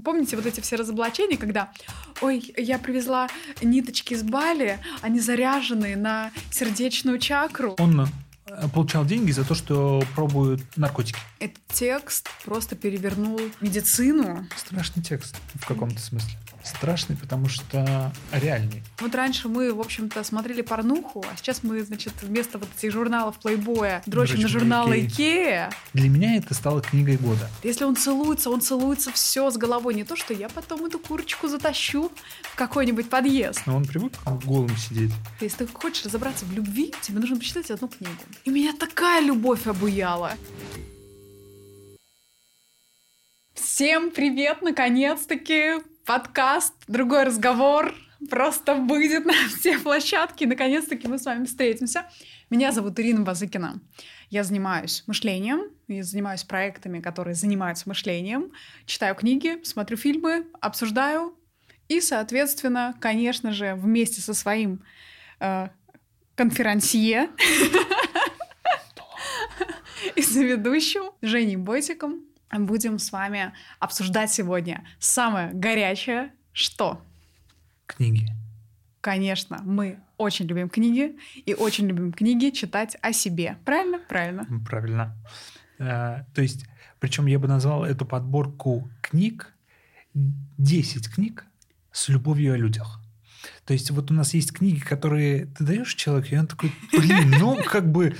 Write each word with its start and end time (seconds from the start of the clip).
помните 0.00 0.36
вот 0.36 0.46
эти 0.46 0.60
все 0.60 0.76
разоблачения, 0.76 1.36
когда, 1.36 1.70
ой, 2.20 2.52
я 2.56 2.78
привезла 2.78 3.28
ниточки 3.62 4.14
из 4.14 4.22
Бали, 4.22 4.78
они 5.00 5.20
заряжены 5.20 5.96
на 5.96 6.30
сердечную 6.50 7.18
чакру. 7.18 7.74
Он 7.78 8.08
э, 8.46 8.68
получал 8.72 9.04
деньги 9.04 9.30
за 9.32 9.44
то, 9.44 9.54
что 9.54 10.02
пробуют 10.14 10.62
наркотики. 10.76 11.18
Этот 11.38 11.62
текст 11.72 12.28
просто 12.44 12.76
перевернул 12.76 13.40
медицину. 13.60 14.46
Страшный 14.56 15.02
текст 15.02 15.36
в 15.54 15.66
каком-то 15.66 16.00
смысле. 16.00 16.32
Страшный, 16.62 17.16
потому 17.16 17.48
что 17.48 18.12
реальный. 18.32 18.82
Вот 19.00 19.14
раньше 19.14 19.48
мы, 19.48 19.72
в 19.72 19.80
общем-то, 19.80 20.22
смотрели 20.24 20.62
порнуху, 20.62 21.24
а 21.30 21.36
сейчас 21.36 21.62
мы, 21.62 21.82
значит, 21.82 22.12
вместо 22.22 22.58
вот 22.58 22.68
этих 22.76 22.92
журналов 22.92 23.38
плейбоя 23.38 24.02
дрочим 24.06 24.36
на 24.36 24.42
на 24.42 24.48
журналы. 24.48 25.06
Икея. 25.06 25.70
Для 25.94 26.08
меня 26.08 26.36
это 26.36 26.54
стало 26.54 26.82
книгой 26.82 27.16
года. 27.16 27.48
Если 27.62 27.84
он 27.84 27.96
целуется, 27.96 28.50
он 28.50 28.60
целуется 28.60 29.10
все 29.12 29.50
с 29.50 29.56
головой. 29.56 29.94
Не 29.94 30.04
то, 30.04 30.16
что 30.16 30.34
я 30.34 30.48
потом 30.48 30.84
эту 30.84 30.98
курочку 30.98 31.48
затащу 31.48 32.12
в 32.42 32.56
какой-нибудь 32.56 33.08
подъезд. 33.08 33.62
Но 33.66 33.76
он 33.76 33.84
привык 33.84 34.12
голым 34.44 34.76
сидеть. 34.76 35.12
Если 35.40 35.64
ты 35.64 35.66
хочешь 35.72 36.04
разобраться 36.04 36.44
в 36.44 36.52
любви, 36.52 36.92
тебе 37.00 37.20
нужно 37.20 37.36
почитать 37.36 37.70
одну 37.70 37.88
книгу. 37.88 38.14
И 38.44 38.50
меня 38.50 38.74
такая 38.78 39.20
любовь 39.20 39.66
обуяла. 39.66 40.32
Всем 43.54 44.10
привет, 44.10 44.62
наконец-таки! 44.62 45.89
Подкаст 46.06 46.74
«Другой 46.88 47.24
разговор» 47.24 47.94
просто 48.28 48.74
выйдет 48.74 49.26
на 49.26 49.34
все 49.48 49.78
площадки. 49.78 50.44
Наконец-таки 50.44 51.06
мы 51.06 51.18
с 51.18 51.24
вами 51.24 51.44
встретимся. 51.44 52.06
Меня 52.48 52.72
зовут 52.72 52.98
Ирина 52.98 53.22
Базыкина. 53.22 53.80
Я 54.30 54.44
занимаюсь 54.44 55.04
мышлением, 55.06 55.70
я 55.88 56.02
занимаюсь 56.02 56.44
проектами, 56.44 57.00
которые 57.00 57.34
занимаются 57.34 57.88
мышлением, 57.88 58.52
читаю 58.86 59.14
книги, 59.14 59.62
смотрю 59.62 59.96
фильмы, 59.96 60.46
обсуждаю 60.60 61.36
и, 61.88 62.00
соответственно, 62.00 62.94
конечно 63.00 63.52
же, 63.52 63.74
вместе 63.74 64.20
со 64.20 64.32
своим 64.34 64.82
э, 65.40 65.68
конферансье 66.34 67.30
и 70.16 70.22
соведущим 70.22 71.12
Женей 71.20 71.56
Бойтиком 71.56 72.24
будем 72.58 72.98
с 72.98 73.12
вами 73.12 73.52
обсуждать 73.78 74.32
сегодня 74.32 74.84
самое 74.98 75.52
горячее, 75.52 76.32
что? 76.52 77.02
Книги. 77.86 78.26
Конечно, 79.00 79.60
мы 79.64 79.98
очень 80.18 80.46
любим 80.46 80.68
книги 80.68 81.16
и 81.46 81.54
очень 81.54 81.86
любим 81.86 82.12
книги 82.12 82.50
читать 82.50 82.96
о 83.00 83.12
себе. 83.12 83.56
Правильно? 83.64 83.98
Правильно. 84.08 84.46
Правильно. 84.66 85.16
Э, 85.78 86.24
То 86.34 86.42
есть, 86.42 86.66
причем 86.98 87.26
я 87.26 87.38
бы 87.38 87.48
назвал 87.48 87.84
эту 87.84 88.04
подборку 88.04 88.90
книг 89.00 89.54
10 90.14 91.08
книг 91.08 91.46
с 91.92 92.08
любовью 92.08 92.52
о 92.52 92.56
людях. 92.56 93.00
То 93.64 93.72
есть 93.72 93.90
вот 93.90 94.10
у 94.10 94.14
нас 94.14 94.34
есть 94.34 94.52
книги, 94.52 94.80
которые 94.80 95.46
ты 95.46 95.64
даешь 95.64 95.94
человеку, 95.94 96.34
и 96.34 96.38
он 96.38 96.46
такой, 96.46 96.72
блин, 96.92 97.34
ну 97.38 97.58
как 97.64 97.90
бы 97.90 98.14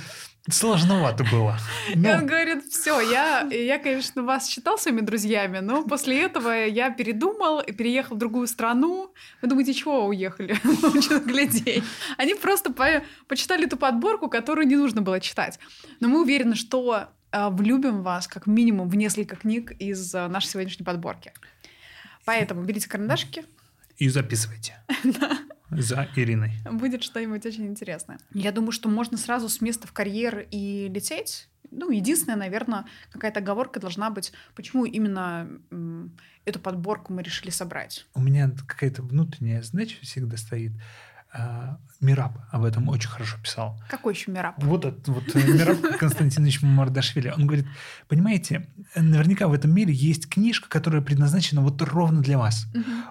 сложновато 0.49 1.23
было. 1.31 1.57
И 1.89 1.95
Ну, 1.97 2.09
он 2.09 2.25
говорит, 2.25 2.65
все, 2.65 2.99
я, 2.99 3.41
я, 3.41 3.77
конечно, 3.77 4.23
вас 4.23 4.49
считал 4.49 4.77
своими 4.77 5.01
друзьями, 5.01 5.59
но 5.59 5.83
после 5.83 6.23
этого 6.23 6.49
я 6.65 6.89
передумал 6.89 7.59
и 7.59 7.71
переехал 7.71 8.15
в 8.15 8.19
другую 8.19 8.47
страну. 8.47 9.13
Вы 9.41 9.47
думаете, 9.49 9.73
чего 9.73 10.05
уехали? 10.07 10.57
Научных 10.81 11.25
глядей. 11.25 11.83
Они 12.17 12.33
просто 12.35 12.71
по- 12.73 13.03
почитали 13.27 13.65
ту 13.67 13.77
подборку, 13.77 14.29
которую 14.29 14.67
не 14.67 14.75
нужно 14.75 15.01
было 15.01 15.19
читать. 15.19 15.59
Но 15.99 16.07
мы 16.07 16.21
уверены, 16.21 16.55
что 16.55 17.09
э, 17.31 17.49
влюбим 17.49 18.01
вас 18.01 18.27
как 18.27 18.47
минимум 18.47 18.89
в 18.89 18.95
несколько 18.95 19.35
книг 19.35 19.71
из 19.79 20.13
э, 20.15 20.27
нашей 20.27 20.47
сегодняшней 20.47 20.85
подборки. 20.85 21.33
Поэтому 22.25 22.63
берите 22.63 22.89
карандашики, 22.89 23.45
и 23.97 24.09
записывайте. 24.09 24.73
За 25.71 26.07
Ириной. 26.15 26.51
будет 26.71 27.03
что-нибудь 27.03 27.45
очень 27.45 27.67
интересное. 27.67 28.19
Я 28.33 28.51
думаю, 28.51 28.71
что 28.71 28.89
можно 28.89 29.17
сразу 29.17 29.49
с 29.49 29.61
места 29.61 29.87
в 29.87 29.93
карьер 29.93 30.45
и 30.51 30.89
лететь. 30.93 31.47
Ну, 31.71 31.89
единственная, 31.89 32.37
наверное, 32.37 32.85
какая-то 33.11 33.39
оговорка 33.39 33.79
должна 33.79 34.09
быть, 34.09 34.33
почему 34.55 34.85
именно 34.85 35.47
эту 36.43 36.59
подборку 36.59 37.13
мы 37.13 37.23
решили 37.23 37.49
собрать. 37.49 38.05
У 38.13 38.21
меня 38.21 38.51
какая-то 38.67 39.01
внутренняя 39.01 39.61
задача 39.61 39.97
всегда 40.01 40.35
стоит. 40.37 40.73
А, 41.33 41.77
Мираб 42.01 42.39
об 42.51 42.65
этом 42.65 42.89
очень 42.89 43.07
хорошо 43.07 43.37
писал. 43.41 43.79
Какой 43.89 44.13
еще 44.13 44.31
мирап? 44.31 44.55
Вот 44.57 44.83
этот 44.83 45.07
вот 45.07 45.33
э, 45.33 45.39
Мираб 45.47 45.79
Константинович 45.97 46.61
Мардашвили. 46.61 47.29
Он 47.29 47.47
говорит, 47.47 47.67
понимаете, 48.09 48.67
наверняка 48.95 49.47
в 49.47 49.53
этом 49.53 49.73
мире 49.73 49.93
есть 49.93 50.27
книжка, 50.27 50.67
которая 50.67 51.01
предназначена 51.01 51.61
вот 51.61 51.81
ровно 51.81 52.21
для 52.21 52.37
вас. 52.37 52.65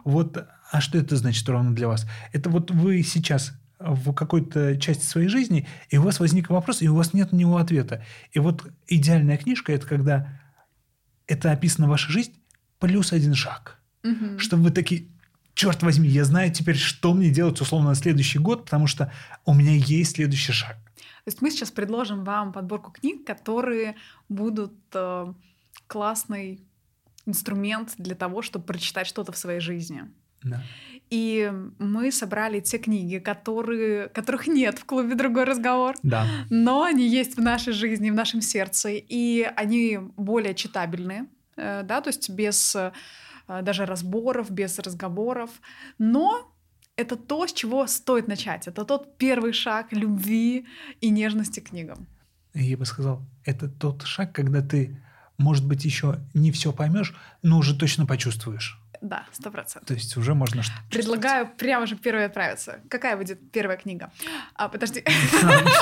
Вот, 0.05 0.47
а 0.71 0.81
что 0.81 0.99
это 0.99 1.17
значит 1.17 1.49
ровно 1.49 1.75
для 1.75 1.89
вас? 1.89 2.07
Это 2.33 2.49
вот 2.51 2.71
вы 2.71 3.03
сейчас 3.03 3.53
в 3.79 4.13
какой-то 4.13 4.77
части 4.79 5.05
своей 5.05 5.29
жизни, 5.29 5.67
и 5.89 5.97
у 5.97 6.03
вас 6.03 6.21
возник 6.21 6.51
вопрос, 6.51 6.83
и 6.83 6.89
у 6.89 6.95
вас 6.95 7.15
нет 7.15 7.33
на 7.33 7.37
него 7.37 7.57
ответа. 7.57 8.05
И 8.33 8.39
вот 8.39 8.67
идеальная 8.87 9.37
книжка– 9.37 9.73
это 9.75 9.87
когда 9.87 10.41
это 11.27 11.51
описана 11.51 11.89
ваша 11.89 12.13
жизнь 12.13 12.35
плюс 12.79 13.13
один 13.13 13.35
шаг. 13.35 13.79
Мгм. 14.03 14.39
Чтобы 14.39 14.65
вы 14.65 14.71
такие, 14.71 15.09
черт 15.55 15.83
возьми, 15.83 16.09
я 16.09 16.25
знаю 16.25 16.53
теперь, 16.53 16.77
что 16.77 17.15
мне 17.15 17.31
делать 17.31 17.61
условно 17.61 17.91
на 17.91 17.95
следующий 17.95 18.39
год, 18.39 18.65
потому 18.65 18.87
что 18.87 19.13
у 19.45 19.55
меня 19.55 19.75
есть 19.75 20.17
следующий 20.17 20.53
шаг. 20.53 20.77
То 20.97 21.29
есть 21.29 21.43
мы 21.43 21.51
сейчас 21.51 21.71
предложим 21.71 22.25
вам 22.25 22.53
подборку 22.53 22.93
книг, 22.93 23.27
которые 23.27 23.97
будут 24.29 24.75
э, 24.95 25.33
классный 25.87 26.65
инструмент 27.27 27.95
для 27.99 28.15
того, 28.15 28.43
чтобы 28.43 28.65
прочитать 28.65 29.07
что-то 29.07 29.33
в 29.33 29.37
своей 29.37 29.61
жизни. 29.61 30.11
Да. 30.43 30.63
И 31.11 31.53
мы 31.79 32.13
собрали 32.13 32.61
те 32.61 32.79
книги, 32.79 33.19
которые, 33.19 34.09
которых 34.09 34.47
нет 34.47 34.79
в 34.79 34.85
клубе 34.85 35.15
«Другой 35.15 35.45
разговор». 35.45 35.97
Да. 36.03 36.27
но 36.51 36.85
они 36.85 37.09
есть 37.09 37.37
в 37.37 37.41
нашей 37.41 37.73
жизни, 37.73 38.11
в 38.11 38.15
нашем 38.15 38.41
сердце, 38.41 38.91
и 38.91 39.43
они 39.57 39.99
более 40.17 40.55
читабельны, 40.55 41.29
э, 41.57 41.83
да, 41.83 42.01
то 42.01 42.11
есть 42.11 42.31
без 42.31 42.77
э, 42.77 42.93
даже 43.63 43.87
разборов, 43.87 44.51
без 44.51 44.79
разговоров, 44.79 45.51
но 45.99 46.55
это 46.97 47.17
то, 47.17 47.47
с 47.47 47.53
чего 47.53 47.87
стоит 47.87 48.29
начать. 48.29 48.69
Это 48.69 48.85
тот 48.85 49.17
первый 49.19 49.53
шаг 49.53 49.93
любви 49.93 50.67
и 51.01 51.11
нежности 51.11 51.61
к 51.61 51.71
книгам. 51.71 52.07
Я 52.55 52.77
бы 52.77 52.85
сказал, 52.85 53.23
это 53.45 53.69
тот 53.69 54.03
шаг, 54.03 54.33
когда 54.33 54.61
ты, 54.61 55.01
может 55.39 55.67
быть, 55.67 55.85
еще 55.85 56.21
не 56.35 56.51
все 56.51 56.73
поймешь, 56.73 57.15
но 57.43 57.59
уже 57.59 57.77
точно 57.77 58.07
почувствуешь. 58.07 58.80
Да, 59.01 59.25
сто 59.33 59.51
процентов. 59.51 59.89
То 59.89 59.95
есть 59.95 60.17
уже 60.17 60.35
можно 60.35 60.63
что 60.63 60.75
Предлагаю 60.91 61.49
прямо 61.57 61.87
же 61.87 61.97
первой 61.97 62.27
отправиться. 62.27 62.81
Какая 62.91 63.17
будет 63.17 63.51
первая 63.51 63.79
книга? 63.79 64.13
А, 64.55 64.69
подожди. 64.69 65.05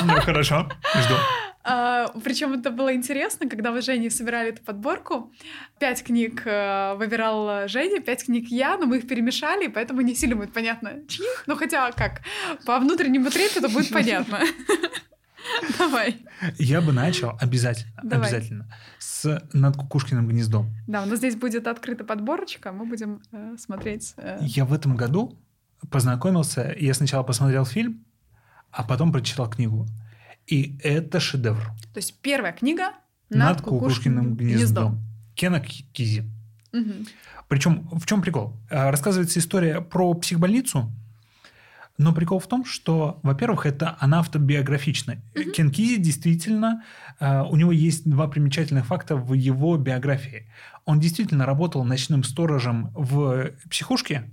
Ну, 0.05 0.21
хорошо, 0.21 0.71
жду. 0.95 1.15
причем 2.23 2.53
это 2.53 2.71
было 2.71 2.95
интересно, 2.95 3.49
когда 3.49 3.73
мы 3.73 3.83
с 3.83 3.85
Женей 3.85 4.11
собирали 4.11 4.51
эту 4.51 4.63
подборку. 4.63 5.33
Пять 5.79 6.03
книг 6.03 6.43
э, 6.45 6.95
выбирал 6.95 7.69
Женя, 7.69 8.01
пять 8.01 8.25
книг 8.25 8.49
я, 8.49 8.77
но 8.77 8.87
мы 8.87 8.99
их 8.99 9.09
перемешали, 9.09 9.67
поэтому 9.67 10.01
не 10.01 10.15
сильно 10.15 10.37
будет 10.37 10.53
понятно, 10.53 11.07
чьи. 11.09 11.27
Ну 11.47 11.57
хотя 11.57 11.91
как, 11.93 12.23
по 12.65 12.79
внутреннему 12.79 13.31
трепету 13.31 13.69
будет 13.69 13.91
понятно. 13.91 14.41
Давай. 15.79 16.19
Я 16.59 16.81
бы 16.81 16.93
начал 16.93 17.37
обязательно, 17.41 17.93
Давай. 18.03 18.29
обязательно 18.29 18.67
с 18.99 19.43
«Над 19.53 19.77
кукушкиным 19.77 20.29
гнездом». 20.29 20.71
Да, 20.87 21.03
у 21.03 21.07
нас 21.07 21.19
здесь 21.19 21.37
будет 21.37 21.67
открыта 21.67 22.05
подборочка, 22.05 22.73
мы 22.73 22.87
будем 22.87 23.21
э, 23.33 23.57
смотреть. 23.59 24.15
э, 24.17 24.39
Я 24.43 24.65
в 24.65 24.73
этом 24.73 24.97
году 24.97 25.39
познакомился, 25.91 26.75
я 26.79 26.95
сначала 26.95 27.23
посмотрел 27.23 27.65
фильм, 27.65 28.05
а 28.71 28.83
потом 28.85 29.13
прочитал 29.13 29.49
книгу. 29.51 29.87
И 30.47 30.79
это 30.83 31.21
шедевр. 31.21 31.63
То 31.93 31.99
есть 31.99 32.21
первая 32.21 32.53
книга 32.53 32.93
«Над, 33.31 33.61
кукушкиным 33.61 34.35
гнездом». 34.37 35.01
Кена 35.35 35.61
Ки- 35.61 35.85
Кизи. 35.93 36.25
Мгм. 36.73 37.07
Причем 37.49 37.89
в 37.93 38.05
чем 38.07 38.21
прикол? 38.23 38.57
А, 38.71 38.91
Рассказывается 38.91 39.39
история 39.39 39.81
про 39.81 40.13
психбольницу, 40.15 40.91
но 41.99 42.13
прикол 42.13 42.39
в 42.39 42.47
том, 42.47 42.65
что, 42.65 43.19
во-первых, 43.25 43.67
это 43.67 43.97
она 43.99 44.21
автобиографична. 44.21 45.21
Мгм. 45.35 45.53
Кен 45.53 45.71
Кизи 45.71 45.97
действительно, 45.97 46.85
а, 47.19 47.45
у 47.45 47.57
него 47.57 47.73
есть 47.73 48.09
два 48.09 48.29
примечательных 48.29 48.87
факта 48.87 49.17
в 49.17 49.35
его 49.35 49.77
биографии. 49.77 50.47
Он 50.85 51.01
действительно 51.01 51.45
работал 51.45 51.85
ночным 51.85 52.23
сторожем 52.23 52.91
в 52.95 53.51
психушке. 53.69 54.31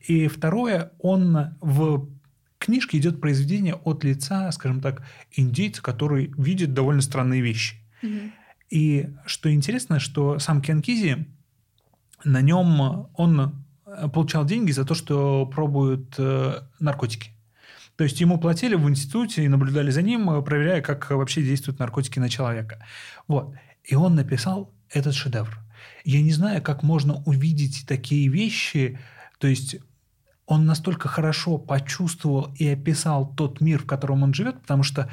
И 0.00 0.26
второе, 0.26 0.92
он 0.98 1.56
в 1.60 2.08
книжке 2.58 2.98
идет 2.98 3.20
произведение 3.20 3.74
от 3.74 4.02
лица, 4.04 4.50
скажем 4.52 4.80
так, 4.80 5.02
индейца, 5.32 5.82
который 5.82 6.32
видит 6.36 6.74
довольно 6.74 7.00
странные 7.00 7.40
вещи. 7.42 7.76
Мгм. 8.02 8.32
И 8.70 9.08
что 9.24 9.52
интересно, 9.52 10.00
что 10.00 10.38
сам 10.40 10.62
Кен 10.62 10.82
Кизи, 10.82 11.26
на 12.24 12.40
нем 12.40 13.08
он 13.14 13.40
э, 13.40 13.50
получал 14.12 14.44
деньги 14.44 14.72
за 14.72 14.84
то, 14.84 14.94
что 14.94 15.46
пробуют 15.46 16.14
э, 16.18 16.60
наркотики. 16.78 17.30
То 17.96 18.04
есть 18.04 18.20
ему 18.20 18.38
платили 18.38 18.74
в 18.74 18.88
институте 18.88 19.44
и 19.44 19.48
наблюдали 19.48 19.90
за 19.90 20.02
ним, 20.02 20.30
э, 20.30 20.42
проверяя, 20.42 20.80
как 20.80 21.10
вообще 21.10 21.42
действуют 21.42 21.78
наркотики 21.78 22.18
на 22.18 22.28
человека. 22.28 22.84
Вот. 23.28 23.54
И 23.84 23.94
он 23.94 24.14
написал 24.14 24.72
этот 24.90 25.14
шедевр. 25.14 25.58
Я 26.04 26.22
не 26.22 26.32
знаю, 26.32 26.62
как 26.62 26.82
можно 26.82 27.22
увидеть 27.24 27.84
такие 27.86 28.28
вещи, 28.28 28.98
то 29.38 29.46
есть 29.46 29.76
он 30.46 30.66
настолько 30.66 31.08
хорошо 31.08 31.58
почувствовал 31.58 32.52
и 32.56 32.68
описал 32.68 33.34
тот 33.34 33.60
мир, 33.60 33.82
в 33.82 33.86
котором 33.86 34.22
он 34.22 34.34
живет, 34.34 34.60
потому 34.60 34.82
что 34.82 35.08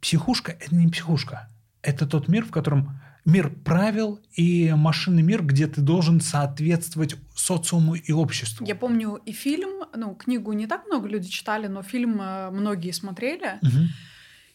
психушка– 0.00 0.52
это 0.60 0.74
не 0.74 0.88
психушка. 0.88 1.48
Это 1.82 2.06
тот 2.06 2.28
мир, 2.28 2.44
в 2.44 2.50
котором 2.50 3.00
мир 3.24 3.50
правил 3.64 4.20
и 4.32 4.72
машинный 4.76 5.22
мир, 5.22 5.42
где 5.42 5.66
ты 5.66 5.80
должен 5.80 6.20
соответствовать 6.20 7.16
социуму 7.34 7.94
и 7.94 8.12
обществу. 8.12 8.66
Я 8.66 8.74
помню 8.74 9.20
и 9.24 9.32
фильм, 9.32 9.84
ну, 9.94 10.14
книгу 10.14 10.52
не 10.52 10.66
так 10.66 10.86
много 10.86 11.08
люди 11.08 11.28
читали, 11.28 11.66
но 11.66 11.82
фильм 11.82 12.20
э, 12.20 12.50
многие 12.50 12.90
смотрели. 12.90 13.58
Мгм. 13.62 13.88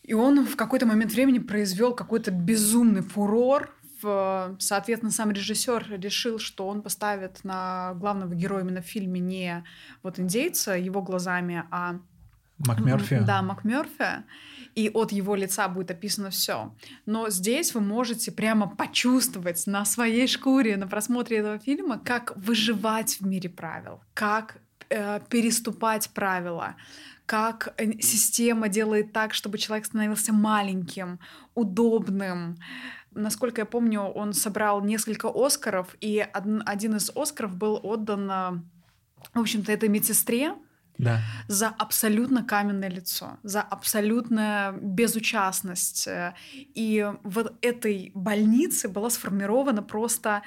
И 0.03 0.13
он 0.13 0.45
в 0.45 0.55
какой-то 0.55 0.85
момент 0.85 1.11
времени 1.11 1.39
произвел 1.39 1.93
какой-то 1.93 2.31
безумный 2.31 3.01
фурор. 3.01 3.75
Соответственно, 4.01 5.11
сам 5.11 5.29
режиссер 5.31 5.99
решил, 6.01 6.39
что 6.39 6.67
он 6.67 6.81
поставит 6.81 7.43
на 7.43 7.93
главного 7.95 8.33
героя 8.33 8.61
именно 8.63 8.81
в 8.81 8.85
фильме 8.85 9.19
не 9.19 9.63
вот 10.01 10.19
индейца 10.19 10.77
его 10.77 11.01
глазами, 11.01 11.65
а 11.69 11.99
МакМерфи. 12.59 13.19
Да, 13.25 13.41
МакМерфи. 13.41 14.23
И 14.75 14.89
от 14.93 15.11
его 15.11 15.35
лица 15.35 15.67
будет 15.67 15.91
описано 15.91 16.29
все. 16.29 16.73
Но 17.05 17.29
здесь 17.29 17.73
вы 17.73 17.81
можете 17.81 18.31
прямо 18.31 18.67
почувствовать 18.67 19.65
на 19.67 19.83
своей 19.85 20.27
шкуре, 20.27 20.77
на 20.77 20.87
просмотре 20.87 21.37
этого 21.37 21.59
фильма, 21.59 21.99
как 21.99 22.33
выживать 22.37 23.19
в 23.19 23.25
мире 23.25 23.49
правил, 23.49 24.01
как 24.13 24.57
э, 24.89 25.19
переступать 25.29 26.09
правила, 26.11 26.75
как 27.25 27.73
э, 27.77 27.99
система 27.99 28.69
делает 28.69 29.11
так, 29.11 29.33
чтобы 29.33 29.57
человек 29.57 29.85
становился 29.85 30.33
маленьким, 30.33 31.19
удобным. 31.55 32.57
Насколько 33.11 33.61
я 33.61 33.65
помню, 33.65 34.01
он 34.01 34.33
собрал 34.33 34.81
несколько 34.83 35.29
Оскаров, 35.33 35.95
и 35.99 36.25
од- 36.33 36.63
один 36.65 36.95
из 36.95 37.11
Оскаров 37.15 37.55
был 37.55 37.79
отдан, 37.81 38.29
э, 38.31 38.51
в 39.33 39.39
общем-то, 39.39 39.71
этой 39.71 39.89
медсестре, 39.89 40.53
Да. 40.99 41.21
за 41.47 41.69
абсолютно 41.69 42.43
каменное 42.43 42.89
лицо, 42.89 43.37
за 43.43 43.61
абсолютную 43.61 44.77
безучастность. 44.81 46.07
Э, 46.07 46.33
И 46.75 47.07
в 47.23 47.51
этой 47.61 48.11
больнице 48.13 48.89
была 48.89 49.09
сформирована 49.09 49.81
просто 49.81 50.41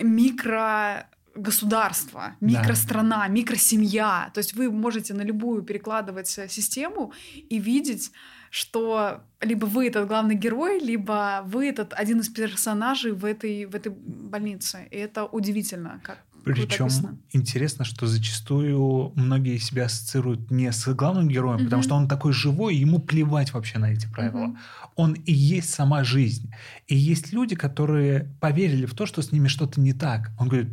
микро 0.00 1.06
государство, 1.36 2.20
Да. 2.40 2.46
микространа, 2.46 3.28
микросемья. 3.28 4.30
То 4.34 4.38
есть 4.38 4.54
вы 4.54 4.70
можете 4.70 5.14
на 5.14 5.22
любую 5.22 5.62
перекладывать 5.62 6.38
э, 6.38 6.48
систему 6.48 7.12
и 7.50 7.58
видеть, 7.58 8.10
что 8.50 9.20
либо 9.40 9.66
вы 9.66 9.88
этот 9.88 10.06
главный 10.08 10.36
герой, 10.36 10.78
либо 10.80 11.42
вы 11.44 11.68
этот 11.68 11.92
один 11.92 12.20
из 12.20 12.28
персонажей 12.28 13.12
в 13.12 13.24
этой, 13.24 13.66
в 13.66 13.74
этой 13.74 13.90
больнице. 14.30 14.86
И 14.92 14.96
это 14.96 15.24
удивительно, 15.24 16.00
как 16.04 16.18
Причем 16.44 16.88
интересно, 17.32 17.84
что 17.84 18.06
зачастую 18.06 19.12
многие 19.16 19.58
себя 19.58 19.86
ассоциируют 19.86 20.50
не 20.50 20.70
с 20.72 20.86
главным 20.94 21.28
героем, 21.28 21.64
потому 21.64 21.80
Мгм. 21.80 21.84
что 21.84 21.94
он 21.94 22.08
такой 22.08 22.32
живой, 22.32 22.76
ему 22.76 22.98
плевать 22.98 23.52
вообще 23.52 23.78
на 23.78 23.92
эти 23.92 24.06
правила. 24.06 24.46
Мгм. 24.46 24.58
Он 24.96 25.12
и 25.14 25.32
есть 25.32 25.70
сама 25.70 26.04
жизнь. 26.04 26.52
И 26.86 26.94
есть 26.96 27.32
люди, 27.32 27.56
которые 27.56 28.34
поверили 28.40 28.86
в 28.86 28.94
то, 28.94 29.06
что 29.06 29.22
с 29.22 29.32
ними 29.32 29.48
что-то 29.48 29.80
не 29.80 29.92
так. 29.92 30.30
Он 30.38 30.48
говорит, 30.48 30.72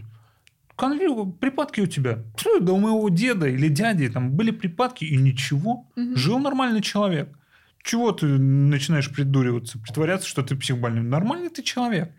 конвью, 0.76 1.32
припадки 1.32 1.82
у 1.82 1.88
тебя. 1.88 2.24
Да 2.62 2.74
у 2.74 2.80
моего 2.80 3.10
деда 3.10 3.48
или 3.48 3.68
дяди 3.68 4.10
там 4.10 4.32
были 4.32 4.52
припадки, 4.52 5.06
и 5.06 5.18
ничего. 5.18 5.88
Мгм. 5.96 6.16
Жил 6.16 6.40
нормальный 6.40 6.82
человек. 6.82 7.38
Чего 7.84 8.12
ты 8.12 8.28
начинаешь 8.28 9.10
придуриваться, 9.10 9.80
притворяться, 9.80 10.28
что 10.28 10.44
ты 10.44 10.56
психбольной? 10.56 11.02
Нормальный 11.02 11.50
ты 11.50 11.64
человек. 11.64 12.12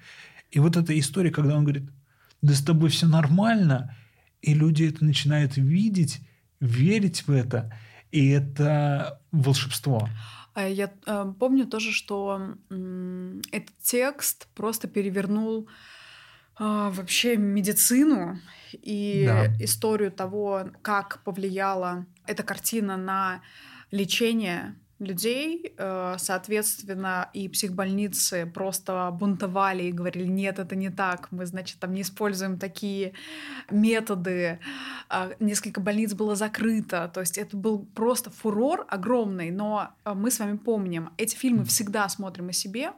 И 0.51 0.59
вот 0.59 0.77
эта 0.77 0.99
история, 0.99 1.31
когда 1.31 1.57
он 1.57 1.63
говорит, 1.65 1.89
да 2.43 2.55
с 2.55 2.63
тобой 2.63 2.91
все 2.91 3.07
нормально, 3.07 3.97
и 4.43 4.55
люди 4.55 4.85
это 4.85 5.05
начинают 5.05 5.57
видеть, 5.57 6.21
верить 6.61 7.27
в 7.27 7.31
это, 7.31 7.73
и 8.11 8.29
это 8.29 9.21
волшебство. 9.31 10.09
А 10.55 10.69
Я 10.69 10.93
э, 11.07 11.33
помню 11.39 11.67
тоже, 11.67 11.93
что 11.93 12.57
этот 13.53 13.79
текст 13.81 14.49
просто 14.55 14.87
перевернул 14.87 15.69
а, 16.57 16.91
вообще 16.91 17.37
медицину 17.39 18.39
и 18.73 19.25
Да. 19.27 19.47
историю 19.59 20.13
того, 20.13 20.71
как 20.83 21.23
повлияла 21.25 22.07
эта 22.27 22.43
картина 22.43 22.97
на 22.99 23.41
лечение 23.91 24.77
людей. 25.05 25.75
Э, 25.77 26.17
Соответственно, 26.19 27.31
и 27.33 27.49
психбольницы 27.49 28.47
просто 28.47 29.11
бунтовали 29.13 29.85
и 29.85 29.93
говорили, 29.93 30.25
нет, 30.25 30.59
это 30.59 30.77
не 30.77 30.91
так, 30.91 31.31
мы, 31.33 31.47
значит, 31.47 31.79
там 31.79 31.93
не 31.93 32.03
используем 32.03 32.59
такие 32.59 33.13
методы. 33.71 34.59
А, 35.09 35.33
Несколько 35.41 35.81
больниц 35.81 36.15
было 36.15 36.37
закрыто. 36.37 37.11
То 37.13 37.21
есть 37.21 37.39
это 37.39 37.57
был 37.57 37.85
просто 37.95 38.31
фурор 38.31 38.87
огромный. 38.89 39.51
Но 39.51 39.91
а, 40.05 40.15
мы 40.15 40.31
с 40.31 40.39
вами 40.39 40.57
помним, 40.57 41.11
эти 41.17 41.37
фильмы 41.37 41.65
всегда 41.65 42.09
смотрим 42.09 42.49
о 42.49 42.53
себе, 42.53 42.93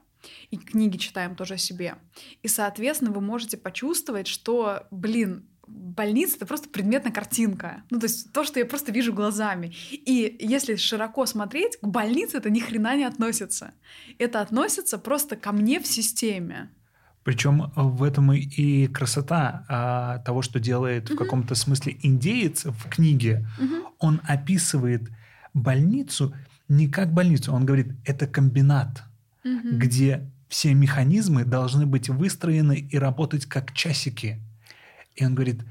и 0.50 0.56
книги 0.56 0.96
читаем 0.96 1.36
тоже 1.36 1.54
о 1.54 1.58
себе. 1.58 1.96
И, 2.42 2.48
соответственно, 2.48 3.10
вы 3.10 3.20
можете 3.20 3.56
почувствовать, 3.56 4.26
что, 4.26 4.86
блин, 4.90 5.46
больница— 5.66 6.36
это 6.36 6.46
просто 6.46 6.68
предметная 6.68 7.12
картинка. 7.12 7.82
Ну, 7.90 7.98
то 7.98 8.06
есть 8.06 8.32
то, 8.32 8.44
что 8.44 8.58
я 8.60 8.66
просто 8.66 8.92
вижу 8.92 9.12
глазами. 9.12 9.72
И 9.90 10.36
если 10.40 10.76
широко 10.76 11.26
смотреть, 11.26 11.76
к 11.80 11.86
больнице 11.86 12.36
это 12.38 12.50
ни 12.50 12.60
хрена 12.60 12.96
не 12.96 13.04
относится. 13.04 13.72
Это 14.18 14.40
относится 14.40 14.98
просто 14.98 15.36
ко 15.36 15.52
мне 15.52 15.80
в 15.80 15.86
системе. 15.86 16.70
Причем 17.22 17.72
в 17.74 18.02
этом 18.02 18.32
и- 18.34 18.86
красота 18.88 19.64
а, 19.68 20.18
того, 20.18 20.42
что 20.42 20.60
делает 20.60 21.08
в 21.08 21.12
Мгм. 21.12 21.18
каком-то 21.18 21.54
смысле 21.54 21.96
индеец 22.02 22.66
в 22.66 22.88
книге. 22.90 23.46
Мгм. 23.58 23.82
Он 23.98 24.20
описывает 24.24 25.08
больницу 25.54 26.34
не 26.68 26.88
как 26.88 27.12
больницу, 27.12 27.52
он 27.52 27.64
говорит, 27.66 27.88
это 28.04 28.26
комбинат, 28.26 29.04
Мгм. 29.44 29.78
где 29.78 30.30
все 30.48 30.74
механизмы 30.74 31.44
должны 31.44 31.86
быть 31.86 32.08
выстроены 32.08 32.78
и 32.92 32.98
работать 32.98 33.46
как 33.46 33.72
часики. 33.72 34.38
И 35.16 35.24
он 35.24 35.34
говорит, 35.34 35.62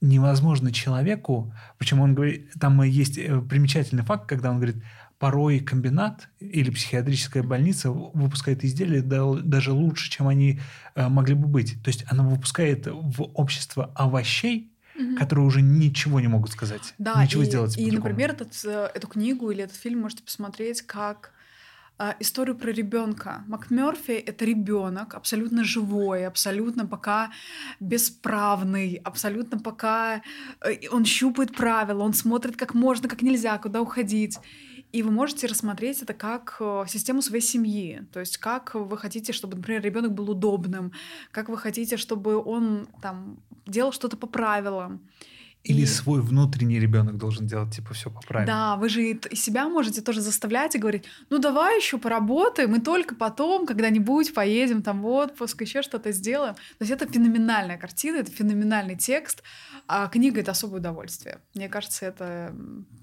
невозможно 0.00 0.72
человеку, 0.72 1.52
причем 1.78 2.00
он 2.00 2.14
говорит, 2.14 2.50
там 2.60 2.82
есть 2.82 3.18
э, 3.18 3.40
примечательный 3.40 4.04
факт, 4.04 4.28
когда 4.28 4.50
он 4.50 4.56
говорит, 4.56 4.76
порой 5.18 5.60
комбинат 5.60 6.28
или 6.40 6.70
психиатрическая 6.70 7.42
больница 7.42 7.90
выпускает 7.90 8.62
изделия 8.64 9.00
да- 9.00 9.34
даже 9.42 9.72
лучше, 9.72 10.10
чем 10.10 10.28
они 10.28 10.60
э, 10.94 11.08
могли 11.08 11.34
бы 11.34 11.46
быть. 11.48 11.82
То 11.82 11.88
есть 11.88 12.04
она 12.08 12.22
выпускает 12.24 12.86
в 12.86 13.22
общество 13.34 13.90
овощей, 13.94 14.70
Мгм. 14.98 15.16
которые 15.18 15.44
уже 15.46 15.60
ничего 15.60 16.20
не 16.20 16.28
могут 16.28 16.50
сказать, 16.52 16.94
Да, 16.98 17.22
ничего 17.22 17.42
и, 17.42 17.46
сделать 17.46 17.76
и 17.76 17.84
по-другому. 17.84 18.08
например, 18.08 18.30
этот, 18.30 18.52
э, 18.64 18.90
эту 18.94 19.06
книгу 19.08 19.50
или 19.50 19.62
этот 19.64 19.76
фильм 19.76 20.00
можете 20.00 20.22
посмотреть 20.22 20.80
как 20.82 21.32
историю 22.20 22.56
про 22.56 22.70
ребенка. 22.70 23.44
МакМерфи— 23.46 24.12
это 24.26 24.44
ребенок, 24.44 25.14
абсолютно 25.14 25.64
живой, 25.64 26.26
абсолютно 26.26 26.86
пока 26.86 27.30
бесправный, 27.80 29.00
абсолютно 29.04 29.58
пока 29.58 30.22
э, 30.60 30.88
он 30.90 31.04
щупает 31.04 31.56
правила, 31.56 32.02
он 32.02 32.12
смотрит 32.12 32.56
как 32.56 32.74
можно, 32.74 33.08
как 33.08 33.22
нельзя, 33.22 33.58
куда 33.58 33.80
уходить. 33.80 34.38
И 34.92 35.02
вы 35.02 35.10
можете 35.10 35.46
рассмотреть 35.46 36.02
это 36.02 36.14
как 36.14 36.56
э, 36.60 36.84
систему 36.88 37.22
своей 37.22 37.42
семьи. 37.42 38.02
То 38.12 38.20
есть 38.20 38.38
как 38.38 38.74
вы 38.74 38.96
хотите, 38.98 39.32
чтобы, 39.32 39.56
например, 39.56 39.82
ребенок 39.82 40.12
был 40.12 40.30
удобным, 40.30 40.92
как 41.32 41.48
вы 41.48 41.58
хотите, 41.58 41.96
чтобы 41.96 42.36
он 42.42 42.88
там 43.02 43.38
делал 43.66 43.92
что-то 43.92 44.16
по 44.16 44.26
правилам. 44.26 45.00
Или 45.66 45.82
И- 45.82 45.86
свой 45.86 46.22
внутренний 46.22 46.78
ребенок 46.78 47.16
должен 47.16 47.46
делать 47.46 47.74
типа 47.74 47.92
все 47.92 48.08
по 48.08 48.20
правилам. 48.20 48.46
Да, 48.46 48.76
вы 48.76 48.88
же 48.88 49.02
и 49.10 49.36
себя 49.36 49.68
можете 49.68 50.00
тоже 50.00 50.20
заставлять 50.20 50.76
и 50.76 50.78
говорить, 50.78 51.04
ну 51.28 51.38
давай 51.38 51.78
еще 51.78 51.98
поработаем, 51.98 52.76
и 52.76 52.80
только 52.80 53.16
потом 53.16 53.66
когда-нибудь 53.66 54.32
поедем 54.32 54.82
там 54.82 55.02
в 55.02 55.06
отпуск, 55.06 55.60
еще 55.62 55.82
что-то 55.82 56.12
сделаем. 56.12 56.54
То 56.54 56.84
есть 56.84 56.92
это 56.92 57.12
феноменальная 57.12 57.78
картина, 57.78 58.18
это 58.18 58.30
феноменальный 58.30 58.96
текст, 58.96 59.42
а 59.88 60.06
книга— 60.06 60.40
это 60.42 60.52
особое 60.52 60.78
удовольствие. 60.78 61.40
Мне 61.54 61.68
кажется, 61.68 62.06
это 62.06 62.54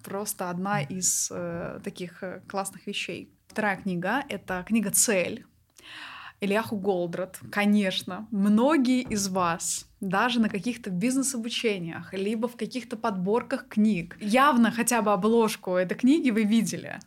просто 0.02 0.50
одна 0.50 0.82
из 0.82 1.30
э, 1.32 1.82
таких 1.84 2.24
э, 2.24 2.42
классных 2.48 2.88
вещей. 2.88 3.30
Вторая 3.48 3.76
книга— 3.76 4.24
это 4.30 4.64
книга 4.66 4.90
«Цель». 4.90 5.46
Ильяху 6.40 6.76
Голдрат, 6.76 7.40
конечно, 7.52 8.28
многие 8.30 9.02
из 9.02 9.30
вас 9.30 9.88
даже 10.10 10.40
на 10.40 10.50
каких-то 10.50 10.90
бизнес-обучениях, 10.90 12.14
либо 12.14 12.48
в 12.48 12.56
каких-то 12.56 12.98
подборках 12.98 13.68
книг, 13.68 14.18
явно 14.20 14.72
хотя 14.72 15.02
бы 15.02 15.12
обложку 15.14 15.76
этой 15.76 15.96
книги 15.96 16.30
вы 16.30 16.44
видели. 16.44 17.00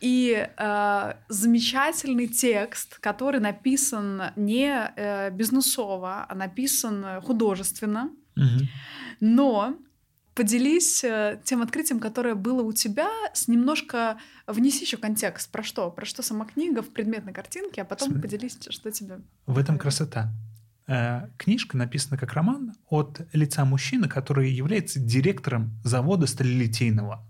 И 0.00 0.46
э, 0.56 1.12
замечательный 1.28 2.26
текст, 2.28 2.98
который 2.98 3.40
написан 3.40 4.22
не 4.36 4.92
э, 4.96 5.30
бизнесово, 5.30 6.26
а 6.28 6.34
написан 6.34 7.20
художественно, 7.22 8.10
Мгм. 8.36 8.68
но 9.20 9.74
поделись 10.34 11.02
э, 11.02 11.40
тем 11.44 11.62
открытием, 11.62 11.98
которое 11.98 12.34
было 12.36 12.62
у 12.62 12.72
тебя, 12.72 13.08
с 13.32 13.48
немножко 13.48 14.18
внеси 14.46 14.84
еще 14.84 14.96
контекст. 14.96 15.50
Про 15.50 15.62
что? 15.64 15.90
Про 15.90 16.04
что 16.06 16.22
сама 16.22 16.44
книга 16.44 16.82
в 16.82 16.90
предметной 16.90 17.32
картинке, 17.32 17.82
а 17.82 17.84
потом 17.84 18.10
Смотри. 18.10 18.22
поделись, 18.22 18.58
что 18.70 18.92
тебе... 18.92 19.20
В 19.46 19.58
этом 19.58 19.78
красота. 19.78 20.28
Э, 20.88 21.28
книжка 21.36 21.76
написана 21.76 22.16
как 22.16 22.32
роман 22.32 22.74
от 22.88 23.20
лица 23.34 23.66
мужчины, 23.66 24.08
который 24.08 24.50
является 24.50 24.98
директором 24.98 25.78
завода 25.84 26.26
сталелитейного. 26.26 27.26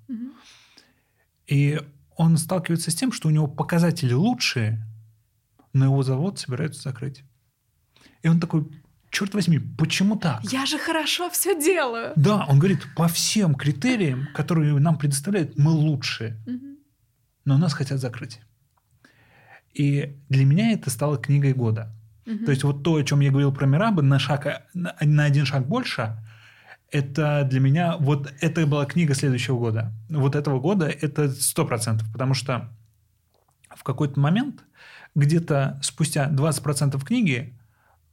И 1.49 1.81
он 2.15 2.37
сталкивается 2.37 2.93
с 2.93 2.95
тем, 2.95 3.11
что 3.11 3.27
у 3.27 3.33
него 3.33 3.49
показатели 3.49 4.13
лучшие, 4.13 4.87
но 5.73 5.87
его 5.87 6.03
завод 6.05 6.39
собираются 6.39 6.83
закрыть. 6.83 7.25
И 8.23 8.29
он 8.29 8.39
такой, 8.39 8.69
черт 9.11 9.35
возьми, 9.35 9.59
почему 9.59 10.17
так? 10.17 10.45
Я 10.45 10.65
же 10.65 10.79
хорошо 10.79 11.29
все 11.31 11.61
делаю. 11.61 12.13
Да, 12.15 12.47
он 12.47 12.61
говорит, 12.61 12.87
по 12.95 13.09
всем 13.09 13.57
критериям, 13.57 14.29
которые 14.35 14.79
нам 14.79 14.99
предоставляют, 14.99 15.59
мы 15.59 15.73
лучшие, 15.73 16.41
но 17.45 17.59
нас 17.59 17.73
хотят 17.73 17.99
закрыть. 17.99 18.41
И 19.75 20.17
для 20.29 20.45
меня 20.45 20.73
это 20.73 20.91
стало 20.91 21.19
книгой 21.19 21.55
года. 21.55 21.93
Мгм. 22.29 22.45
То 22.45 22.51
есть 22.51 22.63
вот 22.63 22.83
то, 22.85 22.97
о 22.97 23.03
чем 23.03 23.21
я 23.21 23.31
говорил 23.31 23.53
про 23.53 23.67
Мирабы, 23.67 24.03
на, 24.03 24.19
шаг, 24.19 24.47
на 24.75 24.95
на 25.01 25.25
один 25.25 25.47
шаг 25.47 25.67
больше, 25.67 26.17
это 26.91 27.47
для 27.49 27.59
меня, 27.59 27.97
вот 27.97 28.33
это 28.41 28.67
была 28.67 28.85
книга 28.85 29.15
следующего 29.15 29.59
года. 29.59 29.93
Вот 30.11 30.37
этого 30.37 30.61
года 30.61 30.87
это 30.87 31.31
сто 31.31 31.65
процентов, 31.65 32.11
потому 32.13 32.35
что 32.35 32.69
в 33.75 33.83
какой-то 33.83 34.21
момент, 34.21 34.65
где-то 35.15 35.81
спустя 35.83 36.29
20% 36.31 37.03
книги, 37.03 37.59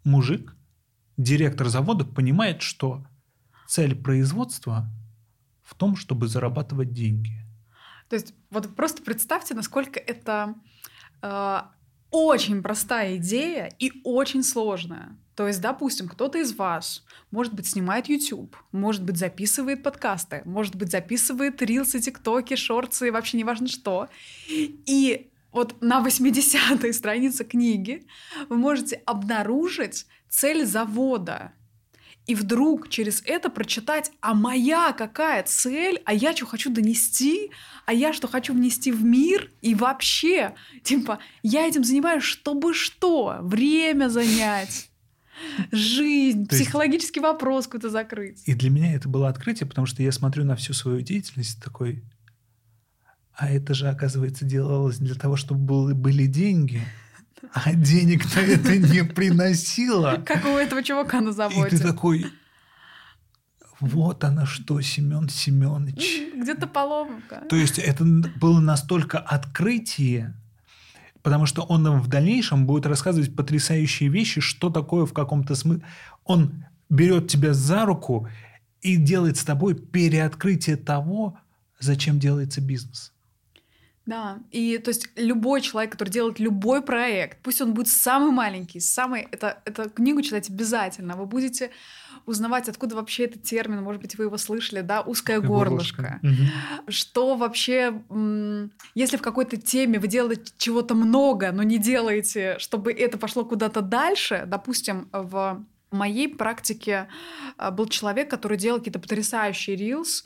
мужик, 0.06 0.56
директор 1.18 1.68
завода, 1.68 2.06
понимает, 2.06 2.62
что 2.62 3.06
цель 3.68 3.96
производства 3.96 4.90
в 5.62 5.76
том, 5.76 5.98
чтобы 5.98 6.30
зарабатывать 6.30 6.94
деньги. 6.94 7.34
То 8.10 8.16
есть 8.16 8.34
вот 8.50 8.74
просто 8.76 9.04
представьте, 9.04 9.56
насколько 9.56 10.00
это 10.00 10.56
э, 11.22 11.62
очень 12.16 12.64
простая 12.64 13.18
идея 13.18 13.70
и 13.78 13.92
очень 14.06 14.42
сложная. 14.42 15.18
То 15.36 15.48
есть, 15.48 15.60
допустим, 15.60 16.08
кто-то 16.08 16.38
из 16.38 16.56
вас, 16.56 17.04
может 17.30 17.54
быть, 17.54 17.68
снимает 17.68 18.08
YouTube, 18.08 18.56
может 18.72 19.04
быть, 19.04 19.18
записывает 19.18 19.84
подкасты, 19.84 20.42
может 20.46 20.78
быть, 20.78 20.92
записывает 20.92 21.62
рилсы, 21.62 22.00
тиктоки, 22.00 22.56
шорты, 22.56 23.12
вообще 23.12 23.38
неважно 23.38 23.68
что. 23.68 24.08
И 24.48 25.30
вот 25.52 25.82
на 25.82 26.02
80-й 26.02 26.94
странице 26.94 27.44
книги 27.44 28.08
вы 28.48 28.56
можете 28.56 29.02
обнаружить 29.06 30.06
цель 30.30 30.66
завода. 30.66 31.52
И 32.28 32.34
вдруг 32.34 32.90
через 32.90 33.22
это 33.26 33.50
прочитать, 33.50 34.12
а 34.20 34.34
моя 34.34 34.94
какая 34.94 35.44
цель, 35.44 36.02
а 36.06 36.14
я 36.14 36.36
что 36.36 36.48
хочу 36.48 36.72
донести, 36.72 37.52
а 37.86 37.94
я 37.94 38.14
что 38.14 38.28
хочу 38.28 38.54
внести 38.54 38.92
в 38.92 39.04
мир, 39.04 39.52
и 39.62 39.76
вообще, 39.76 40.56
типа, 40.84 41.20
я 41.44 41.68
этим 41.68 41.84
занимаюсь, 41.84 42.24
чтобы 42.24 42.74
что? 42.74 43.38
Время 43.42 44.10
занять, 44.10 44.90
жизнь, 45.72 46.48
То 46.48 46.56
есть- 46.56 46.66
психологический 46.66 47.20
вопрос 47.20 47.66
какой-то 47.66 47.90
закрыть. 47.90 48.42
И 48.48 48.56
для 48.56 48.72
меня 48.72 48.96
это 48.96 49.08
было 49.08 49.30
открытие, 49.30 49.68
потому 49.68 49.86
что 49.86 50.02
я 50.02 50.12
смотрю 50.12 50.46
на 50.46 50.56
всю 50.56 50.74
свою 50.74 51.02
деятельность 51.02 51.62
такой, 51.64 52.04
а 53.34 53.52
это 53.52 53.74
же, 53.74 53.88
оказывается, 53.88 54.46
делалось 54.46 54.98
для 54.98 55.16
того, 55.16 55.36
чтобы 55.36 55.94
были 55.94 56.26
деньги, 56.26 56.82
а 57.54 57.74
денег-то 57.74 58.40
это 58.40 58.78
не 58.78 59.04
приносило. 59.04 60.24
Как 60.26 60.46
у 60.46 60.58
этого 60.58 60.84
чувака 60.84 61.22
на 61.22 61.30
И 61.30 61.34
заводе. 61.34 61.78
ты 61.78 61.80
такой, 61.80 62.26
вот 63.80 64.24
она 64.24 64.46
что, 64.46 64.80
Семен 64.82 65.30
Семенович. 65.30 66.34
Где-то 66.36 66.68
поломка. 66.68 67.44
То 67.50 67.56
есть 67.56 67.78
это 67.80 68.04
было 68.04 68.60
настолько 68.60 69.20
открытие, 69.20 70.34
потому 71.22 71.46
что 71.46 71.64
он 71.64 71.84
нам 71.84 72.02
в 72.02 72.08
дальнейшем 72.08 72.66
будет 72.66 72.86
рассказывать 72.86 73.36
потрясающие 73.36 74.10
вещи, 74.10 74.42
что 74.42 74.70
такое 74.70 75.06
в 75.06 75.14
каком-то 75.14 75.56
смысле. 75.56 75.84
Он 76.24 76.66
берет 76.90 77.28
тебя 77.28 77.54
за 77.54 77.86
руку 77.86 78.28
и 78.82 78.96
делает 78.96 79.38
с 79.38 79.44
тобой 79.44 79.76
переоткрытие 79.76 80.78
того, 80.78 81.38
зачем 81.80 82.20
делается 82.20 82.62
бизнес. 82.62 83.12
Да, 84.06 84.40
и 84.52 84.78
то 84.78 84.90
есть 84.90 85.10
любой 85.16 85.62
человек, 85.62 85.92
который 85.92 86.10
делает 86.10 86.40
любой 86.40 86.82
проект, 86.84 87.40
пусть 87.42 87.62
он 87.62 87.74
будет 87.74 87.88
самый 87.88 88.32
маленький, 88.32 88.80
самый, 88.80 89.28
это, 89.32 89.62
это 89.66 89.90
книгу 89.90 90.22
читать 90.22 90.50
обязательно, 90.50 91.16
вы 91.16 91.26
будете 91.26 91.72
узнавать, 92.28 92.70
откуда 92.70 92.96
вообще 92.96 93.26
этот 93.26 93.44
термин, 93.44 93.82
может 93.82 94.02
быть, 94.02 94.16
вы 94.16 94.26
его 94.26 94.38
слышали, 94.38 94.82
да, 94.82 95.02
узкое 95.02 95.40
горлышко. 95.42 96.20
Мгм. 96.22 96.50
Что 96.88 97.36
вообще, 97.36 98.02
если 98.94 99.18
в 99.18 99.22
какой-то 99.22 99.58
теме 99.58 100.00
вы 100.00 100.08
делаете 100.08 100.54
чего-то 100.58 100.96
много, 100.96 101.52
но 101.52 101.64
не 101.64 101.78
делаете, 101.78 102.58
чтобы 102.60 102.92
это 102.94 103.18
пошло 103.18 103.44
куда-то 103.44 103.82
дальше, 103.82 104.44
допустим, 104.48 105.10
в 105.12 105.64
моей 105.92 106.28
практике 106.28 107.08
а, 107.58 107.72
был 107.72 107.88
человек, 107.88 108.30
который 108.30 108.58
делал 108.58 108.80
какие-то 108.80 109.00
потрясающие 109.00 109.76
рилс, 109.76 110.26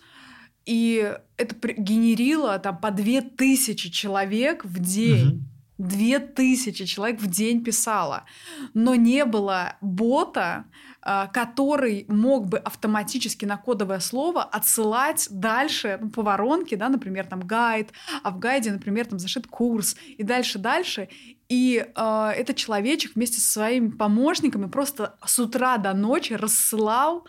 и 0.66 1.16
это 1.38 1.56
генерило 1.78 2.60
там 2.60 2.78
по 2.78 2.92
две 2.92 3.22
тысячи 3.22 3.90
человек 3.90 4.66
в 4.66 4.80
день. 4.80 5.28
Мгм. 5.28 5.46
Две 5.80 6.20
тысячи 6.20 6.86
человек 6.86 7.22
в 7.22 7.28
день 7.28 7.64
писало. 7.64 8.26
Но 8.74 8.96
не 8.96 9.24
было 9.24 9.78
бота, 9.80 10.66
а, 11.02 11.28
который 11.28 12.06
мог 12.10 12.50
бы 12.50 12.58
автоматически 12.58 13.46
на 13.46 13.56
кодовое 13.56 14.02
слово 14.02 14.44
отсылать 14.44 15.30
дальше 15.32 15.98
ну, 16.02 16.10
по 16.10 16.22
воронке, 16.22 16.76
да, 16.76 16.90
например, 16.90 17.26
там 17.28 17.40
гайд, 17.40 17.94
а 18.24 18.32
в 18.32 18.40
гайде, 18.40 18.72
например, 18.74 19.06
там 19.06 19.20
зашит 19.20 19.48
курс, 19.48 19.96
и 20.18 20.24
дальше-дальше. 20.24 21.08
И 21.50 21.84
э, 21.84 22.32
этот 22.36 22.58
человечек 22.58 23.16
вместе 23.16 23.42
со 23.42 23.52
своими 23.52 23.90
помощниками 23.90 24.68
просто 24.68 25.16
с 25.26 25.40
утра 25.40 25.78
до 25.78 25.94
ночи 25.94 26.34
рассылал 26.34 27.26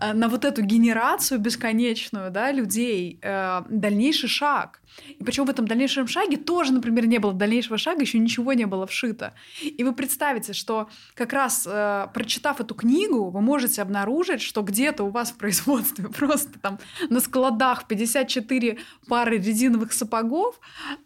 э, 0.00 0.12
на 0.12 0.28
вот 0.28 0.44
эту 0.44 0.62
генерацию 0.62 1.40
бесконечную 1.40 2.30
да, 2.30 2.52
людей 2.52 3.18
э, 3.20 3.62
дальнейший 3.68 4.28
шаг. 4.28 4.80
И 5.18 5.24
причем 5.24 5.44
в 5.44 5.50
этом 5.50 5.66
дальнейшем 5.66 6.06
шаге 6.06 6.36
тоже, 6.36 6.72
например, 6.72 7.06
не 7.06 7.18
было 7.18 7.32
дальнейшего 7.32 7.78
шага, 7.78 8.02
еще 8.02 8.18
ничего 8.18 8.52
не 8.52 8.66
было 8.66 8.86
вшито. 8.86 9.34
И 9.62 9.82
вы 9.84 9.92
представите, 9.92 10.52
что 10.52 10.88
как 11.14 11.32
раз 11.32 11.66
э, 11.66 12.06
прочитав 12.14 12.60
эту 12.60 12.74
книгу, 12.74 13.30
вы 13.30 13.40
можете 13.40 13.82
обнаружить, 13.82 14.40
что 14.42 14.62
где-то 14.62 15.04
у 15.04 15.10
вас 15.10 15.32
в 15.32 15.36
производстве 15.36 16.08
просто 16.16 16.58
там 16.60 16.78
на 17.10 17.20
складах 17.20 17.86
54 17.86 18.78
пары 19.08 19.38
резиновых 19.38 19.92
сапогов, 19.92 20.60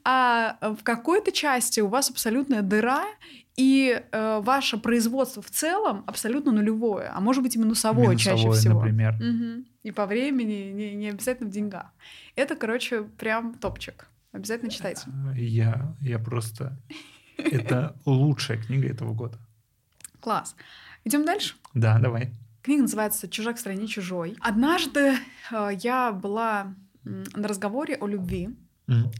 а 0.04 0.58
в 0.60 0.82
какой-то 0.82 1.32
части 1.32 1.80
у 1.80 1.88
вас 1.88 2.10
абсолютная 2.50 2.62
дыра, 2.62 3.04
и 3.57 4.02
э, 4.11 4.40
ваше 4.42 4.78
производство 4.78 5.42
в 5.42 5.50
целом 5.50 6.04
абсолютно 6.07 6.52
нулевое, 6.52 7.09
а 7.09 7.21
может 7.21 7.42
быть 7.42 7.57
и 7.57 7.59
минусовое, 7.59 8.16
чаще 8.16 8.45
Минусовое, 8.45 8.59
всего. 8.59 8.80
например. 8.80 9.14
Мгм. 9.14 9.66
И 9.83 9.90
по 9.90 10.07
времени, 10.07 10.73
не, 10.73 10.95
не 10.95 11.11
обязательно 11.11 11.49
в 11.49 11.52
деньгах. 11.52 11.87
Это, 12.37 12.57
короче, 12.57 13.02
прям 13.02 13.54
топчик. 13.54 14.09
Обязательно 14.33 14.71
читайте. 14.71 15.02
Я, 15.35 15.95
я 16.00 16.19
просто... 16.19 16.78
Это 17.37 17.97
лучшая 18.04 18.59
книга 18.59 18.88
этого 18.88 19.14
года. 19.14 19.38
Класс. 20.21 20.54
Идем 21.04 21.25
дальше. 21.25 21.54
Да, 21.75 21.99
давай. 21.99 22.33
Книга 22.62 22.83
называется 22.83 23.28
«Чужак 23.28 23.57
в 23.57 23.61
стране 23.61 23.87
чужой». 23.87 24.37
Однажды 24.40 25.14
э, 25.50 25.71
я 25.83 26.12
была 26.12 26.75
на 27.04 27.49
разговоре 27.49 27.97
о 27.97 28.07
любви. 28.07 28.50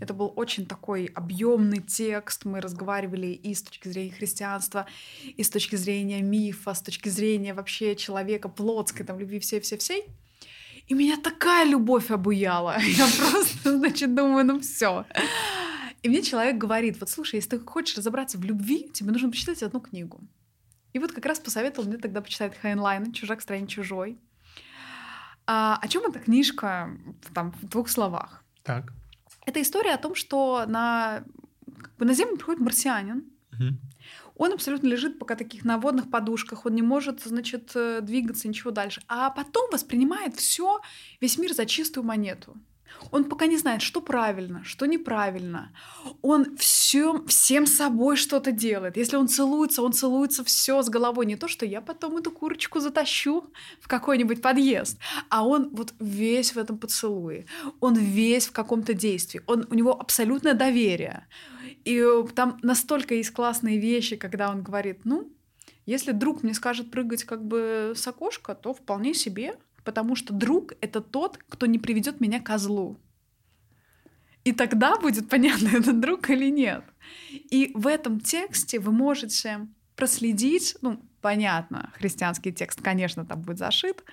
Это 0.01 0.15
был 0.15 0.33
очень 0.37 0.67
такой 0.67 1.07
объемный 1.07 1.81
текст. 1.81 2.45
Мы 2.45 2.61
разговаривали 2.61 3.29
и 3.29 3.55
с 3.55 3.63
точки 3.63 3.89
зрения 3.89 4.13
христианства, 4.13 4.87
и 5.25 5.43
с 5.43 5.51
точки 5.51 5.77
зрения 5.77 6.23
мифа, 6.23 6.75
с 6.75 6.83
точки 6.83 7.09
зрения 7.09 7.55
вообще 7.55 7.95
человека, 7.97 8.49
плотской 8.49 9.07
там 9.07 9.19
любви 9.19 9.39
всей-всей-всей. 9.39 10.05
И 10.87 10.95
меня 10.95 11.17
такая 11.17 11.65
любовь 11.65 12.11
обуяла. 12.11 12.77
Я 12.81 13.07
просто, 13.19 13.79
значит, 13.79 14.15
думаю, 14.15 14.45
ну 14.45 14.61
все. 14.61 15.07
И 16.03 16.09
мне 16.09 16.23
человек 16.23 16.57
говорит, 16.57 16.99
вот 16.99 17.11
слушай, 17.11 17.37
если 17.37 17.51
ты 17.51 17.59
хочешь 17.61 17.97
разобраться 17.97 18.39
в 18.39 18.45
любви, 18.45 18.91
тебе 18.93 19.13
нужно 19.13 19.31
почитать 19.31 19.63
одну 19.63 19.81
книгу. 19.81 20.21
И 20.93 20.99
вот 20.99 21.13
как 21.13 21.27
раз 21.27 21.39
посоветовал 21.39 21.89
мне 21.89 21.99
тогда 21.99 22.21
почитать 22.21 22.57
Хайнлайна 22.59 23.13
«Чужак 23.13 23.39
в 23.39 23.43
стране 23.43 23.67
чужой». 23.67 24.19
А, 25.47 25.79
о 25.81 25.89
чем 25.89 26.05
эта 26.07 26.19
книжка 26.19 26.91
там, 27.35 27.53
в 27.53 27.69
двух 27.69 27.89
словах? 27.89 28.45
Так. 28.63 28.93
Это 29.51 29.63
история 29.63 29.95
о 29.95 29.99
том, 29.99 30.15
что 30.15 30.65
на, 30.69 31.25
как 31.83 31.97
бы 31.97 32.05
на 32.05 32.15
Землю 32.15 32.37
приходит 32.37 32.61
марсианин. 32.61 33.25
Он 34.37 34.53
абсолютно 34.53 34.87
лежит 34.87 35.19
пока 35.19 35.35
таких 35.35 35.65
на 35.65 35.77
водных 35.77 36.09
подушках, 36.09 36.65
он 36.67 36.75
не 36.75 36.83
может, 36.83 37.21
значит, 37.25 37.73
э, 37.75 38.01
двигаться, 38.01 38.49
ничего 38.49 38.71
дальше. 38.71 39.03
А 39.09 39.29
потом 39.31 39.69
воспринимает 39.73 40.37
все, 40.37 40.81
весь 41.21 41.37
мир 41.37 41.53
за 41.53 41.67
чистую 41.67 42.05
монету. 42.05 42.57
Он 43.11 43.25
пока 43.25 43.47
не 43.47 43.57
знает, 43.57 43.83
что 43.83 44.01
правильно, 44.01 44.63
что 44.65 44.87
неправильно. 44.87 45.73
Он 46.23 46.57
всем, 46.57 47.27
всем 47.27 47.67
собой 47.67 48.17
что-то 48.17 48.53
делает. 48.53 48.97
Если 48.97 49.17
он 49.17 49.29
целуется, 49.29 49.83
он 49.83 49.93
целуется 49.93 50.45
все 50.45 50.83
с 50.83 50.89
головой. 50.89 51.27
Не 51.27 51.37
то, 51.37 51.49
что 51.49 51.67
я 51.67 51.81
потом 51.81 52.17
эту 52.17 52.31
курочку 52.31 52.81
затащу 52.81 53.45
в 53.81 53.89
какой-нибудь 53.89 54.43
подъезд, 54.43 54.99
а 55.29 55.47
он 55.47 55.71
вот 55.75 55.95
весь 55.99 56.53
в 56.55 56.59
этом 56.59 56.79
поцелуе. 56.79 57.47
Он 57.81 57.95
весь 57.95 58.47
в 58.47 58.53
каком-то 58.53 58.95
действии. 58.95 59.43
Он, 59.47 59.67
у 59.71 59.75
него 59.75 59.99
абсолютное 59.99 60.55
доверие. 60.55 61.27
И 61.85 61.97
э, 61.99 62.25
там 62.35 62.59
настолько 62.63 63.15
есть 63.15 63.31
классные 63.31 63.79
вещи, 63.79 64.17
когда 64.17 64.51
он 64.51 64.63
говорит, 64.63 65.01
ну, 65.05 65.31
Если 65.87 66.13
друг 66.13 66.43
мне 66.43 66.55
скажет 66.55 66.91
прыгать 66.91 67.25
как 67.25 67.45
бы 67.45 67.95
с 67.97 68.07
окошка, 68.07 68.55
то 68.55 68.73
вполне 68.75 69.15
себе, 69.15 69.57
потому 69.85 70.17
что 70.17 70.33
друг— 70.33 70.73
это 70.81 71.01
тот, 71.01 71.39
кто 71.49 71.67
не 71.67 71.79
приведет 71.79 72.21
меня 72.21 72.41
к 72.41 72.59
злу. 72.59 72.99
И 74.45 74.53
тогда 74.53 74.97
будет 74.97 75.29
понятно, 75.29 75.69
это 75.77 75.93
друг 75.93 76.31
или 76.31 76.51
нет. 76.51 76.85
И 77.31 77.73
в 77.75 77.87
этом 77.87 78.21
тексте 78.21 78.79
вы 78.79 78.93
можете 78.93 79.69
проследить, 79.97 80.77
ну, 80.81 81.03
понятно, 81.21 81.93
христианский 81.95 82.53
текст, 82.53 82.81
конечно, 82.81 83.27
там 83.27 83.43
будет 83.43 83.59
зашит, 83.59 84.05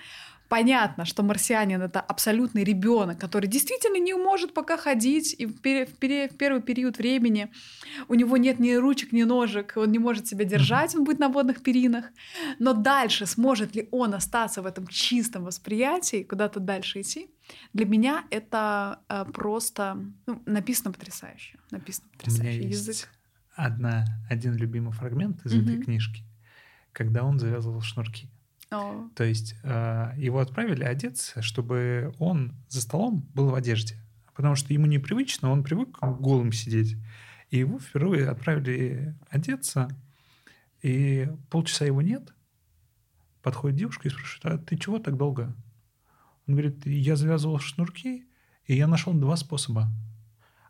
понятно, 0.48 1.04
что 1.04 1.22
марсианин 1.22 1.82
это 1.82 2.00
абсолютный 2.00 2.64
ребенок, 2.64 3.18
который 3.18 3.46
действительно 3.48 3.98
не 3.98 4.14
может 4.14 4.54
пока 4.54 4.76
ходить, 4.76 5.34
и 5.38 5.46
в, 5.46 5.60
пер- 5.60 5.86
в, 5.86 5.98
пер- 5.98 6.28
в 6.32 6.36
первый 6.36 6.62
период 6.62 6.98
времени 6.98 7.48
у 8.08 8.14
него 8.14 8.36
нет 8.36 8.58
ни 8.58 8.72
ручек, 8.74 9.12
ни 9.12 9.22
ножек, 9.24 9.74
он 9.76 9.92
не 9.92 9.98
может 9.98 10.26
себя 10.26 10.44
держать, 10.44 10.94
он 10.94 11.04
будет 11.04 11.18
на 11.18 11.28
водных 11.28 11.62
перинах. 11.62 12.06
Но 12.58 12.72
дальше 12.72 13.26
сможет 13.26 13.74
ли 13.76 13.88
он 13.90 14.14
остаться 14.14 14.62
в 14.62 14.66
этом 14.66 14.86
чистом 14.86 15.44
восприятии, 15.44 16.22
куда-то 16.22 16.60
дальше 16.60 17.00
идти? 17.02 17.30
Для 17.72 17.86
меня 17.86 18.24
это 18.30 19.00
э, 19.08 19.24
просто 19.32 19.98
ну, 20.26 20.42
написано 20.46 20.92
потрясающе, 20.92 21.58
написано 21.70 22.08
потрясающе. 22.12 22.58
У 22.58 22.60
меня 22.60 22.68
Язык. 22.68 22.88
есть 22.88 23.08
одна, 23.54 24.04
один 24.30 24.54
любимый 24.54 24.92
фрагмент 24.92 25.44
из 25.46 25.52
этой 25.54 25.74
Мгм. 25.76 25.82
книжки, 25.84 26.22
когда 26.92 27.24
он 27.24 27.38
завязывал 27.38 27.80
шнурки. 27.80 28.28
О, 28.70 29.08
То 29.14 29.24
есть 29.24 29.54
э, 29.62 30.12
его 30.16 30.40
отправили 30.40 30.84
одеться, 30.84 31.40
чтобы 31.42 32.14
он 32.18 32.54
за 32.68 32.82
столом 32.82 33.26
был 33.34 33.50
в 33.50 33.54
одежде. 33.54 33.96
Потому 34.34 34.54
что 34.54 34.72
ему 34.72 34.86
непривычно, 34.86 35.50
он 35.50 35.64
привык 35.64 35.98
голым 36.00 36.52
сидеть. 36.52 36.96
И 37.50 37.58
его 37.58 37.78
впервые 37.78 38.28
отправили 38.28 39.16
одеться, 39.30 39.88
и 40.82 41.28
полчаса 41.50 41.86
его 41.86 42.02
нет. 42.02 42.34
Подходит 43.42 43.78
девушка 43.78 44.08
и 44.08 44.10
спрашивает, 44.10 44.60
а 44.60 44.64
ты 44.64 44.76
чего 44.76 44.98
так 44.98 45.16
долго? 45.16 45.56
Он 46.46 46.54
говорит, 46.54 46.86
я 46.86 47.16
завязывал 47.16 47.58
шнурки, 47.58 48.26
и 48.64 48.74
я 48.74 48.86
нашел 48.86 49.14
два 49.14 49.36
способа. 49.36 49.88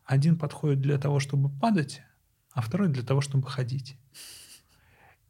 Один 0.05 0.39
подходит 0.39 0.81
для 0.81 0.99
того, 0.99 1.21
чтобы 1.21 1.51
падать, 1.51 2.03
а 2.53 2.61
второй 2.61 2.89
для 2.89 3.03
того, 3.03 3.21
чтобы 3.21 3.49
ходить. 3.49 3.99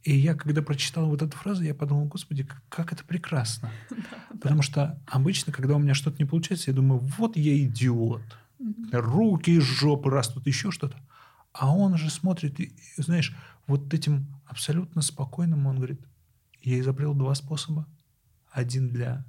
И 0.04 0.14
я, 0.14 0.34
когда 0.34 0.62
прочитал 0.62 1.08
вот 1.08 1.22
эту 1.22 1.36
фразу, 1.36 1.62
я 1.62 1.74
подумал, 1.74 2.06
господи, 2.06 2.46
как, 2.68 2.92
это 2.92 3.04
прекрасно. 3.04 3.70
Потому 4.40 4.62
что 4.62 5.02
обычно, 5.06 5.52
когда 5.52 5.74
у 5.74 5.78
меня 5.78 5.94
что-то 5.94 6.16
не 6.18 6.24
получается, 6.24 6.70
я 6.70 6.76
думаю, 6.76 7.00
вот 7.18 7.36
я 7.36 7.58
идиот. 7.64 8.22
Руки 8.92 9.50
из 9.50 9.62
жопы 9.62 10.10
растут, 10.10 10.46
еще 10.46 10.70
что-то. 10.70 10.98
А 11.52 11.74
он 11.74 11.96
же 11.96 12.10
смотрит, 12.10 12.58
и, 12.60 12.72
знаешь, 12.96 13.34
вот 13.66 13.92
этим 13.92 14.26
абсолютно 14.46 15.02
спокойным 15.02 15.66
он 15.66 15.76
говорит, 15.76 16.00
я 16.62 16.78
изобрел 16.80 17.14
два 17.14 17.34
способа. 17.34 17.86
Один 18.50 18.90
для... 18.90 19.24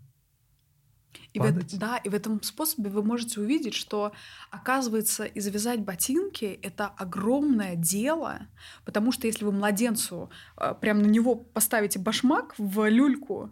И 1.33 1.39
в, 1.39 1.43
падать. 1.43 1.77
да, 1.77 1.97
и 1.97 2.09
в 2.09 2.15
этом 2.15 2.41
способе 2.41 2.89
вы 2.89 3.03
можете 3.03 3.39
увидеть, 3.39 3.75
что, 3.75 4.13
оказывается, 4.49 5.25
и 5.25 5.39
завязать 5.39 5.81
ботинки— 5.81 6.59
это 6.63 6.87
огромное 6.87 7.75
дело, 7.75 8.47
потому 8.85 9.11
что 9.11 9.27
если 9.27 9.45
вы 9.45 9.51
младенцу 9.51 10.29
э, 10.57 10.73
прям 10.79 11.01
на 11.01 11.07
него 11.07 11.35
поставите 11.35 11.99
башмак 11.99 12.55
в 12.57 12.89
люльку, 12.89 13.51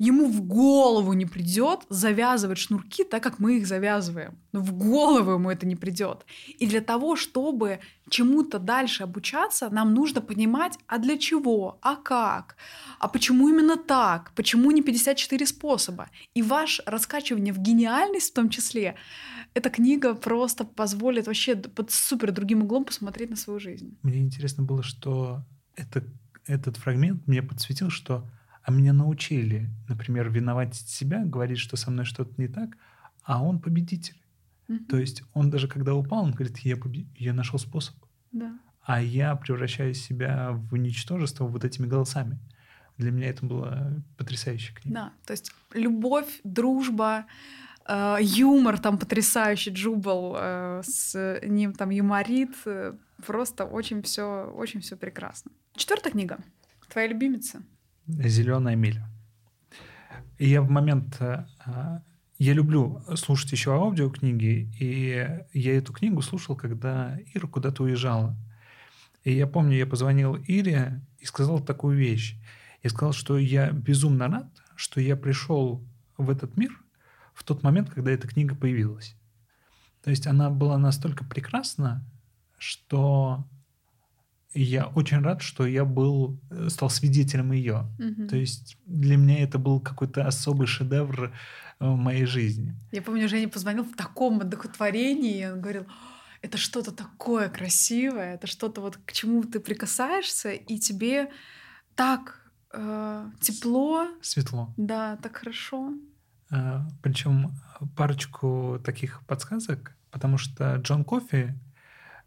ему 0.00 0.26
в 0.26 0.40
голову 0.40 1.12
не 1.12 1.26
придет 1.26 1.80
завязывать 1.90 2.58
шнурки 2.58 3.04
так, 3.04 3.22
как 3.22 3.38
мы 3.38 3.58
их 3.58 3.66
завязываем. 3.66 4.38
Но 4.52 4.60
в 4.60 4.72
голову 4.72 5.32
ему 5.32 5.50
это 5.50 5.66
не 5.66 5.76
придет. 5.76 6.24
И 6.58 6.66
для 6.66 6.80
того, 6.80 7.16
чтобы 7.16 7.80
чему-то 8.08 8.58
дальше 8.58 9.02
обучаться, 9.02 9.68
нам 9.68 9.94
нужно 9.94 10.22
понимать, 10.22 10.78
а 10.86 10.98
для 10.98 11.18
чего, 11.18 11.78
а 11.82 11.96
как, 11.96 12.56
а 12.98 13.08
почему 13.08 13.48
именно 13.50 13.76
так, 13.76 14.32
почему 14.34 14.70
не 14.70 14.82
54 14.82 15.46
способа. 15.46 16.08
И 16.34 16.42
ваше 16.42 16.82
раскачивание 16.86 17.52
в 17.52 17.58
гениальность 17.58 18.30
в 18.30 18.34
том 18.34 18.48
числе, 18.48 18.94
эта 19.52 19.68
книга 19.68 20.14
просто 20.14 20.64
позволит 20.64 21.26
вообще 21.26 21.56
под 21.56 21.90
супер 21.90 22.32
другим 22.32 22.62
углом 22.62 22.84
посмотреть 22.84 23.30
на 23.30 23.36
свою 23.36 23.60
жизнь. 23.60 23.98
Мне 24.02 24.20
интересно 24.20 24.62
было, 24.62 24.82
что 24.82 25.42
это, 25.76 26.02
этот 26.46 26.78
фрагмент 26.78 27.26
мне 27.26 27.42
подсветил, 27.42 27.90
что 27.90 28.24
а 28.70 28.72
меня 28.72 28.92
научили, 28.92 29.68
например, 29.88 30.30
виноватить 30.30 30.88
себя, 30.88 31.24
говорить, 31.24 31.58
что 31.58 31.76
со 31.76 31.90
мной 31.90 32.04
что-то 32.04 32.32
не 32.36 32.46
так, 32.46 32.76
а 33.24 33.42
он 33.42 33.58
победитель. 33.58 34.22
Мгм. 34.68 34.84
То 34.84 34.98
есть 34.98 35.24
он 35.34 35.50
даже 35.50 35.66
когда 35.66 35.94
упал, 35.94 36.22
он 36.22 36.30
говорит, 36.30 36.58
я, 36.58 36.76
побе- 36.76 37.08
я 37.16 37.34
нашел 37.34 37.58
способ. 37.58 37.96
Да. 38.30 38.56
А 38.82 39.02
я 39.02 39.34
превращаю 39.34 39.94
себя 39.94 40.52
в 40.52 40.76
ничтожество 40.76 41.46
вот 41.46 41.64
этими 41.64 41.86
голосами. 41.86 42.38
Для 42.96 43.10
меня 43.10 43.30
это 43.30 43.44
была 43.44 43.92
потрясающая 44.16 44.72
книга. 44.72 44.94
Да, 44.94 45.12
то 45.26 45.32
есть 45.32 45.52
любовь, 45.74 46.40
дружба, 46.44 47.26
э, 47.88 48.18
юмор 48.20 48.78
там 48.78 48.98
потрясающий, 48.98 49.70
Джубал 49.72 50.36
э, 50.38 50.82
с 50.84 51.40
ним 51.44 51.72
там 51.72 51.90
юморит, 51.90 52.54
э, 52.66 52.94
просто 53.26 53.64
очень 53.64 54.02
все, 54.02 54.44
очень 54.54 54.80
все 54.80 54.96
прекрасно. 54.96 55.50
Четвертая 55.74 56.12
книга. 56.12 56.38
Твоя 56.88 57.08
любимица. 57.08 57.62
Зеленая 58.18 58.76
миля. 58.76 59.08
И 60.38 60.48
я 60.48 60.62
в 60.62 60.70
момент... 60.70 61.16
э, 61.20 61.46
а, 61.64 62.02
Я 62.38 62.54
люблю 62.54 63.02
слушать 63.16 63.52
еще 63.52 63.72
аудиокниги, 63.74 64.70
и 64.78 65.38
я 65.52 65.76
эту 65.76 65.92
книгу 65.92 66.22
слушал, 66.22 66.56
когда 66.56 67.18
Ира 67.34 67.46
куда-то 67.46 67.82
уезжала. 67.82 68.36
И 69.24 69.32
я 69.32 69.46
помню, 69.46 69.76
я 69.76 69.86
позвонил 69.86 70.36
Ире 70.36 71.02
и 71.18 71.26
сказал 71.26 71.60
такую 71.60 71.98
вещь. 71.98 72.38
Я 72.82 72.90
сказал, 72.90 73.12
что 73.12 73.36
я 73.38 73.70
безумно 73.70 74.28
рад, 74.28 74.48
что 74.76 75.00
я 75.00 75.16
пришел 75.16 75.84
в 76.16 76.30
этот 76.30 76.56
мир 76.56 76.70
в 77.34 77.44
тот 77.44 77.62
момент, 77.62 77.90
когда 77.90 78.10
эта 78.10 78.26
книга 78.26 78.54
появилась. 78.54 79.14
То 80.02 80.10
есть 80.10 80.26
она 80.26 80.48
была 80.48 80.78
настолько 80.78 81.24
прекрасна, 81.24 82.02
что 82.56 83.44
я 84.54 84.86
очень 84.86 85.20
рад, 85.20 85.42
что 85.42 85.66
я 85.66 85.84
был, 85.84 86.40
э, 86.50 86.68
стал 86.68 86.90
свидетелем 86.90 87.52
ее. 87.52 87.86
Мгм. 87.98 88.28
То 88.28 88.36
есть 88.36 88.76
для 88.86 89.16
меня 89.16 89.42
это 89.42 89.58
был 89.58 89.80
какой-то 89.80 90.26
особый 90.26 90.66
шедевр 90.66 91.32
э, 91.78 91.88
в 91.88 91.96
моей 91.96 92.24
жизни. 92.26 92.74
Я 92.92 93.02
помню, 93.02 93.28
Женя 93.28 93.48
позвонил 93.48 93.84
в 93.84 93.94
таком 93.94 94.40
одухотворении, 94.40 95.42
и 95.42 95.46
он 95.46 95.60
говорил, 95.60 95.86
это 96.42 96.58
что-то 96.58 96.90
такое 96.90 97.48
красивое, 97.48 98.34
это 98.34 98.46
что-то 98.46 98.80
вот 98.80 98.98
к 99.04 99.12
чему 99.12 99.42
ты 99.44 99.60
прикасаешься, 99.60 100.50
и 100.52 100.78
тебе 100.78 101.30
так 101.94 102.50
э, 102.72 103.30
тепло, 103.40 104.08
Светло. 104.22 104.74
да, 104.76 105.16
так 105.22 105.36
хорошо. 105.36 105.92
Причем 107.02 107.52
парочку 107.96 108.80
таких 108.84 109.24
подсказок, 109.26 109.96
потому 110.10 110.36
что 110.36 110.74
Джон 110.76 111.04
Кофи 111.04 111.54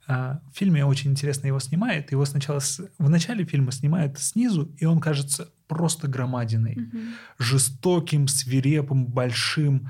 в 0.07 0.41
фильме 0.53 0.83
очень 0.85 1.11
интересно 1.11 1.47
его 1.47 1.59
снимает. 1.59 2.11
Его 2.11 2.25
сначала 2.25 2.59
с- 2.59 2.81
в 2.99 3.09
начале 3.09 3.45
фильма 3.45 3.71
снимают 3.71 4.19
снизу, 4.19 4.71
и 4.77 4.85
он 4.85 4.99
кажется 4.99 5.49
просто 5.67 6.07
громадиной. 6.07 6.75
Мгм. 6.75 6.99
жестоким, 7.39 8.27
свирепым, 8.27 9.05
большим, 9.05 9.89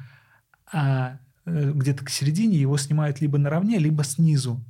а 0.72 1.20
э, 1.46 1.72
где-то 1.74 2.06
к 2.06 2.10
середине 2.10 2.58
его 2.58 2.78
снимают 2.78 3.20
либо 3.22 3.38
наравне, 3.38 3.78
либо 3.80 4.04
снизу. 4.04 4.64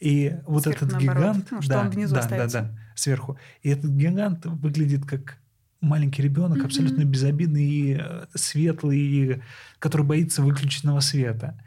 И 0.00 0.36
вот 0.46 0.62
Сверху 0.64 0.84
этот 0.86 0.92
наоборот. 1.00 1.22
гигант, 1.36 1.48
Ну, 1.50 1.60
что 1.62 1.70
да, 1.70 1.80
он 1.80 1.90
внизу 1.90 2.14
да, 2.14 2.20
остается. 2.20 2.60
да, 2.60 2.68
да, 2.68 2.78
сверху. 2.94 3.38
И 3.62 3.68
этот 3.68 3.90
гигант 3.90 4.46
выглядит 4.46 5.04
как 5.04 5.38
маленький 5.82 6.22
ребенок, 6.22 6.58
Мгм. 6.58 6.66
абсолютно 6.66 7.04
безобидный, 7.04 7.64
и, 7.64 7.96
э, 8.00 8.26
светлый, 8.34 8.98
и 8.98 9.42
который 9.78 10.06
боится 10.06 10.42
выключенного 10.42 11.00
света. 11.00 11.62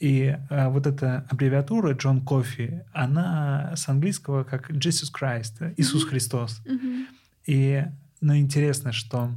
И 0.00 0.36
э, 0.48 0.68
вот 0.68 0.86
эта 0.86 1.26
аббревиатура 1.30 1.92
Джон 1.92 2.22
Кофи, 2.22 2.82
она 2.92 3.74
с 3.76 3.88
английского 3.88 4.44
как 4.44 4.70
Jesus 4.70 5.10
Christ, 5.14 5.54
э, 5.60 5.74
Иисус 5.76 6.02
Мгм. 6.02 6.10
Христос. 6.10 6.62
Мгм. 6.64 7.06
И, 7.46 7.84
ну, 8.22 8.36
интересно, 8.36 8.92
что 8.92 9.30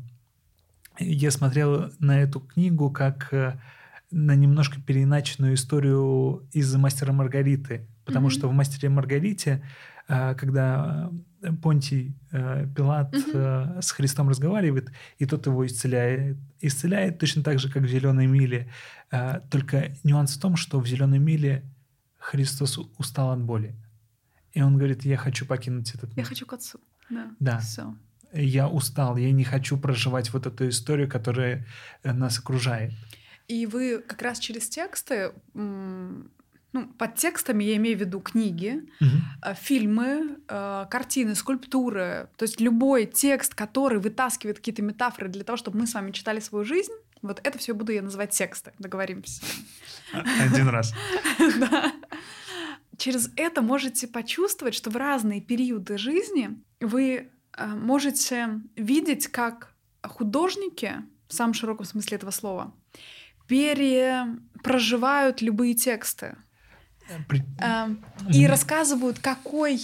я 1.00 1.32
смотрел 1.32 1.92
на 2.00 2.22
эту 2.22 2.40
книгу 2.40 2.90
как 2.90 3.34
э, 3.34 3.60
на 4.10 4.36
немножко 4.36 4.80
переиначенную 4.80 5.56
историю 5.56 6.48
из 6.54 6.74
«Мастера 6.76 7.12
Маргариты». 7.12 7.86
Потому 8.06 8.28
Мгм. 8.28 8.32
что 8.32 8.48
в 8.48 8.54
«Мастере 8.54 8.90
Маргарите», 8.90 9.64
когда 10.36 11.10
э, 11.42 11.52
Понтий 11.62 12.14
э, 12.32 12.68
Пилат 12.76 13.14
э, 13.34 13.80
с 13.82 13.92
Христом 13.92 14.30
разговаривает, 14.30 14.92
и 15.18 15.26
тот 15.26 15.46
его 15.48 15.66
исцеляет. 15.66 16.38
Исцеляет 16.62 17.20
точно 17.20 17.44
так 17.44 17.60
же, 17.60 17.70
как 17.72 17.84
в 17.84 17.88
«Зеленой 17.88 18.28
миле». 18.28 18.68
Э, 19.12 19.42
Только 19.50 19.96
нюанс 20.04 20.36
в 20.38 20.40
том, 20.42 20.56
что 20.56 20.80
в 20.80 20.88
«Зеленой 20.88 21.20
миле» 21.20 21.64
Христос 22.20 22.80
устал 22.98 23.32
от 23.32 23.42
боли. 23.42 23.76
И 24.54 24.62
он 24.62 24.78
говорит, 24.78 25.04
я 25.06 25.18
хочу 25.18 25.46
покинуть 25.46 25.94
этот 25.96 26.10
Я 26.12 26.18
мир. 26.24 26.26
хочу 26.28 26.46
к 26.46 26.54
отцу. 26.54 26.80
Да. 27.10 27.32
Да. 27.40 27.58
Все. 27.60 27.96
Я 28.34 28.68
устал, 28.68 29.18
я 29.18 29.32
не 29.32 29.44
хочу 29.44 29.78
проживать 29.78 30.34
вот 30.34 30.46
эту 30.48 30.68
историю, 30.70 31.10
которая 31.10 31.66
э, 32.04 32.14
нас 32.14 32.40
окружает. 32.40 32.92
И 33.48 33.66
вы 33.66 34.00
как 34.00 34.22
раз 34.22 34.40
через 34.40 34.70
тексты 34.70 35.32
ну, 36.74 36.88
под 36.88 37.16
текстами 37.16 37.64
я 37.64 37.76
имею 37.78 37.98
в 37.98 38.02
виду 38.02 38.20
книги, 38.20 38.84
Мгм. 39.00 39.56
фильмы, 39.56 40.38
э, 40.48 40.86
картины, 40.90 41.36
скульптуры. 41.36 42.30
То 42.36 42.44
есть 42.44 42.60
любой 42.60 43.06
текст, 43.06 43.56
который 43.56 44.00
вытаскивает 44.00 44.58
какие-то 44.58 44.82
метафоры 44.82 45.30
для 45.30 45.44
того, 45.44 45.56
чтобы 45.58 45.80
мы 45.80 45.88
с 45.88 45.94
вами 45.94 46.12
читали 46.12 46.40
свою 46.40 46.66
жизнь, 46.66 46.92
вот 47.22 47.40
это 47.44 47.58
все 47.58 47.74
буду 47.74 47.92
я 47.94 48.02
называть 48.02 48.32
тексты. 48.32 48.74
Договоримся. 48.80 49.42
Один 50.14 50.68
раз. 50.70 50.94
Да. 51.60 51.94
Через 52.98 53.32
это 53.38 53.62
можете 53.62 54.08
почувствовать, 54.08 54.76
что 54.76 54.90
в 54.92 54.96
разные 54.98 55.42
периоды 55.42 55.98
жизни 55.98 56.62
вы 56.80 57.30
э, 57.58 57.66
можете 57.68 58.62
видеть, 58.76 59.28
как 59.28 59.74
художники, 60.04 60.94
в 61.28 61.34
самом 61.34 61.54
широком 61.54 61.86
смысле 61.86 62.18
этого 62.18 62.32
слова, 62.32 62.74
перепроживают 63.48 65.42
любые 65.42 65.74
тексты. 65.74 66.36
При- 67.28 67.44
Эм, 67.60 68.04
И 68.30 68.48
рассказывают, 68.48 69.20
какой, 69.20 69.80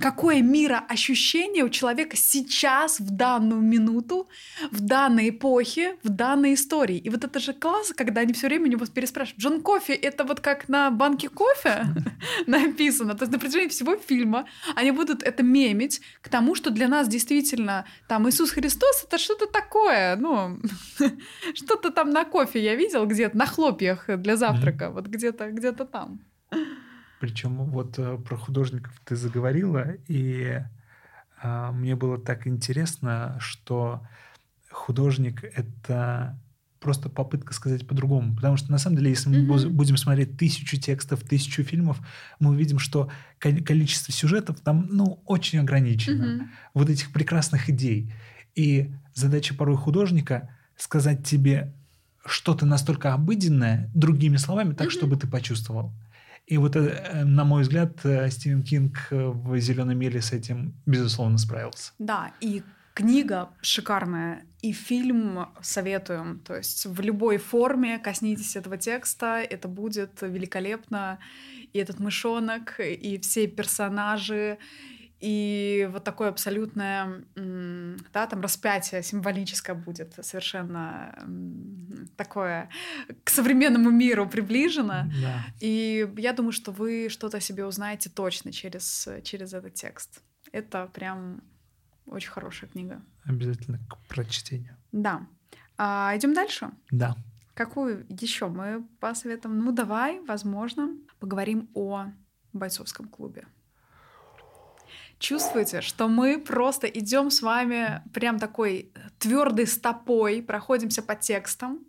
какое 0.00 0.42
мироощущение 0.42 1.64
у 1.64 1.68
человека 1.68 2.16
сейчас, 2.16 3.00
в 3.00 3.10
данную 3.10 3.60
минуту, 3.60 4.28
в 4.70 4.80
данной 4.80 5.30
эпохе, 5.30 5.96
в 6.02 6.08
данной 6.08 6.54
истории. 6.54 6.98
И 6.98 7.10
вот 7.10 7.24
это 7.24 7.40
же 7.40 7.52
классно, 7.52 7.94
когда 7.94 8.20
они 8.20 8.32
все 8.32 8.46
время 8.46 8.66
у 8.66 8.70
него 8.70 8.86
переспрашивают, 8.86 9.42
Джон 9.42 9.62
Кофе, 9.62 9.94
это 9.94 10.24
вот 10.24 10.40
как 10.40 10.68
на 10.68 10.90
банке 10.90 11.28
кофе 11.28 11.86
написано. 12.46 13.14
То 13.14 13.24
есть 13.24 13.32
на 13.32 13.38
протяжении 13.38 13.68
всего 13.68 13.96
фильма 13.96 14.46
они 14.76 14.92
будут 14.92 15.22
это 15.22 15.42
мемить 15.42 16.00
к 16.20 16.28
тому, 16.28 16.54
что 16.54 16.70
для 16.70 16.88
нас 16.88 17.08
действительно 17.08 17.84
там 18.08 18.28
Иисус 18.28 18.50
Христос 18.50 19.04
это 19.04 19.18
что-то 19.18 19.46
такое, 19.46 20.16
ну, 20.16 20.60
что-то 21.54 21.90
там 21.90 22.10
на 22.10 22.24
кофе 22.24 22.62
я 22.62 22.74
видел 22.74 23.06
где-то, 23.06 23.36
на 23.36 23.46
хлопьях 23.46 24.06
для 24.08 24.36
завтрака, 24.36 24.90
вот 24.90 25.06
где-то 25.06 25.50
где-то 25.50 25.84
там. 25.84 26.20
Причем 27.24 27.54
вот 27.70 27.98
э, 27.98 28.18
про 28.18 28.36
художников 28.36 28.92
ты 29.06 29.16
заговорила, 29.16 29.92
и 30.08 30.60
а, 31.40 31.72
мне 31.72 31.96
было 31.96 32.18
так 32.18 32.46
интересно, 32.46 33.38
что 33.40 34.06
художник— 34.70 35.42
это 35.56 36.38
просто 36.80 37.08
попытка 37.08 37.54
сказать 37.54 37.86
по-другому. 37.86 38.36
Потому 38.36 38.58
что, 38.58 38.70
на 38.70 38.76
самом 38.76 38.96
деле, 38.98 39.08
если 39.08 39.30
мы 39.30 39.38
бу- 39.46 39.70
будем 39.70 39.96
смотреть 39.96 40.36
тысячу 40.36 40.78
текстов, 40.78 41.22
тысячу 41.22 41.62
фильмов, 41.64 41.98
мы 42.40 42.50
увидим, 42.50 42.78
что 42.78 43.10
ко- 43.38 43.62
количество 43.62 44.12
сюжетов 44.12 44.60
там, 44.60 44.86
ну, 44.90 45.22
очень 45.24 45.60
ограничено. 45.60 46.26
Мгм. 46.26 46.50
Вот 46.74 46.90
этих 46.90 47.10
прекрасных 47.10 47.70
идей. 47.70 48.12
И 48.54 48.92
задача 49.14 49.54
порой 49.54 49.78
художника— 49.78 50.50
сказать 50.76 51.26
тебе 51.26 51.72
что-то 52.26 52.66
настолько 52.66 53.14
обыденное 53.14 53.90
другими 53.94 54.36
словами, 54.36 54.74
так, 54.74 54.88
Мгм. 54.88 54.90
чтобы 54.96 55.16
ты 55.16 55.26
почувствовал. 55.26 55.90
И 56.46 56.58
вот, 56.58 56.76
э, 56.76 57.24
на 57.24 57.44
мой 57.44 57.62
взгляд, 57.62 58.04
э, 58.04 58.28
Стивен 58.30 58.62
Кинг 58.62 59.08
э, 59.10 59.16
в 59.16 59.58
«Зеленой 59.58 59.94
миле» 59.94 60.20
с 60.20 60.32
этим, 60.32 60.74
безусловно, 60.84 61.38
справился. 61.38 61.92
Да, 61.98 62.32
и 62.40 62.62
книга 62.92 63.48
шикарная, 63.62 64.44
и 64.60 64.72
фильм 64.72 65.46
советуем. 65.62 66.40
То 66.40 66.56
есть 66.56 66.84
в 66.86 67.00
любой 67.00 67.38
форме 67.38 67.98
коснитесь 67.98 68.56
этого 68.56 68.76
текста, 68.76 69.38
это 69.38 69.68
будет 69.68 70.20
великолепно. 70.20 71.18
И 71.72 71.78
этот 71.78 71.98
мышонок, 71.98 72.78
и 72.78 73.18
все 73.18 73.48
персонажи, 73.48 74.58
и 75.24 75.88
вот 75.90 76.04
такое 76.04 76.28
абсолютное, 76.28 77.24
да, 77.34 78.26
там 78.26 78.42
распятие 78.42 79.02
символическое 79.02 79.74
будет 79.74 80.14
совершенно 80.20 81.18
такое 82.16 82.68
современному 83.34 83.90
миру 83.90 84.28
приближено. 84.28 85.10
Да. 85.20 85.44
И 85.60 86.08
я 86.16 86.32
думаю, 86.32 86.52
что 86.52 86.72
вы 86.72 87.08
что-то 87.08 87.38
о 87.38 87.40
себе 87.40 87.66
узнаете 87.66 88.10
точно 88.10 88.52
через, 88.52 89.08
через 89.22 89.52
этот 89.52 89.74
текст. 89.74 90.22
Это 90.52 90.88
прям 90.92 91.42
очень 92.06 92.30
хорошая 92.30 92.70
книга. 92.70 93.02
Обязательно 93.24 93.78
к 93.88 93.98
прочтению. 94.08 94.76
Да. 94.92 95.26
А, 95.76 96.12
идем 96.16 96.34
дальше. 96.34 96.70
Да. 96.90 97.16
Какую 97.54 98.06
еще 98.08 98.48
мы 98.48 98.84
посоветуем? 99.00 99.58
Ну, 99.58 99.72
давай, 99.72 100.20
возможно, 100.20 100.90
поговорим 101.20 101.68
о 101.74 102.06
бойцовском 102.52 103.08
клубе. 103.08 103.46
Чувствуете, 105.18 105.80
что 105.80 106.08
мы 106.08 106.38
просто 106.38 106.86
идем 106.86 107.30
с 107.30 107.40
вами 107.40 108.02
прям 108.12 108.38
такой 108.38 108.92
твердой 109.18 109.66
стопой, 109.66 110.42
проходимся 110.42 111.02
по 111.02 111.14
текстам. 111.14 111.80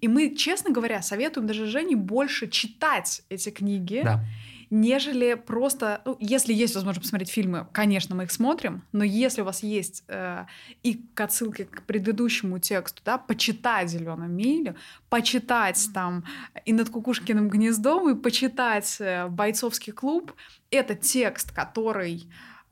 И 0.00 0.08
мы, 0.08 0.34
честно 0.34 0.70
говоря, 0.70 1.02
советуем 1.02 1.46
даже 1.46 1.66
Жене 1.66 1.96
больше 1.96 2.48
читать 2.48 3.22
эти 3.28 3.50
книги, 3.50 4.00
Да. 4.04 4.24
нежели 4.70 5.34
просто, 5.34 6.00
ну, 6.04 6.16
если 6.20 6.52
есть 6.52 6.74
возможность 6.74 7.04
посмотреть 7.06 7.30
фильмы, 7.30 7.66
конечно, 7.72 8.14
мы 8.14 8.24
их 8.24 8.32
смотрим, 8.32 8.82
но 8.92 9.04
если 9.04 9.42
у 9.42 9.44
вас 9.44 9.62
есть 9.62 10.04
э, 10.08 10.46
и 10.82 11.00
к 11.14 11.20
отсылке 11.20 11.64
к 11.64 11.82
предыдущему 11.82 12.58
тексту, 12.58 13.02
да, 13.04 13.18
почитать 13.18 13.88
«Зеленую 13.90 14.30
милю», 14.30 14.74
почитать 15.08 15.88
там 15.94 16.24
и 16.64 16.72
«Над 16.72 16.90
кукушкиным 16.90 17.48
гнездом», 17.48 18.10
и 18.10 18.14
почитать 18.20 18.96
э, 19.00 19.28
«Бойцовский 19.28 19.92
клуб», 19.92 20.32
это 20.70 20.94
текст, 20.94 21.52
который... 21.52 22.24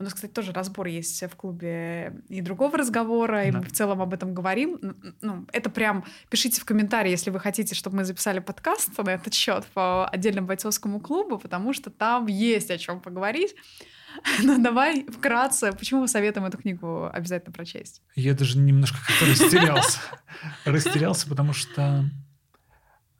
У 0.03 0.05
нас, 0.05 0.13
кстати, 0.15 0.31
тоже 0.33 0.51
разбор 0.51 0.87
есть 0.87 1.23
в 1.23 1.35
клубе 1.37 2.21
и 2.27 2.41
другого 2.41 2.77
разговора, 2.77 3.45
и 3.45 3.51
Да. 3.51 3.59
мы 3.59 3.63
в 3.63 3.71
целом 3.71 4.01
об 4.01 4.13
этом 4.13 4.33
говорим. 4.33 4.97
Ну, 5.21 5.47
это 5.53 5.69
прям 5.69 6.03
пишите 6.29 6.59
в 6.59 6.65
комментарии, 6.65 7.09
если 7.09 7.29
вы 7.29 7.39
хотите, 7.39 7.73
чтобы 7.73 7.95
мы 7.95 8.03
записали 8.03 8.39
подкаст 8.39 8.97
на 8.97 9.11
этот 9.11 9.33
счет 9.33 9.65
по 9.73 10.05
отдельному 10.09 10.47
бойцовскому 10.47 10.99
клубу, 10.99 11.37
потому 11.39 11.71
что 11.71 11.89
там 11.89 12.25
есть 12.27 12.69
о 12.69 12.77
чем 12.77 12.99
поговорить. 12.99 13.55
Но 14.43 14.57
давай 14.57 15.05
вкратце, 15.05 15.71
почему 15.71 16.01
мы 16.01 16.09
советуем 16.09 16.47
эту 16.47 16.57
книгу 16.57 17.09
обязательно 17.13 17.53
прочесть? 17.53 18.01
Я 18.13 18.33
даже 18.33 18.57
немножко 18.57 18.97
как-то 19.07 19.25
растерялся. 19.25 19.99
Растерялся, 20.65 21.29
потому 21.29 21.53
что 21.53 22.03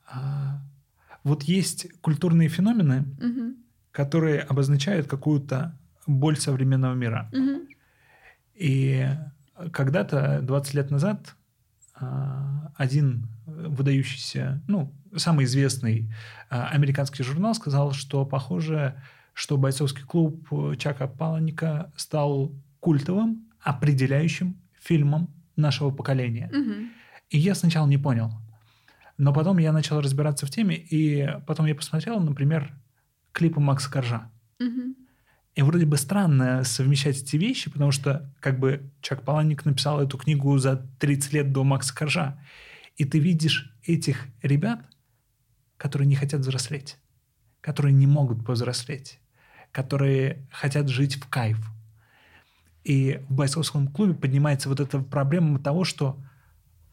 а, 0.05 0.59
вот 1.23 1.43
есть 1.43 1.87
культурные 2.01 2.49
феномены, 2.49 3.05
которые 3.91 4.41
обозначают 4.41 5.07
какую-то 5.07 5.79
боль 6.07 6.37
современного 6.37 6.93
мира. 6.93 7.29
Мгм. 7.31 7.67
И 8.55 9.07
когда-то, 9.71 10.39
20 10.41 10.73
лет 10.73 10.91
назад, 10.91 11.35
а, 11.95 12.71
один 12.75 13.27
выдающийся, 13.45 14.61
ну, 14.67 14.93
самый 15.15 15.45
известный 15.45 16.11
а, 16.49 16.67
американский 16.67 17.23
журнал 17.23 17.53
сказал, 17.53 17.93
что 17.93 18.25
похоже, 18.25 19.01
что 19.33 19.57
бойцовский 19.57 20.03
клуб 20.03 20.47
Чака 20.77 21.07
Паланика 21.07 21.91
стал 21.95 22.51
культовым, 22.79 23.47
определяющим 23.61 24.57
фильмом 24.79 25.29
нашего 25.55 25.91
поколения. 25.91 26.49
Мгм. 26.51 26.89
И 27.29 27.37
я 27.37 27.55
сначала 27.55 27.87
не 27.87 27.97
понял. 27.97 28.31
Но 29.17 29.33
потом 29.33 29.59
я 29.59 29.71
начал 29.71 30.01
разбираться 30.01 30.45
в 30.45 30.49
теме, 30.49 30.75
и 30.75 31.29
потом 31.45 31.65
я 31.67 31.75
посмотрел, 31.75 32.19
например, 32.19 32.73
клипы 33.31 33.59
Макса 33.59 33.89
Коржа. 33.91 34.31
Мгм. 34.59 34.95
И 35.55 35.61
вроде 35.61 35.85
бы 35.85 35.97
странно 35.97 36.63
совмещать 36.63 37.21
эти 37.21 37.37
вещи, 37.37 37.69
потому 37.69 37.91
что 37.91 38.33
как 38.39 38.59
бы 38.59 38.89
Чак 39.01 39.23
Паланик 39.23 39.65
написал 39.65 40.01
эту 40.01 40.17
книгу 40.17 40.57
за 40.57 40.77
30 40.99 41.33
лет 41.33 41.51
до 41.51 41.63
Макса 41.63 41.93
Коржа. 41.93 42.39
И 42.97 43.05
ты 43.05 43.19
видишь 43.19 43.71
этих 43.83 44.25
ребят, 44.41 44.79
которые 45.77 46.07
не 46.07 46.15
хотят 46.15 46.41
взрослеть, 46.41 46.97
которые 47.61 47.93
не 47.93 48.07
могут 48.07 48.43
повзрослеть, 48.45 49.19
которые 49.71 50.47
хотят 50.51 50.89
жить 50.89 51.15
в 51.15 51.27
кайф. 51.27 51.59
И 52.83 53.21
в 53.29 53.33
бойцовском 53.33 53.87
клубе 53.87 54.13
поднимается 54.13 54.69
вот 54.69 54.79
эта 54.79 54.99
проблема 54.99 55.59
того, 55.59 55.83
что 55.83 56.19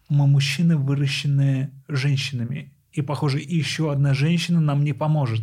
мы 0.09 0.27
мужчины, 0.27 0.77
выращенные 0.77 1.71
женщинами. 1.89 2.73
И, 2.93 3.01
похоже, 3.01 3.39
еще 3.39 3.93
одна 3.93 4.13
женщина 4.13 4.61
нам 4.61 4.85
не 4.85 4.93
поможет. 4.93 5.41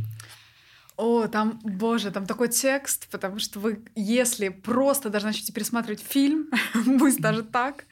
О, 0.97 1.27
там, 1.27 1.59
боже, 1.63 2.09
там 2.09 2.25
такой 2.25 2.47
текст, 2.47 3.07
потому 3.11 3.37
что 3.37 3.59
вы, 3.59 3.83
если 3.95 4.49
просто 4.49 5.09
даже 5.09 5.27
начнете 5.27 5.53
пересматривать 5.53 6.01
фильм, 6.01 6.49
пусть 6.99 7.19
даже 7.19 7.43
так, 7.43 7.85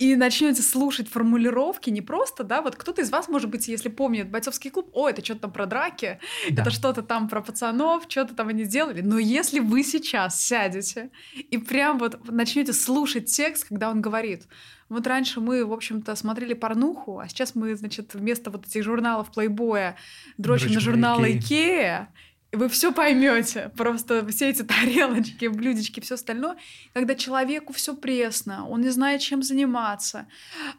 и 0.00 0.16
начнете 0.16 0.60
слушать 0.60 1.08
формулировки, 1.08 1.90
не 1.90 2.02
просто, 2.02 2.42
да, 2.42 2.60
вот 2.60 2.74
кто-то 2.74 3.02
из 3.02 3.10
вас, 3.10 3.28
может 3.28 3.50
быть, 3.50 3.68
если 3.68 3.88
помнит 3.88 4.28
бойцовский 4.28 4.70
клуб, 4.70 4.90
о, 4.94 5.08
это 5.08 5.24
что-то 5.24 5.42
там 5.42 5.52
про 5.52 5.66
драки, 5.66 6.18
Да. 6.50 6.62
это 6.62 6.70
что-то 6.72 7.02
там 7.02 7.28
про 7.28 7.40
пацанов, 7.40 8.06
что-то 8.08 8.34
там 8.34 8.48
они 8.48 8.64
сделали. 8.64 9.00
Но 9.00 9.18
если 9.20 9.60
вы 9.60 9.84
сейчас 9.84 10.42
сядете 10.42 11.10
и 11.36 11.56
прям 11.56 11.98
вот 11.98 12.28
начнете 12.28 12.72
слушать 12.72 13.26
текст, 13.26 13.68
когда 13.68 13.90
он 13.90 14.00
говорит, 14.00 14.48
вот 14.88 15.06
раньше 15.06 15.40
мы, 15.40 15.64
в 15.64 15.72
общем-то, 15.72 16.16
смотрели 16.16 16.54
порнуху, 16.54 17.20
а 17.20 17.28
сейчас 17.28 17.54
мы, 17.54 17.76
значит, 17.76 18.14
вместо 18.14 18.50
вот 18.50 18.66
этих 18.66 18.82
журналов 18.82 19.30
плейбоя 19.30 19.94
дрочим 20.36 20.70
на 20.70 20.74
на 20.74 20.80
журналы. 20.80 21.38
Икея, 21.38 22.08
и 22.08 22.29
вы 22.52 22.68
все 22.68 22.92
поймете. 22.92 23.70
Просто 23.76 24.26
все 24.28 24.50
эти 24.50 24.62
тарелочки, 24.64 25.46
блюдечки, 25.46 26.00
все 26.00 26.14
остальное. 26.14 26.56
Когда 26.92 27.14
человеку 27.14 27.72
все 27.72 27.94
пресно, 27.94 28.68
он 28.68 28.80
не 28.80 28.90
знает, 28.90 29.20
чем 29.20 29.42
заниматься, 29.42 30.26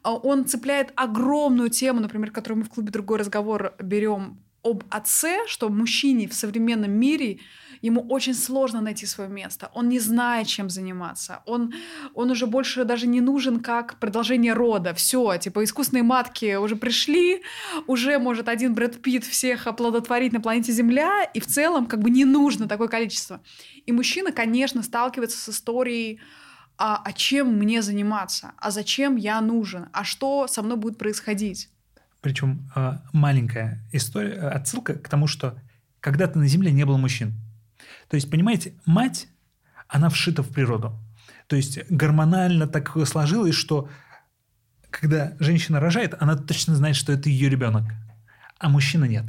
а 0.04 0.14
он 0.16 0.46
цепляет 0.46 0.92
огромную 0.96 1.70
тему, 1.70 2.00
например, 2.00 2.32
которую 2.32 2.60
мы 2.60 2.66
в 2.66 2.70
клубе 2.70 2.92
другой 2.92 3.20
разговор 3.20 3.74
берем 3.80 4.40
об 4.64 4.84
отце, 4.90 5.48
что 5.48 5.70
мужчине 5.70 6.28
в 6.28 6.34
современном 6.34 6.92
мире 6.92 7.40
ему 7.82 8.02
очень 8.10 8.36
сложно 8.36 8.82
найти 8.82 9.06
свое 9.06 9.30
место. 9.30 9.72
Он 9.74 9.90
не 9.90 10.00
знает, 10.00 10.48
чем 10.48 10.70
заниматься. 10.70 11.42
Он, 11.46 11.74
он 12.14 12.30
уже 12.30 12.46
больше 12.46 12.84
даже 12.84 13.08
не 13.08 13.22
нужен 13.22 13.60
как 13.60 14.00
продолжение 14.00 14.54
рода. 14.54 14.94
Все, 14.94 15.38
типа 15.38 15.64
искусственные 15.64 16.04
матки 16.04 16.56
уже 16.56 16.76
пришли, 16.76 17.42
уже 17.88 18.20
может 18.20 18.48
один 18.48 18.76
Брэд 18.76 19.02
Питт 19.02 19.24
всех 19.24 19.66
оплодотворить 19.66 20.34
на 20.34 20.42
планете 20.42 20.72
Земля, 20.72 21.24
и 21.24 21.40
в 21.40 21.48
целом 21.48 21.88
как 21.88 22.02
бы 22.02 22.12
не 22.12 22.26
нужно 22.26 22.68
такое 22.68 22.88
количество. 22.88 23.42
И 23.86 23.92
мужчина, 23.92 24.32
конечно, 24.32 24.84
сталкивается 24.84 25.40
с 25.40 25.50
историей 25.50 26.20
а, 26.78 27.02
а 27.04 27.14
чем 27.14 27.58
мне 27.58 27.82
заниматься, 27.82 28.54
а 28.58 28.72
зачем 28.72 29.16
я 29.16 29.40
нужен, 29.42 29.90
а 29.94 30.04
что 30.04 30.48
со 30.48 30.64
мной 30.64 30.78
будет 30.78 30.98
происходить. 30.98 31.70
Причем 32.22 32.70
э, 32.76 32.98
маленькая 33.14 33.84
история, 33.92 34.34
э, 34.34 34.50
отсылка 34.50 34.94
к 34.94 35.10
тому, 35.10 35.28
что 35.28 35.58
когда-то 36.00 36.38
на 36.38 36.48
Земле 36.48 36.72
не 36.72 36.86
было 36.86 36.98
мужчин. 36.98 37.34
То 38.10 38.16
есть, 38.16 38.30
понимаете, 38.30 38.74
мать, 38.86 39.28
она 39.88 40.10
вшита 40.10 40.44
в 40.44 40.50
природу. 40.50 40.98
То 41.48 41.56
есть 41.56 41.80
гормонально 41.90 42.68
так 42.68 42.96
сложилось, 43.08 43.56
что 43.56 43.90
когда 44.90 45.34
женщина 45.40 45.80
рожает, 45.80 46.16
она 46.20 46.36
точно 46.36 46.76
знает, 46.76 46.96
что 46.96 47.12
это 47.12 47.30
ее 47.30 47.50
ребенок, 47.50 47.86
а 48.60 48.70
мужчина 48.70 49.06
нет. 49.06 49.26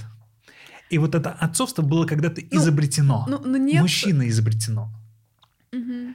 И 0.91 0.99
вот 0.99 1.15
это 1.15 1.31
отцовство 1.31 1.83
было 1.83 2.05
когда-то 2.05 2.43
ну, 2.51 2.59
изобретено. 2.59 3.25
Ну, 3.27 3.41
ну 3.45 3.57
нет. 3.57 3.81
Мужчина 3.81 4.29
изобретено. 4.29 4.93
Угу. 5.73 6.15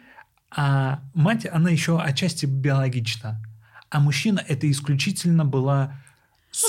А 0.51 1.01
мать, 1.15 1.47
она 1.51 1.71
еще 1.71 1.99
отчасти 1.99 2.45
биологична. 2.45 3.41
А 3.89 3.99
мужчина 3.99 4.43
это 4.47 4.69
исключительно 4.69 5.45
была 5.45 5.95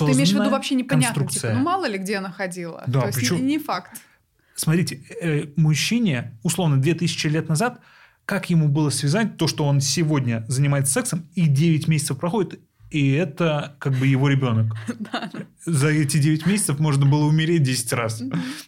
ну, 0.00 0.06
ты 0.06 0.12
имеешь 0.12 0.30
в 0.30 0.34
виду 0.34 0.50
вообще 0.50 0.74
непонятно, 0.74 1.26
типа, 1.26 1.50
ну 1.52 1.60
мало 1.60 1.86
ли 1.86 1.98
где 1.98 2.16
она 2.16 2.30
ходила. 2.30 2.84
Да, 2.86 3.02
То 3.02 3.12
причем... 3.12 3.36
есть 3.36 3.44
не, 3.44 3.56
не 3.56 3.58
факт. 3.58 4.00
Смотрите, 4.54 5.00
э, 5.20 5.46
мужчине, 5.56 6.38
условно, 6.42 6.78
2000 6.78 7.26
лет 7.28 7.48
назад, 7.48 7.80
как 8.24 8.50
ему 8.50 8.68
было 8.68 8.90
связать 8.90 9.36
то, 9.36 9.46
что 9.46 9.64
он 9.64 9.80
сегодня 9.80 10.44
занимается 10.48 10.92
сексом, 10.92 11.26
и 11.34 11.46
9 11.46 11.88
месяцев 11.88 12.18
проходит, 12.18 12.60
и 12.90 13.12
это 13.12 13.76
как 13.78 13.94
бы 13.94 14.06
его 14.06 14.28
ребенок. 14.28 14.74
За 15.64 15.88
эти 15.88 16.18
9 16.18 16.46
месяцев 16.46 16.78
можно 16.78 17.06
было 17.06 17.24
умереть 17.24 17.62
10 17.62 17.92
раз, 17.92 18.22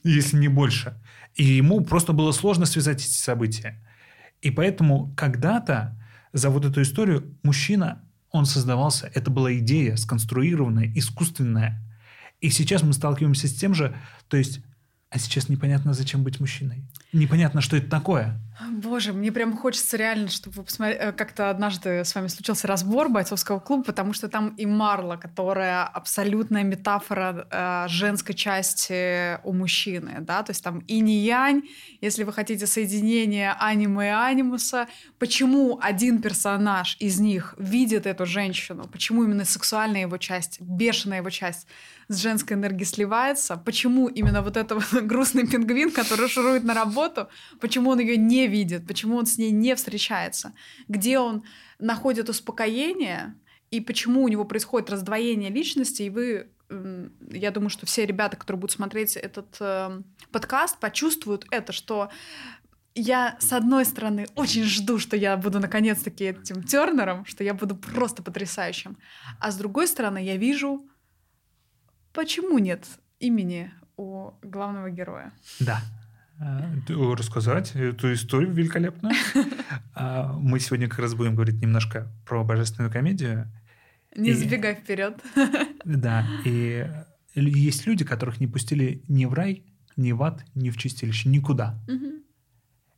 если 0.04 0.36
не 0.36 0.48
больше. 0.48 0.94
И 1.34 1.44
ему 1.44 1.80
просто 1.82 2.12
было 2.12 2.32
сложно 2.32 2.66
связать 2.66 3.00
эти 3.00 3.12
события. 3.12 3.82
И 4.42 4.50
поэтому 4.50 5.12
когда-то 5.16 5.96
за 6.32 6.50
вот 6.50 6.64
эту 6.64 6.82
историю 6.82 7.36
мужчина 7.42 8.02
он 8.30 8.46
создавался, 8.46 9.10
это 9.14 9.30
была 9.30 9.56
идея 9.58 9.96
сконструированная, 9.96 10.92
искусственная. 10.94 11.82
И 12.40 12.50
сейчас 12.50 12.82
мы 12.82 12.92
сталкиваемся 12.92 13.48
с 13.48 13.54
тем 13.54 13.74
же, 13.74 13.94
то 14.28 14.36
есть, 14.36 14.60
а 15.10 15.18
сейчас 15.18 15.48
непонятно, 15.48 15.92
зачем 15.92 16.22
быть 16.22 16.40
мужчиной. 16.40 16.84
Непонятно, 17.12 17.60
что 17.60 17.76
это 17.76 17.90
такое. 17.90 18.40
Боже, 18.68 19.12
мне 19.12 19.32
прям 19.32 19.56
хочется 19.56 19.96
реально, 19.96 20.28
чтобы 20.28 20.56
вы 20.56 20.62
посмотрели, 20.64 21.00
э, 21.00 21.12
как-то 21.12 21.50
однажды 21.50 22.04
с 22.04 22.14
вами 22.14 22.26
случился 22.28 22.66
разбор 22.66 23.08
бойцовского 23.08 23.58
клуба, 23.58 23.84
потому 23.84 24.12
что 24.12 24.28
там 24.28 24.54
и 24.56 24.66
Марла, 24.66 25.16
которая 25.16 25.84
абсолютная 25.84 26.62
метафора 26.62 27.46
э, 27.50 27.88
женской 27.88 28.34
части 28.34 29.38
у 29.44 29.52
мужчины, 29.52 30.18
да, 30.20 30.42
то 30.42 30.50
есть 30.50 30.62
там 30.62 30.80
и 30.80 31.00
не 31.00 31.18
янь, 31.18 31.62
если 32.00 32.24
вы 32.24 32.32
хотите 32.32 32.66
соединение 32.66 33.54
аниме 33.58 34.08
и 34.08 34.10
анимуса, 34.10 34.88
почему 35.18 35.78
один 35.80 36.20
персонаж 36.20 36.96
из 37.00 37.18
них 37.18 37.54
видит 37.56 38.06
эту 38.06 38.26
женщину, 38.26 38.86
почему 38.92 39.24
именно 39.24 39.44
сексуальная 39.44 40.02
его 40.02 40.18
часть, 40.18 40.60
бешеная 40.60 41.18
его 41.18 41.30
часть 41.30 41.66
с 42.10 42.16
женской 42.16 42.56
энергией 42.56 42.86
сливается, 42.86 43.56
почему 43.56 44.08
именно 44.08 44.42
вот 44.42 44.56
этот 44.56 44.82
грустный 45.06 45.46
пингвин, 45.46 45.92
который 45.92 46.28
шурует 46.28 46.64
на 46.64 46.74
работу, 46.74 47.28
почему 47.60 47.90
он 47.90 48.00
ее 48.00 48.16
не 48.16 48.48
видит, 48.48 48.84
почему 48.84 49.16
он 49.16 49.26
с 49.26 49.38
ней 49.38 49.52
не 49.52 49.76
встречается, 49.76 50.52
где 50.88 51.20
он 51.20 51.44
находит 51.78 52.28
успокоение, 52.28 53.36
и 53.70 53.80
почему 53.80 54.24
у 54.24 54.28
него 54.28 54.44
происходит 54.44 54.90
раздвоение 54.90 55.50
личности, 55.50 56.02
и 56.02 56.10
вы 56.10 56.50
я 57.32 57.50
думаю, 57.50 57.70
что 57.70 57.84
все 57.84 58.06
ребята, 58.06 58.36
которые 58.36 58.60
будут 58.60 58.74
смотреть 58.76 59.16
этот 59.16 59.56
э, 59.58 60.02
подкаст, 60.30 60.78
почувствуют 60.78 61.44
это, 61.50 61.72
что 61.72 62.10
я, 62.94 63.36
с 63.40 63.52
одной 63.52 63.84
стороны, 63.84 64.28
очень 64.36 64.62
жду, 64.62 65.00
что 65.00 65.16
я 65.16 65.36
буду 65.36 65.58
наконец-таки 65.58 66.26
этим 66.26 66.62
Тернером, 66.62 67.24
что 67.24 67.42
я 67.42 67.54
буду 67.54 67.74
просто 67.74 68.22
потрясающим. 68.22 68.98
А 69.40 69.50
с 69.50 69.56
другой 69.56 69.88
стороны, 69.88 70.24
я 70.24 70.36
вижу, 70.36 70.86
почему 72.12 72.58
нет 72.58 72.86
имени 73.18 73.72
у 73.96 74.32
главного 74.42 74.90
героя. 74.90 75.32
Да, 75.58 75.82
Э, 76.40 77.14
рассказать 77.14 77.72
эту 77.74 78.14
историю 78.14 78.52
великолепную. 78.52 79.14
А, 79.94 80.32
мы 80.32 80.58
сегодня 80.58 80.88
как 80.88 81.00
раз 81.00 81.14
будем 81.14 81.34
говорить 81.34 81.60
немножко 81.60 82.10
про 82.26 82.42
божественную 82.42 82.90
комедию. 82.90 83.52
Не 84.16 84.30
и... 84.30 84.34
забегай 84.34 84.74
вперед. 84.74 85.20
Да, 85.84 86.26
и 86.44 86.88
есть 87.34 87.86
люди, 87.86 88.04
которых 88.04 88.40
не 88.40 88.46
пустили 88.46 89.02
ни 89.08 89.26
в 89.26 89.34
рай, 89.34 89.64
ни 89.96 90.12
в 90.12 90.22
ад, 90.22 90.44
ни 90.54 90.70
в 90.70 90.78
чистилище, 90.78 91.28
никуда. 91.28 91.78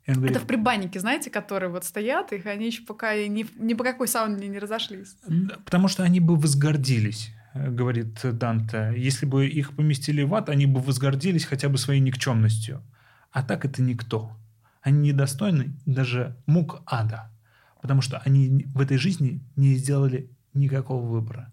Говорит, 0.07 0.37
это 0.37 0.44
в 0.44 0.46
прибаннике, 0.46 1.01
знаете, 1.01 1.31
которые 1.31 1.70
вот 1.70 1.85
стоят, 1.85 2.33
их 2.33 2.46
они 2.46 2.66
еще 2.66 2.83
пока 2.83 3.14
ни, 3.16 3.46
ни 3.57 3.75
по 3.75 3.85
какой 3.85 4.09
сауне 4.09 4.48
не 4.48 4.59
разошлись. 4.59 5.16
Потому 5.64 5.88
что 5.88 6.03
они 6.03 6.20
бы 6.20 6.37
возгордились, 6.37 7.31
говорит 7.54 8.18
Данте. 8.22 8.94
Если 8.96 9.26
бы 9.26 9.46
их 9.46 9.76
поместили 9.76 10.22
в 10.22 10.34
ад, 10.34 10.48
они 10.48 10.66
бы 10.66 10.80
возгордились 10.80 11.44
хотя 11.44 11.68
бы 11.68 11.78
своей 11.78 12.00
никчемностью. 12.00 12.82
А 13.30 13.42
так 13.42 13.64
это 13.64 13.82
никто. 13.82 14.36
Они 14.82 15.10
недостойны 15.10 15.74
даже 15.86 16.36
мук 16.46 16.82
ада, 16.86 17.30
потому 17.80 18.02
что 18.02 18.18
они 18.18 18.66
в 18.74 18.80
этой 18.80 18.96
жизни 18.96 19.40
не 19.56 19.74
сделали 19.74 20.30
никакого 20.54 21.06
выбора. 21.06 21.52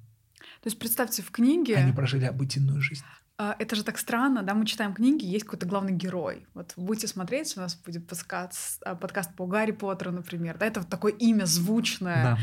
То 0.61 0.67
есть 0.67 0.79
представьте, 0.79 1.21
в 1.21 1.31
книге... 1.31 1.75
Они 1.75 1.93
прожили 1.93 2.25
обыденную 2.25 2.81
жизнь. 2.81 3.03
А, 3.37 3.55
это 3.57 3.77
же 3.77 3.85
так 3.85 3.97
странно, 3.97 4.43
да, 4.43 4.53
мы 4.53 4.65
читаем 4.65 4.93
книги, 4.93 5.23
есть 5.23 5.45
какой-то 5.45 5.65
главный 5.65 5.93
герой. 5.93 6.45
Вот 6.53 6.73
будете 6.75 7.07
смотреть, 7.07 7.55
у 7.55 7.61
нас 7.61 7.73
будет 7.75 8.05
подкаст, 8.05 8.83
а, 8.83 8.95
подкаст 8.95 9.33
по 9.33 9.47
Гарри 9.47 9.71
Поттеру, 9.71 10.11
например, 10.11 10.57
да, 10.57 10.65
это 10.65 10.81
вот 10.81 10.89
такое 10.89 11.13
имя 11.13 11.45
звучное, 11.45 12.23
да. 12.23 12.37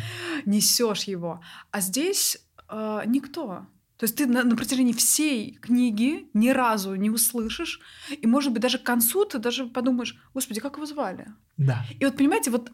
несешь 0.46 1.02
его. 1.02 1.42
А 1.70 1.80
здесь 1.82 2.45
э, 2.68 3.02
никто. 3.06 3.66
То 3.96 4.04
есть 4.04 4.16
ты 4.16 4.26
на, 4.26 4.42
на 4.42 4.56
протяжении 4.56 4.92
всей 4.92 5.54
книги 5.54 6.26
ни 6.34 6.50
разу 6.50 6.94
не 6.96 7.08
услышишь, 7.08 7.80
и, 8.10 8.26
может 8.26 8.52
быть, 8.52 8.60
даже 8.60 8.78
к 8.78 8.82
концу 8.82 9.24
ты 9.24 9.38
даже 9.38 9.66
подумаешь, 9.66 10.16
господи, 10.34 10.60
как 10.60 10.76
его 10.76 10.84
звали? 10.84 11.28
Да. 11.56 11.86
И 11.98 12.04
вот, 12.04 12.16
понимаете, 12.16 12.50
вот 12.50 12.70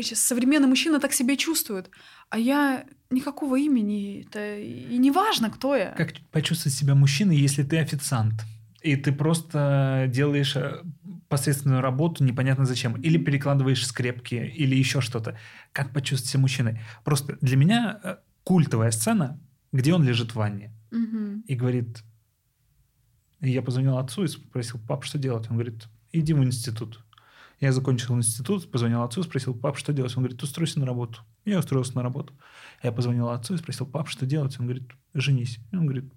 современный 0.00 0.66
мужчина 0.66 0.98
так 0.98 1.12
себя 1.12 1.36
чувствует, 1.36 1.90
а 2.30 2.38
я 2.38 2.84
никакого 3.10 3.56
имени, 3.56 4.26
это 4.26 4.58
и 4.58 4.98
не 4.98 5.12
важно, 5.12 5.50
кто 5.50 5.76
я. 5.76 5.92
Как 5.92 6.14
почувствовать 6.32 6.76
себя 6.76 6.96
мужчиной, 6.96 7.36
если 7.36 7.62
ты 7.62 7.78
официант? 7.78 8.42
И 8.82 8.96
ты 8.96 9.12
просто 9.12 10.06
делаешь 10.08 10.56
э, 10.56 10.82
посредственную 11.28 11.82
работу, 11.82 12.24
непонятно 12.24 12.64
зачем. 12.64 12.94
Или 13.02 13.18
перекладываешь 13.18 13.86
скрепки, 13.86 14.34
или 14.34 14.74
еще 14.74 15.02
что-то. 15.02 15.38
Как 15.72 15.92
почувствовать 15.92 16.30
себя 16.30 16.40
мужчиной? 16.40 16.80
Просто 17.04 17.36
для 17.42 17.56
меня 17.56 18.00
э, 18.02 18.16
культовая 18.44 18.90
сцена 18.90 19.38
где 19.72 19.94
он 19.94 20.04
лежит 20.04 20.32
в 20.32 20.36
ванне. 20.36 20.72
Угу. 20.90 21.44
И 21.46 21.54
говорит, 21.54 22.02
я 23.40 23.62
позвонил 23.62 23.98
отцу 23.98 24.24
и 24.24 24.28
спросил, 24.28 24.80
пап, 24.86 25.04
что 25.04 25.18
делать? 25.18 25.48
Он 25.48 25.56
говорит, 25.56 25.86
иди 26.12 26.32
в 26.32 26.42
институт. 26.42 27.04
Я 27.60 27.72
закончил 27.72 28.16
институт, 28.16 28.70
позвонил 28.70 29.02
отцу, 29.02 29.22
спросил, 29.22 29.54
пап, 29.54 29.76
что 29.76 29.92
делать? 29.92 30.16
Он 30.16 30.22
говорит, 30.22 30.42
устройся 30.42 30.80
на 30.80 30.86
работу. 30.86 31.20
Я 31.44 31.58
устроился 31.58 31.94
на 31.94 32.02
работу. 32.02 32.34
Я 32.82 32.90
позвонил 32.90 33.28
отцу 33.28 33.54
и 33.54 33.58
спросил, 33.58 33.86
пап, 33.86 34.08
что 34.08 34.26
делать? 34.26 34.58
Он 34.58 34.66
говорит, 34.66 34.90
женись. 35.14 35.58
И 35.70 35.76
он 35.76 35.84
говорит, 35.84 36.10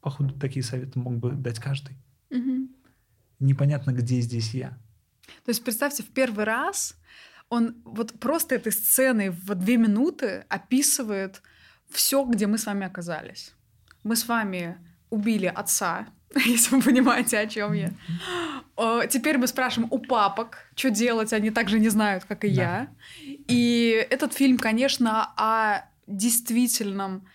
походу, 0.00 0.34
такие 0.34 0.62
советы 0.62 0.98
мог 0.98 1.16
бы 1.16 1.32
дать 1.32 1.58
каждый. 1.58 1.96
Угу. 2.30 2.68
Непонятно, 3.40 3.92
где 3.92 4.20
здесь 4.20 4.54
я. 4.54 4.70
То 5.44 5.48
есть 5.48 5.64
представьте, 5.64 6.02
в 6.02 6.10
первый 6.10 6.44
раз 6.44 6.96
он 7.50 7.74
вот 7.84 8.18
просто 8.18 8.54
этой 8.54 8.72
сценой 8.72 9.30
в 9.30 9.54
две 9.54 9.76
минуты 9.76 10.46
описывает 10.48 11.42
все, 11.90 12.24
где 12.24 12.46
мы 12.46 12.56
с 12.56 12.66
вами 12.66 12.86
оказались. 12.86 13.52
Мы 14.04 14.16
с 14.16 14.26
вами 14.28 14.78
убили 15.10 15.46
отца, 15.46 16.06
если 16.46 16.76
вы 16.76 16.80
понимаете, 16.82 17.38
о 17.38 17.46
чем 17.46 17.72
я. 17.74 17.90
Теперь 19.08 19.36
мы 19.36 19.48
спрашиваем 19.48 19.92
у 19.92 19.98
папок, 19.98 20.58
что 20.76 20.90
делать, 20.90 21.32
они 21.32 21.50
также 21.50 21.80
не 21.80 21.88
знают, 21.88 22.24
как 22.24 22.44
и 22.44 22.54
да. 22.54 22.62
я. 22.62 22.88
И 23.48 24.06
этот 24.10 24.32
фильм, 24.32 24.56
конечно, 24.56 25.32
о 25.36 25.84
действительном 26.06 27.26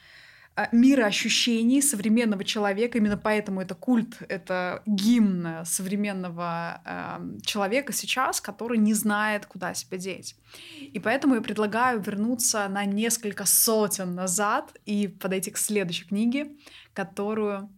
а, 0.58 0.70
мироощущений 0.72 1.82
современного 1.82 2.46
человека. 2.46 2.98
Именно 2.98 3.18
поэтому 3.18 3.62
это 3.62 3.76
культ, 3.76 4.18
это 4.30 4.82
гимн 4.86 5.66
современного 5.66 6.82
э, 6.86 7.40
человека 7.42 7.92
сейчас, 7.92 8.40
который 8.40 8.78
не 8.78 8.94
знает, 8.94 9.46
куда 9.48 9.74
себя 9.74 9.98
деть. 9.98 10.38
И 10.80 10.98
поэтому 11.00 11.36
я 11.36 11.42
предлагаю 11.42 12.00
вернуться 12.00 12.70
на 12.70 12.86
несколько 12.86 13.46
сотен 13.46 14.16
назад 14.16 14.74
и 14.86 15.10
подойти 15.10 15.52
к 15.52 15.58
следующей 15.58 16.06
книге, 16.06 16.52
которую 16.94 17.70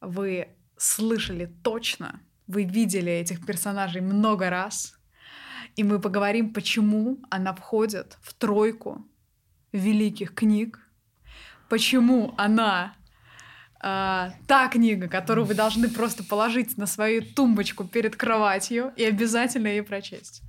вы 0.00 0.46
слышали 0.76 1.52
точно. 1.64 2.20
Вы 2.46 2.62
видели 2.62 3.10
этих 3.10 3.44
персонажей 3.44 4.00
много 4.00 4.48
раз. 4.48 4.94
И 5.74 5.82
мы 5.82 5.98
поговорим, 5.98 6.52
почему 6.52 7.18
она 7.30 7.52
входит 7.52 8.16
в 8.22 8.32
тройку 8.34 9.04
великих 9.72 10.34
книг, 10.34 10.81
почему 11.72 12.34
она 12.36 12.94
а, 13.80 14.34
та 14.46 14.68
книга, 14.68 15.08
которую 15.08 15.46
вы 15.46 15.54
должны 15.54 15.88
просто 15.88 16.22
положить 16.22 16.76
на 16.76 16.84
свою 16.86 17.22
тумбочку 17.22 17.84
перед 17.84 18.14
кроватью 18.14 18.92
и 18.94 19.04
обязательно 19.04 19.68
ее 19.68 19.82
прочесть. 19.82 20.42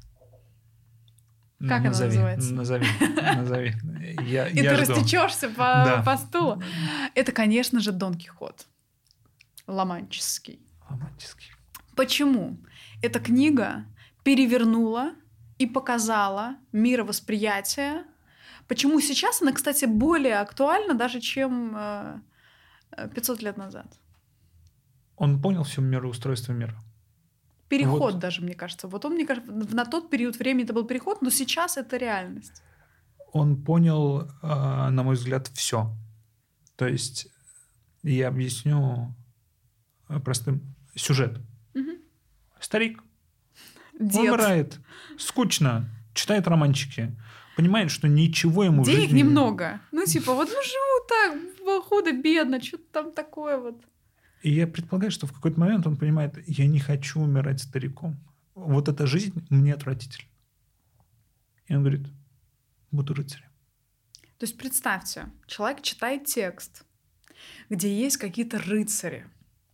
Ну, 1.60 1.70
Как 1.70 1.80
она 1.80 1.92
назови, 1.92 2.18
называется? 2.18 2.54
Назови, 2.54 2.88
назови. 3.38 3.74
Я, 4.28 4.48
И 4.50 4.58
я 4.62 4.76
ты 4.76 4.84
жду. 4.84 4.96
растечешься 4.96 5.48
по, 5.48 5.64
Да. 5.86 6.04
по 6.06 6.18
стулу. 6.18 6.62
Это, 7.16 7.32
конечно 7.32 7.80
же, 7.80 7.94
Дон 7.94 8.16
Кихот. 8.16 8.66
Ломанческий. 9.66 10.60
Романтический. 10.90 11.54
Почему? 11.96 12.58
Эта 13.02 13.22
книга 13.22 13.86
перевернула 14.26 15.14
и 15.58 15.68
показала 15.68 16.58
мировосприятие. 16.74 18.04
Почему 18.67 19.02
сейчас 19.02 19.41
она, 19.41 19.52
кстати, 19.52 19.86
более 19.86 20.39
актуальна 20.39 20.93
даже, 20.93 21.19
чем 21.19 21.76
э, 21.76 22.19
э, 22.97 23.10
500 23.10 23.41
лет 23.41 23.58
назад. 23.58 23.88
Он 25.15 25.41
понял 25.41 25.63
все 25.63 25.82
мироустройство 25.82 26.54
мира. 26.54 26.76
Переход 27.69 28.13
Вот. 28.13 28.19
даже, 28.19 28.41
мне 28.41 28.54
кажется. 28.54 28.88
Вот 28.88 29.06
он, 29.06 29.13
мне 29.13 29.26
кажется, 29.26 29.52
на 29.52 29.86
тот 29.86 30.10
период 30.10 30.38
времени 30.38 30.63
это 30.63 30.73
был 30.73 30.86
переход, 30.86 31.21
но 31.21 31.30
сейчас 31.30 31.78
это 31.78 31.97
реальность. 31.97 32.63
Он 33.32 33.63
понял, 33.63 34.30
а, 34.41 34.89
на 34.91 35.04
мой 35.04 35.15
взгляд, 35.15 35.47
все. 35.47 35.91
То 36.76 36.88
есть 36.88 37.28
я 38.04 38.28
объясню 38.28 39.15
а, 40.08 40.19
простым 40.19 40.76
сюжет. 40.95 41.39
Мгм. 41.73 41.97
Старик 42.60 43.02
Дед. 43.99 44.21
умирает, 44.21 44.80
скучно, 45.17 45.89
читает 46.13 46.47
романчики, 46.47 47.15
понимает, 47.56 47.92
что 47.92 48.08
ничего 48.08 48.63
ему 48.63 48.84
в 48.84 48.86
Денег 48.86 49.02
жизни- 49.10 49.20
немного. 49.20 49.80
Ну, 49.92 50.06
типа, 50.06 50.34
вот 50.34 50.50
ну 50.50 50.62
живу 50.63 51.08
так, 51.08 51.84
худо-бедно, 51.86 52.62
что-то 52.62 52.84
там 52.92 53.12
такое 53.12 53.58
вот. 53.58 53.82
И 54.42 54.52
я 54.52 54.68
предполагаю, 54.68 55.12
что 55.12 55.26
в 55.28 55.32
какой-то 55.34 55.60
момент 55.60 55.88
он 55.88 55.96
понимает, 55.96 56.36
я 56.48 56.68
не 56.68 56.80
хочу 56.80 57.22
умирать 57.22 57.62
стариком. 57.62 58.18
Вот 58.56 58.89
эта 58.89 59.08
жизнь 59.08 59.34
мне 59.50 59.74
отвратительна. 59.74 60.30
И 61.68 61.76
он 61.76 61.82
говорит, 61.84 62.08
буду 62.92 63.13
рыцарем. 63.13 63.48
То 64.38 64.46
есть 64.46 64.58
представьте, 64.58 65.28
человек 65.48 65.82
читает 65.82 66.26
текст, 66.26 66.84
где 67.70 67.88
есть 67.98 68.18
какие-то 68.18 68.60
рыцари, 68.60 69.26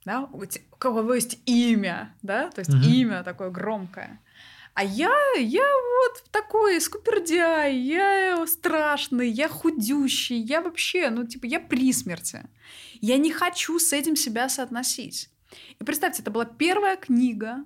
да, 0.05 0.21
у 0.31 0.43
кого 0.77 1.13
есть 1.15 1.39
имя, 1.45 2.15
да, 2.21 2.49
то 2.51 2.59
есть 2.61 2.71
Мгм. 2.73 2.83
имя 2.83 3.23
такое 3.23 3.49
громкое. 3.49 4.19
А 4.73 4.83
я, 4.83 5.13
я 5.37 5.63
вот 5.63 6.31
такой 6.31 6.79
скупердяй, 6.79 7.75
я 7.75 8.45
страшный, 8.47 9.29
я 9.29 9.47
худющий, 9.47 10.37
я 10.37 10.61
вообще, 10.61 11.09
ну, 11.09 11.25
типа, 11.25 11.45
я 11.45 11.59
при 11.59 11.91
смерти. 11.91 12.43
Я 13.01 13.17
не 13.17 13.31
хочу 13.31 13.79
с 13.79 13.91
этим 13.93 14.15
себя 14.15 14.47
соотносить. 14.47 15.29
И 15.79 15.83
представьте, 15.83 16.21
это 16.21 16.31
была 16.31 16.45
первая 16.45 16.95
книга, 16.95 17.65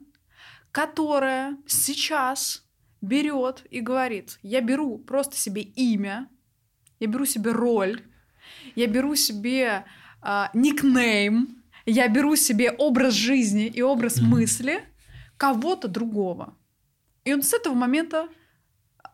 которая 0.72 1.58
сейчас 1.68 2.64
берет 3.02 3.64
и 3.70 3.82
говорит, 3.82 4.40
я 4.42 4.62
беру 4.62 4.98
просто 4.98 5.36
себе 5.36 5.62
имя, 5.62 6.30
я 7.00 7.08
беру 7.08 7.26
себе 7.26 7.52
роль, 7.52 8.02
я 8.76 8.88
беру 8.88 9.16
себе 9.16 9.86
а, 10.22 10.50
никнейм, 10.54 11.64
я 11.86 12.08
беру 12.08 12.36
себе 12.36 12.72
образ 12.72 13.14
жизни 13.14 13.68
и 13.68 13.82
образ 13.82 14.22
Мгм. 14.22 14.30
мысли 14.30 14.84
кого-то 15.38 15.88
другого. 15.88 16.58
И 17.24 17.34
он 17.34 17.42
с 17.42 17.54
этого 17.54 17.74
момента 17.74 18.28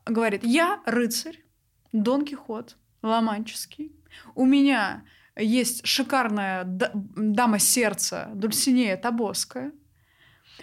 говорит, 0.05 0.43
я 0.43 0.81
рыцарь, 0.85 1.43
Дон 1.91 2.25
Кихот, 2.25 2.77
Ломанческий, 3.01 3.91
у 4.35 4.45
меня 4.45 5.03
есть 5.35 5.85
шикарная 5.85 6.63
да- 6.63 6.91
дама 6.93 7.59
сердца 7.59 8.29
Дульсинея 8.33 8.97
Табоская, 8.97 9.71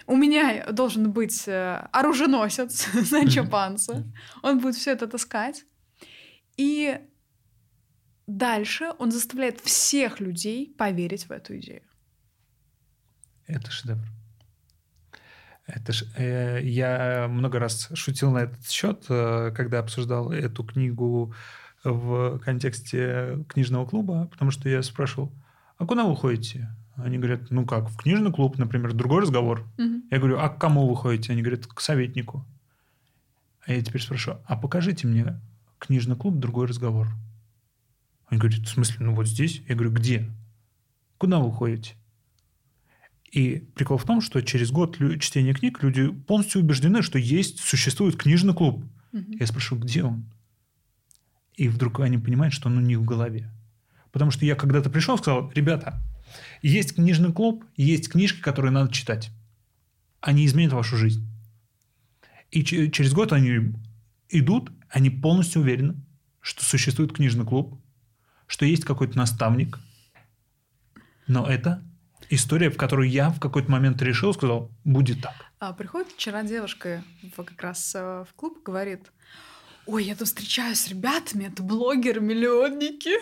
у 0.05 0.15
меня 0.15 0.65
должен 0.71 1.11
быть 1.11 1.47
э, 1.47 1.87
оруженосец 1.91 2.87
Санчо 3.09 3.41
Мгм. 3.41 3.51
Панса, 3.51 4.03
он 4.43 4.59
будет 4.59 4.75
все 4.75 4.91
это 4.91 5.07
таскать. 5.07 5.65
И 6.55 6.99
дальше 8.27 8.93
он 8.99 9.11
заставляет 9.11 9.59
всех 9.61 10.19
людей 10.19 10.73
поверить 10.77 11.25
в 11.25 11.31
эту 11.31 11.57
идею. 11.57 11.83
Это 13.47 13.71
шедевр. 13.71 14.05
Это 15.67 15.91
ж, 15.91 16.05
э, 16.15 16.61
я 16.63 17.27
много 17.29 17.59
раз 17.59 17.89
шутил 17.93 18.31
на 18.31 18.39
этот 18.39 18.67
счет, 18.69 19.05
э, 19.09 19.51
когда 19.53 19.79
обсуждал 19.79 20.31
эту 20.31 20.63
книгу 20.63 21.33
в 21.83 22.39
контексте 22.39 23.43
книжного 23.49 23.85
клуба, 23.85 24.27
потому 24.31 24.51
что 24.51 24.69
я 24.69 24.81
спрашивал, 24.81 25.31
а 25.77 25.85
куда 25.85 26.05
вы 26.05 26.15
ходите? 26.15 26.73
Они 26.95 27.17
говорят, 27.17 27.51
ну 27.51 27.65
как, 27.65 27.89
в 27.89 27.97
книжный 27.97 28.31
клуб, 28.31 28.57
например, 28.57 28.93
другой 28.93 29.21
разговор. 29.21 29.67
Мгм. 29.77 30.03
Я 30.09 30.17
говорю, 30.17 30.39
а 30.39 30.49
к 30.49 30.57
кому 30.57 30.87
вы 30.87 30.95
ходите? 30.95 31.33
Они 31.33 31.41
говорят, 31.41 31.67
к 31.67 31.79
советнику. 31.81 32.45
А 33.65 33.73
я 33.73 33.81
теперь 33.81 34.01
спрашиваю, 34.01 34.41
а 34.45 34.55
покажите 34.55 35.05
мне 35.05 35.39
книжный 35.79 36.15
клуб, 36.15 36.39
другой 36.39 36.67
разговор. 36.67 37.09
Они 38.29 38.39
говорят, 38.39 38.61
в 38.61 38.69
смысле, 38.69 39.05
ну 39.05 39.13
вот 39.13 39.27
здесь? 39.27 39.61
Я 39.67 39.75
говорю, 39.75 39.91
где? 39.91 40.29
Куда 41.17 41.39
вы 41.39 41.51
ходите? 41.51 41.95
И 43.31 43.59
прикол 43.75 43.97
в 43.97 44.05
том, 44.05 44.21
что 44.21 44.41
через 44.41 44.71
год 44.71 44.97
чтения 45.19 45.53
книг 45.53 45.83
люди 45.83 46.07
полностью 46.07 46.61
убеждены, 46.61 47.01
что 47.01 47.19
есть, 47.19 47.59
существует 47.59 48.15
книжный 48.15 48.53
клуб. 48.53 48.85
Мгм. 49.11 49.31
Я 49.39 49.47
спрашиваю, 49.47 49.83
где 49.83 50.03
он? 50.03 50.25
И 51.55 51.67
вдруг 51.67 51.99
они 51.99 52.17
понимают, 52.17 52.53
что 52.53 52.69
он 52.69 52.77
у 52.77 52.81
них 52.81 52.99
в 52.99 53.05
голове. 53.05 53.51
Потому 54.11 54.31
что 54.31 54.45
я 54.45 54.55
когда-то 54.55 54.89
пришел 54.89 55.15
и 55.15 55.17
сказал, 55.17 55.51
ребята, 55.53 56.01
есть 56.61 56.95
книжный 56.95 57.33
клуб, 57.33 57.65
есть 57.75 58.09
книжки, 58.09 58.41
которые 58.41 58.71
надо 58.71 58.93
читать. 58.93 59.31
Они 60.21 60.45
изменят 60.45 60.73
вашу 60.73 60.97
жизнь. 60.97 61.27
И 62.51 62.63
че- 62.63 62.89
через 62.89 63.13
год 63.13 63.33
они 63.33 63.73
идут, 64.29 64.71
они 64.89 65.09
полностью 65.09 65.61
уверены, 65.61 65.95
что 66.39 66.63
существует 66.63 67.13
книжный 67.13 67.45
клуб, 67.45 67.81
что 68.45 68.65
есть 68.65 68.85
какой-то 68.85 69.17
наставник. 69.17 69.79
Но 71.27 71.45
это 71.45 71.83
история, 72.29 72.69
в 72.69 72.77
которую 72.77 73.09
я 73.09 73.29
в 73.29 73.39
какой-то 73.39 73.71
момент 73.71 74.01
решил, 74.01 74.33
сказал, 74.33 74.71
будет 74.83 75.21
так. 75.21 75.33
А 75.59 75.73
приходит 75.73 76.11
вчера 76.11 76.43
девушка 76.43 77.03
как 77.35 77.61
раз 77.61 77.93
э, 77.95 78.25
в 78.29 78.33
клуб, 78.35 78.61
говорит, 78.63 79.11
ой, 79.85 80.03
я 80.03 80.15
тут 80.15 80.27
встречаюсь 80.27 80.79
с 80.79 80.87
ребятами, 80.89 81.45
это 81.45 81.63
блогеры-миллионники. 81.63 83.17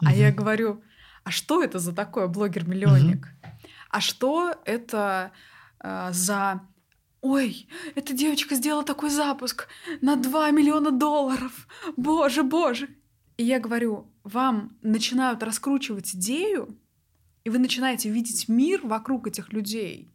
А 0.00 0.14
я 0.14 0.32
говорю, 0.32 0.82
а 1.24 1.30
что 1.30 1.62
это 1.62 1.78
за 1.78 1.94
такое 1.94 2.26
блогер-миллионник? 2.26 3.28
А 3.90 4.00
что 4.00 4.54
это 4.64 5.32
э, 5.80 6.10
за... 6.12 6.62
Ой, 7.20 7.68
эта 7.94 8.12
девочка 8.12 8.54
сделала 8.54 8.84
такой 8.84 9.08
запуск 9.08 9.68
на 10.02 10.16
2 10.16 10.50
миллиона 10.50 10.90
долларов. 10.90 11.66
Боже, 11.96 12.42
боже. 12.42 12.88
И 13.36 13.44
я 13.44 13.60
говорю, 13.60 14.12
вам 14.22 14.76
начинают 14.82 15.42
раскручивать 15.42 16.14
идею, 16.14 16.78
и 17.44 17.50
вы 17.50 17.58
начинаете 17.58 18.08
видеть 18.08 18.48
мир 18.48 18.80
вокруг 18.82 19.26
этих 19.26 19.52
людей, 19.52 20.10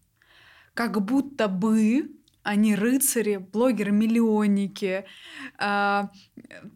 как 0.74 1.02
будто 1.04 1.48
бы 1.48 2.10
они 2.42 2.76
рыцари, 2.76 3.38
блогеры-миллионники, 3.38 5.06
а, 5.58 6.10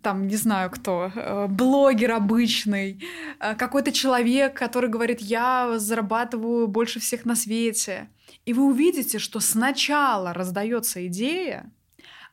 там, 0.02 0.28
не 0.28 0.36
знаю 0.36 0.70
кто, 0.70 1.12
э, 1.16 1.48
блогер 1.48 2.12
обычный, 2.12 3.02
э, 3.40 3.56
какой-то 3.56 3.92
человек, 3.92 4.56
который 4.56 4.90
говорит, 4.90 5.22
я 5.22 5.80
зарабатываю 5.80 6.68
больше 6.68 7.00
всех 7.00 7.26
на 7.26 7.36
свете. 7.36 8.10
И 8.46 8.54
вы 8.54 8.66
увидите, 8.66 9.20
что 9.20 9.40
сначала 9.40 10.34
раздается 10.34 11.08
идея, 11.08 11.72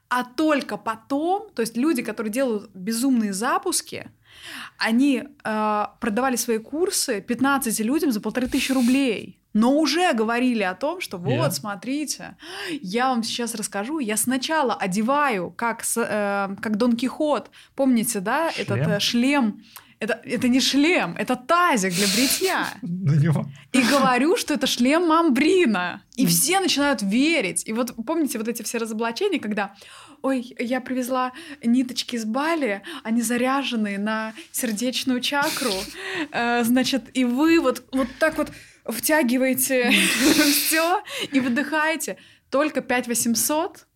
а 0.08 0.24
только 0.24 0.76
потом, 0.76 1.50
то 1.54 1.62
есть 1.62 1.76
люди, 1.76 2.02
которые 2.02 2.32
делают 2.32 2.70
безумные 2.74 3.32
запуски, 3.32 4.10
они 4.78 5.24
э, 5.44 5.84
продавали 6.00 6.36
свои 6.36 6.58
курсы 6.58 7.20
15 7.20 7.80
людям 7.80 8.12
за 8.12 8.20
полторы 8.20 8.46
тысячи 8.48 8.72
рублей. 8.72 9.36
Но 9.52 9.76
уже 9.78 10.12
говорили 10.12 10.62
о 10.62 10.74
том, 10.74 11.00
что 11.00 11.18
вот, 11.18 11.30
Я- 11.32 11.50
смотрите, 11.50 12.36
я 12.82 13.08
вам 13.08 13.24
сейчас 13.24 13.54
расскажу. 13.56 13.98
Я 13.98 14.16
сначала 14.16 14.74
одеваю, 14.74 15.50
как, 15.50 15.82
э, 15.96 16.56
как 16.62 16.76
Дон 16.76 16.96
Кихот. 16.96 17.50
Помните, 17.74 18.20
да, 18.20 18.50
этот 18.56 18.78
Шлем? 18.78 18.90
э, 18.90 19.00
шлем. 19.00 19.62
Это, 20.00 20.18
это 20.24 20.48
не 20.48 20.60
шлем, 20.60 21.14
это 21.18 21.36
тазик 21.36 21.92
для 21.92 22.06
бритья. 22.06 22.66
На 22.82 23.12
него. 23.16 23.46
И 23.72 23.82
говорю, 23.82 24.36
что 24.38 24.54
это 24.54 24.66
шлем 24.66 25.06
Мамбрина. 25.06 26.02
И 26.16 26.26
все 26.26 26.60
начинают 26.60 27.02
верить. 27.02 27.68
И 27.68 27.72
вот 27.74 27.94
помните 28.06 28.38
вот 28.38 28.48
эти 28.48 28.62
все 28.62 28.78
разоблачения, 28.78 29.38
когда 29.38 29.74
ой, 30.22 30.54
я 30.58 30.80
привезла 30.80 31.32
ниточки 31.62 32.16
из 32.16 32.24
Бали, 32.24 32.82
они 33.02 33.20
заряжены 33.22 33.98
на 33.98 34.32
сердечную 34.52 35.20
чакру, 35.20 35.72
Э, 36.32 36.62
значит, 36.64 37.10
и 37.14 37.24
вы 37.24 37.60
вот, 37.60 37.84
вот 37.92 38.08
так 38.18 38.38
вот 38.38 38.50
втягиваете 38.86 39.90
все 40.50 41.02
и 41.32 41.40
выдыхаете. 41.40 42.16
Только 42.50 42.80
5800 42.80 43.86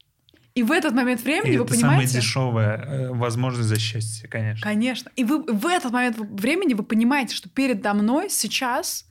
и 0.55 0.63
в 0.63 0.71
этот 0.71 0.95
момент 0.95 1.21
времени 1.23 1.55
И 1.55 1.59
вы 1.59 1.65
это 1.65 1.75
понимаете... 1.75 2.07
самая 2.07 2.07
дешевая 2.07 2.77
э, 2.77 3.13
возможность 3.13 3.69
за 3.69 3.79
счастье, 3.79 4.29
конечно. 4.29 4.63
Конечно. 4.63 5.11
И 5.17 5.25
вы 5.25 5.43
в 5.43 5.67
этот 5.67 5.93
момент 5.93 6.17
времени 6.17 6.75
вы 6.75 6.85
понимаете, 6.85 7.35
что 7.35 7.49
передо 7.49 7.93
мной 7.93 8.31
сейчас, 8.31 9.09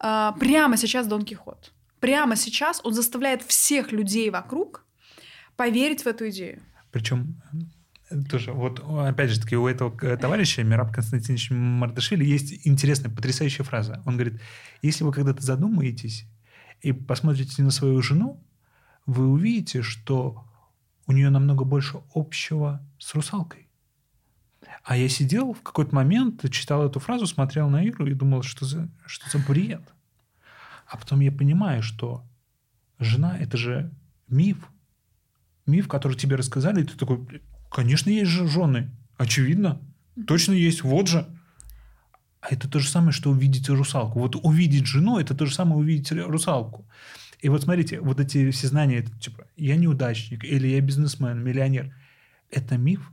э, 0.00 0.32
прямо 0.38 0.76
сейчас 0.76 1.06
Дон 1.06 1.22
Кихот. 1.22 1.72
Прямо 2.00 2.36
сейчас 2.36 2.82
он 2.84 2.92
заставляет 2.92 3.42
всех 3.42 3.92
людей 3.92 4.28
вокруг 4.28 4.84
поверить 5.56 6.02
в 6.02 6.06
эту 6.06 6.28
идею. 6.28 6.60
Причем 6.92 7.40
э, 8.10 8.20
тоже, 8.28 8.52
вот 8.52 8.84
опять 8.86 9.30
же 9.30 9.40
таки, 9.40 9.56
у 9.56 9.66
этого 9.66 9.96
э, 10.02 10.18
товарища 10.18 10.62
Мираб 10.64 10.92
Константинович 10.92 11.50
Мардашвили 11.50 12.26
есть 12.26 12.66
интересная, 12.66 13.10
потрясающая 13.10 13.64
фраза. 13.64 14.02
Он 14.04 14.18
говорит, 14.18 14.38
если 14.82 15.02
вы 15.02 15.12
когда-то 15.12 15.40
задумаетесь 15.40 16.26
и 16.82 16.92
посмотрите 16.92 17.62
на 17.62 17.70
свою 17.70 18.02
жену, 18.02 18.38
вы 19.06 19.28
увидите, 19.28 19.80
что 19.80 20.44
у 21.06 21.12
нее 21.12 21.30
намного 21.30 21.64
больше 21.64 22.00
общего 22.14 22.80
с 22.98 23.14
русалкой. 23.14 23.68
А 24.82 24.96
я 24.96 25.08
сидел 25.08 25.54
в 25.54 25.62
какой-то 25.62 25.94
момент, 25.94 26.48
читал 26.50 26.84
эту 26.84 27.00
фразу, 27.00 27.26
смотрел 27.26 27.68
на 27.70 27.82
Иру 27.82 28.06
и 28.06 28.14
думал, 28.14 28.42
что 28.42 28.66
за, 28.66 28.88
что 29.06 29.30
за 29.30 29.44
бред. 29.44 29.82
А 30.86 30.96
потом 30.96 31.20
я 31.20 31.32
понимаю, 31.32 31.82
что 31.82 32.24
жена– 32.98 33.36
это 33.40 33.56
же 33.56 33.90
миф. 34.28 34.68
Миф, 35.66 35.88
который 35.88 36.16
тебе 36.16 36.36
рассказали, 36.36 36.82
и 36.82 36.84
ты 36.84 36.96
такой, 36.96 37.42
конечно, 37.70 38.10
есть 38.10 38.30
же 38.30 38.46
жены. 38.46 38.90
Очевидно. 39.16 39.80
Точно 40.26 40.52
есть. 40.52 40.82
Вот 40.82 41.08
же. 41.08 41.26
А 42.40 42.48
это 42.50 42.68
то 42.68 42.78
же 42.78 42.88
самое, 42.88 43.12
что 43.12 43.30
увидеть 43.30 43.70
русалку. 43.70 44.18
Вот 44.18 44.36
увидеть 44.36 44.86
жену– 44.86 45.18
это 45.18 45.34
то 45.34 45.46
же 45.46 45.54
самое 45.54 45.78
увидеть 45.78 46.12
русалку. 46.12 46.86
И 47.44 47.50
вот 47.50 47.62
смотрите, 47.62 48.00
вот 48.00 48.20
эти 48.20 48.50
все 48.52 48.68
знания, 48.68 49.04
типа, 49.20 49.46
я 49.58 49.76
неудачник, 49.76 50.44
или 50.44 50.66
я 50.66 50.80
бизнесмен, 50.80 51.44
миллионер, 51.44 51.94
это 52.50 52.78
миф, 52.78 53.12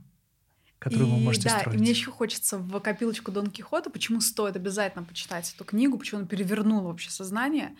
который 0.78 1.06
и, 1.06 1.10
вы 1.10 1.18
можете 1.18 1.50
да, 1.50 1.60
строить. 1.60 1.76
И 1.76 1.78
мне 1.78 1.90
еще 1.90 2.10
хочется 2.10 2.56
в 2.56 2.80
копилочку 2.80 3.30
Дон 3.30 3.48
Кихота, 3.48 3.90
почему 3.90 4.22
стоит 4.22 4.56
обязательно 4.56 5.04
почитать 5.04 5.52
эту 5.54 5.66
книгу, 5.66 5.98
почему 5.98 6.22
он 6.22 6.26
перевернул 6.26 6.80
вообще 6.84 7.10
сознание. 7.10 7.76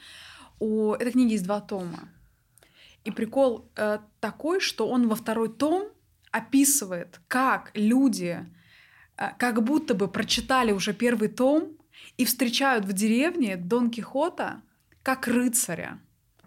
У 0.59 0.93
этой 0.93 1.13
книги 1.13 1.33
есть 1.33 1.45
два 1.45 1.63
тома. 1.63 2.11
И 3.05 3.11
прикол 3.11 3.71
э, 3.77 4.01
такой, 4.21 4.61
что 4.61 4.87
он 4.89 5.09
во 5.09 5.15
второй 5.15 5.49
том 5.49 5.89
описывает, 6.33 7.23
как 7.29 7.71
люди 7.73 8.47
э, 9.17 9.29
как 9.39 9.65
будто 9.65 9.95
бы 9.95 10.07
прочитали 10.07 10.73
уже 10.73 10.93
первый 10.93 11.31
том 11.31 11.79
и 12.19 12.27
встречают 12.27 12.85
в 12.85 12.93
деревне 12.93 13.57
Дон 13.57 13.91
Кихота 13.91 14.61
как 15.03 15.27
рыцаря. 15.29 15.99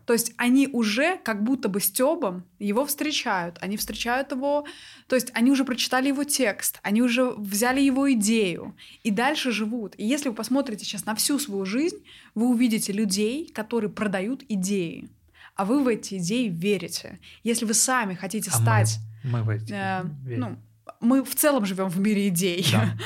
То 0.06 0.14
есть 0.14 0.34
они 0.38 0.68
уже 0.72 1.18
как 1.18 1.43
будто 1.43 1.68
бы 1.68 1.82
Стебом 1.82 2.45
его 2.60 2.86
встречают, 2.86 3.58
они 3.62 3.76
встречают 3.76 4.32
его, 4.32 4.66
то 5.08 5.16
есть 5.16 5.32
они 5.34 5.51
уже 5.51 5.66
прочитали 5.66 6.10
его 6.10 6.24
текст, 6.24 6.80
они 6.84 7.01
уже 7.01 7.32
взяли 7.32 7.82
его 7.82 8.12
идею 8.14 8.76
и 9.03 9.12
дальше 9.12 9.51
живут. 9.51 9.95
И 9.97 10.06
если 10.06 10.30
вы 10.30 10.36
посмотрите 10.36 10.86
сейчас 10.86 11.06
на 11.06 11.16
всю 11.16 11.39
свою 11.39 11.66
жизнь, 11.66 11.97
вы 12.36 12.47
увидите 12.49 12.93
людей, 12.93 13.51
которые 13.53 13.89
продают 13.89 14.43
идеи, 14.47 15.10
а 15.56 15.66
вы 15.66 15.84
в 15.84 15.88
эти 15.88 16.16
идеи 16.16 16.49
верите. 16.49 17.20
Если 17.43 17.66
вы 17.66 17.74
сами 17.74 18.14
хотите 18.14 18.51
а 18.53 18.58
стать... 18.58 18.99
Мы, 19.24 19.39
мы 19.39 19.43
в 19.43 19.49
эти 19.49 19.74
э, 19.74 20.03
ну, 20.38 20.58
мы 20.99 21.23
в 21.23 21.36
целом 21.36 21.65
живем 21.65 21.89
в 21.89 21.99
мире 21.99 22.27
идей. 22.29 22.65
Да. 22.71 22.97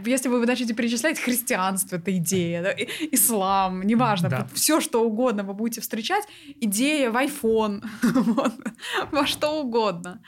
Если 0.04 0.28
вы 0.28 0.44
начнете 0.46 0.74
перечислять, 0.74 1.18
христианство 1.18 1.96
это 1.96 2.16
идея, 2.16 2.62
ислам, 3.10 3.82
неважно, 3.82 4.28
да. 4.28 4.48
все 4.54 4.80
что 4.80 5.04
угодно 5.04 5.42
вы 5.42 5.54
будете 5.54 5.80
встречать, 5.80 6.24
идея 6.60 7.10
в 7.10 7.16
iPhone, 7.16 7.84
вот, 8.02 8.52
во 9.10 9.26
что 9.26 9.60
угодно. 9.60 10.22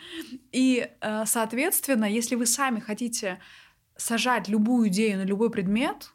И, 0.53 0.89
э, 1.01 1.25
соответственно, 1.27 2.05
если 2.05 2.35
вы 2.35 2.47
сами 2.47 2.81
хотите 2.81 3.41
сажать 3.97 4.49
любую 4.49 4.89
идею 4.89 5.19
на 5.19 5.25
любой 5.25 5.51
предмет, 5.51 6.11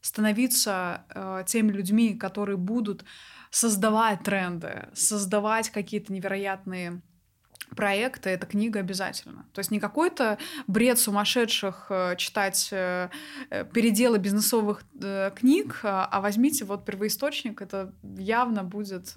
становиться 0.00 1.04
э, 1.14 1.44
теми 1.46 1.72
людьми, 1.72 2.14
которые 2.14 2.56
будут 2.56 3.04
создавать 3.50 4.22
тренды, 4.22 4.88
создавать 4.92 5.70
какие-то 5.70 6.12
невероятные 6.12 7.02
проекта 7.74 8.30
эта 8.30 8.46
книга 8.46 8.80
обязательно. 8.80 9.46
То 9.52 9.60
есть 9.60 9.70
не 9.70 9.80
какой-то 9.80 10.38
бред 10.66 10.98
сумасшедших 10.98 11.86
э, 11.90 12.16
читать 12.16 12.68
э, 12.72 13.10
э, 13.50 13.64
переделы 13.64 14.18
бизнесовых 14.18 14.82
книг, 15.36 15.80
а, 15.82 16.06
а 16.10 16.20
возьмите 16.20 16.64
вот 16.64 16.84
первоисточник, 16.84 17.60
это 17.60 17.92
явно 18.02 18.64
будет 18.64 19.14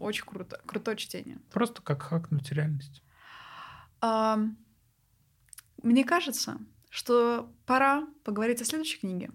очень 0.00 0.24
круто, 0.24 0.60
крутое 0.66 0.96
чтение. 0.96 1.38
Просто 1.50 1.82
как 1.82 2.02
хакнуть 2.02 2.50
реальность. 2.52 3.02
Мне 5.82 6.04
кажется, 6.04 6.58
что 6.90 7.52
пора 7.66 8.06
поговорить 8.24 8.60
о 8.62 8.64
следующей 8.64 8.98
книге, 8.98 9.30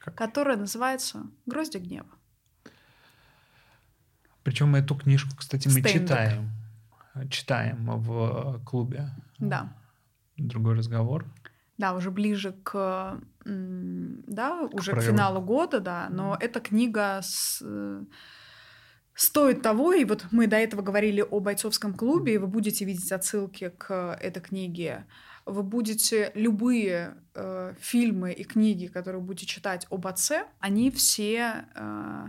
как? 0.00 0.14
которая 0.14 0.56
называется 0.56 1.26
«Грозди 1.46 1.78
гнева». 1.78 2.08
Причем 4.42 4.74
эту 4.74 4.94
книжку, 4.94 5.30
кстати, 5.36 5.68
мы 5.68 5.80
Стендок. 5.80 5.92
читаем 5.92 6.57
читаем 7.30 7.86
в 8.00 8.62
клубе. 8.64 9.10
Да. 9.38 9.76
Другой 10.36 10.74
разговор. 10.74 11.26
Да, 11.78 11.94
уже 11.94 12.10
ближе 12.10 12.52
к, 12.64 13.20
да, 13.44 14.68
уже 14.72 14.92
к, 14.92 14.98
к 14.98 15.00
финалу 15.00 15.40
года, 15.40 15.78
да, 15.78 16.08
но 16.10 16.34
mm. 16.34 16.38
эта 16.40 16.58
книга 16.58 17.20
с, 17.22 17.62
стоит 19.14 19.62
того, 19.62 19.92
и 19.92 20.04
вот 20.04 20.26
мы 20.32 20.46
до 20.48 20.56
этого 20.56 20.82
говорили 20.82 21.20
о 21.20 21.40
бойцовском 21.40 21.94
клубе, 21.94 22.34
и 22.34 22.38
вы 22.38 22.46
будете 22.46 22.84
видеть 22.84 23.12
отсылки 23.12 23.70
к 23.76 24.16
этой 24.20 24.40
книге. 24.40 25.06
Вы 25.44 25.62
будете 25.62 26.30
любые 26.34 27.16
э, 27.34 27.74
фильмы 27.80 28.32
и 28.32 28.44
книги, 28.44 28.86
которые 28.86 29.22
будете 29.22 29.46
читать 29.46 29.86
об 29.90 30.06
отце, 30.06 30.46
они 30.60 30.90
все 30.90 31.64
э, 31.74 32.26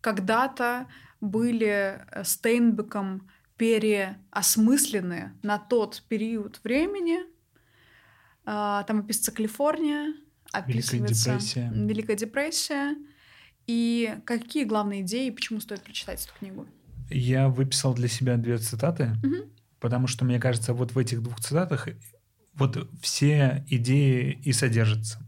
когда-то 0.00 0.86
были 1.20 2.00
э, 2.10 2.24
Стейнбеком 2.24 3.28
переосмыслены 3.60 5.32
на 5.42 5.58
тот 5.58 6.02
период 6.08 6.58
времени. 6.64 7.18
А, 8.46 8.84
там 8.84 9.00
описывается 9.00 9.32
Калифорния, 9.32 10.14
описывается 10.50 11.32
Великая 11.32 11.36
депрессия. 11.36 11.72
Великая 11.74 12.16
депрессия. 12.16 12.96
И 13.66 14.16
какие 14.24 14.64
главные 14.64 15.02
идеи, 15.02 15.28
почему 15.28 15.60
стоит 15.60 15.82
прочитать 15.82 16.24
эту 16.24 16.32
книгу? 16.38 16.66
Я 17.10 17.50
выписал 17.50 17.92
для 17.92 18.08
себя 18.08 18.38
две 18.38 18.56
цитаты, 18.56 19.14
угу. 19.22 19.50
потому 19.78 20.06
что, 20.06 20.24
мне 20.24 20.40
кажется, 20.40 20.72
вот 20.72 20.92
в 20.92 20.98
этих 20.98 21.22
двух 21.22 21.38
цитатах 21.40 21.86
вот 22.54 22.88
все 23.02 23.66
идеи 23.68 24.40
и 24.42 24.54
содержатся. 24.54 25.18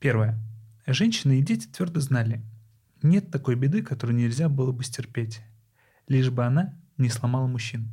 Первое. 0.00 0.40
Женщины 0.88 1.38
и 1.38 1.42
дети 1.42 1.68
твердо 1.68 2.00
знали, 2.00 2.42
нет 3.00 3.30
такой 3.30 3.54
беды, 3.54 3.82
которую 3.82 4.16
нельзя 4.16 4.48
было 4.48 4.72
бы 4.72 4.82
стерпеть, 4.82 5.40
лишь 6.08 6.28
бы 6.28 6.44
она 6.44 6.81
не 6.98 7.08
сломала 7.08 7.46
мужчин. 7.46 7.90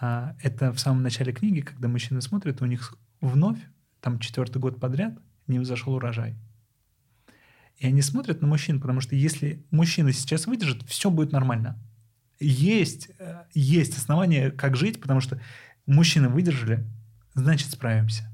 А 0.00 0.34
это 0.42 0.72
в 0.72 0.78
самом 0.78 1.02
начале 1.02 1.32
книги, 1.32 1.60
когда 1.60 1.88
мужчины 1.88 2.20
смотрят, 2.20 2.60
у 2.60 2.66
них 2.66 2.94
вновь, 3.20 3.58
там 4.00 4.18
четвертый 4.18 4.58
год 4.58 4.78
подряд, 4.78 5.18
не 5.46 5.58
взошел 5.58 5.94
урожай. 5.94 6.36
И 7.78 7.86
они 7.86 8.02
смотрят 8.02 8.40
на 8.40 8.46
мужчин, 8.46 8.80
потому 8.80 9.00
что 9.00 9.14
если 9.16 9.64
мужчина 9.70 10.12
сейчас 10.12 10.46
выдержит, 10.46 10.82
все 10.88 11.10
будет 11.10 11.32
нормально. 11.32 11.78
Есть, 12.38 13.10
э, 13.18 13.44
есть 13.54 13.96
основания, 13.96 14.50
как 14.50 14.76
жить, 14.76 15.00
потому 15.00 15.20
что 15.20 15.40
мужчины 15.86 16.28
выдержали, 16.28 16.86
значит 17.34 17.70
справимся. 17.70 18.30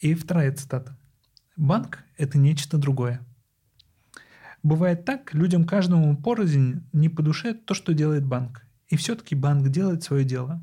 И 0.00 0.14
вторая 0.14 0.52
цитата. 0.52 0.96
Банк– 1.56 2.04
это 2.16 2.38
нечто 2.38 2.78
другое. 2.78 3.20
Бывает 4.68 5.06
так, 5.06 5.32
людям 5.32 5.64
каждому 5.64 6.14
порознь 6.14 6.82
не 6.92 7.08
по 7.08 7.22
душе 7.22 7.54
то, 7.54 7.72
что 7.72 7.94
делает 7.94 8.26
банк. 8.26 8.66
И 8.88 8.96
все-таки 8.96 9.34
банк 9.34 9.66
делает 9.70 10.02
свое 10.02 10.26
дело. 10.26 10.62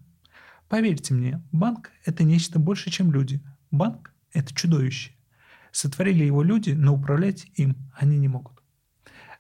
Поверьте 0.70 1.16
мне, 1.16 1.42
банк– 1.52 1.90
это 2.06 2.24
нечто 2.24 2.60
больше, 2.60 2.92
чем 2.92 3.12
люди. 3.12 3.42
Банк– 3.72 4.14
это 4.32 4.54
чудовище. 4.54 5.14
Сотворили 5.72 6.24
его 6.24 6.44
люди, 6.44 6.70
но 6.70 6.94
управлять 6.94 7.48
им 7.56 7.78
они 7.96 8.20
не 8.20 8.28
могут. 8.28 8.62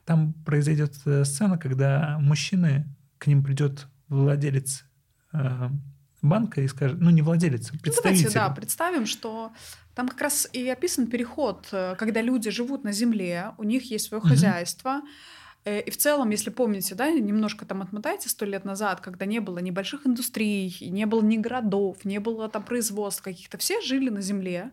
Там 0.03 0.33
произойдет 0.33 0.99
э, 1.05 1.25
сцена, 1.25 1.59
когда 1.59 2.17
мужчины, 2.19 2.87
к 3.19 3.27
ним 3.27 3.43
придет 3.43 3.87
владелец 4.07 4.83
э, 5.31 5.69
банка 6.25 6.61
и 6.61 6.67
скажет, 6.67 6.99
ну 6.99 7.09
не 7.09 7.21
владелец, 7.21 7.69
представитель. 7.81 8.25
Ну, 8.25 8.33
давайте, 8.33 8.49
да, 8.49 8.49
представим, 8.49 9.05
что 9.05 9.51
там 9.93 10.07
как 10.07 10.21
раз 10.21 10.47
и 10.51 10.67
описан 10.69 11.07
переход, 11.07 11.67
э, 11.71 11.95
когда 11.97 12.21
люди 12.21 12.49
живут 12.49 12.83
на 12.83 12.91
земле, 12.91 13.53
у 13.57 13.63
них 13.63 13.89
есть 13.89 14.07
свое 14.07 14.19
угу. 14.19 14.29
хозяйство. 14.29 15.01
Э, 15.63 15.81
и 15.81 15.89
в 15.89 15.97
целом, 15.97 16.29
если 16.29 16.49
помните, 16.49 16.95
да, 16.95 17.09
немножко 17.09 17.65
там 17.65 17.81
отмотайте 17.81 18.29
сто 18.29 18.45
лет 18.45 18.65
назад, 18.65 19.01
когда 19.01 19.25
не 19.25 19.39
было 19.39 19.59
ни 19.59 19.71
больших 19.71 20.05
индустрий, 20.05 20.75
не 20.81 21.05
было 21.05 21.21
ни 21.21 21.37
городов, 21.37 22.03
не 22.03 22.19
было 22.19 22.49
там 22.49 22.63
производств 22.63 23.21
каких-то, 23.21 23.57
все 23.57 23.81
жили 23.81 24.09
на 24.09 24.21
земле. 24.21 24.71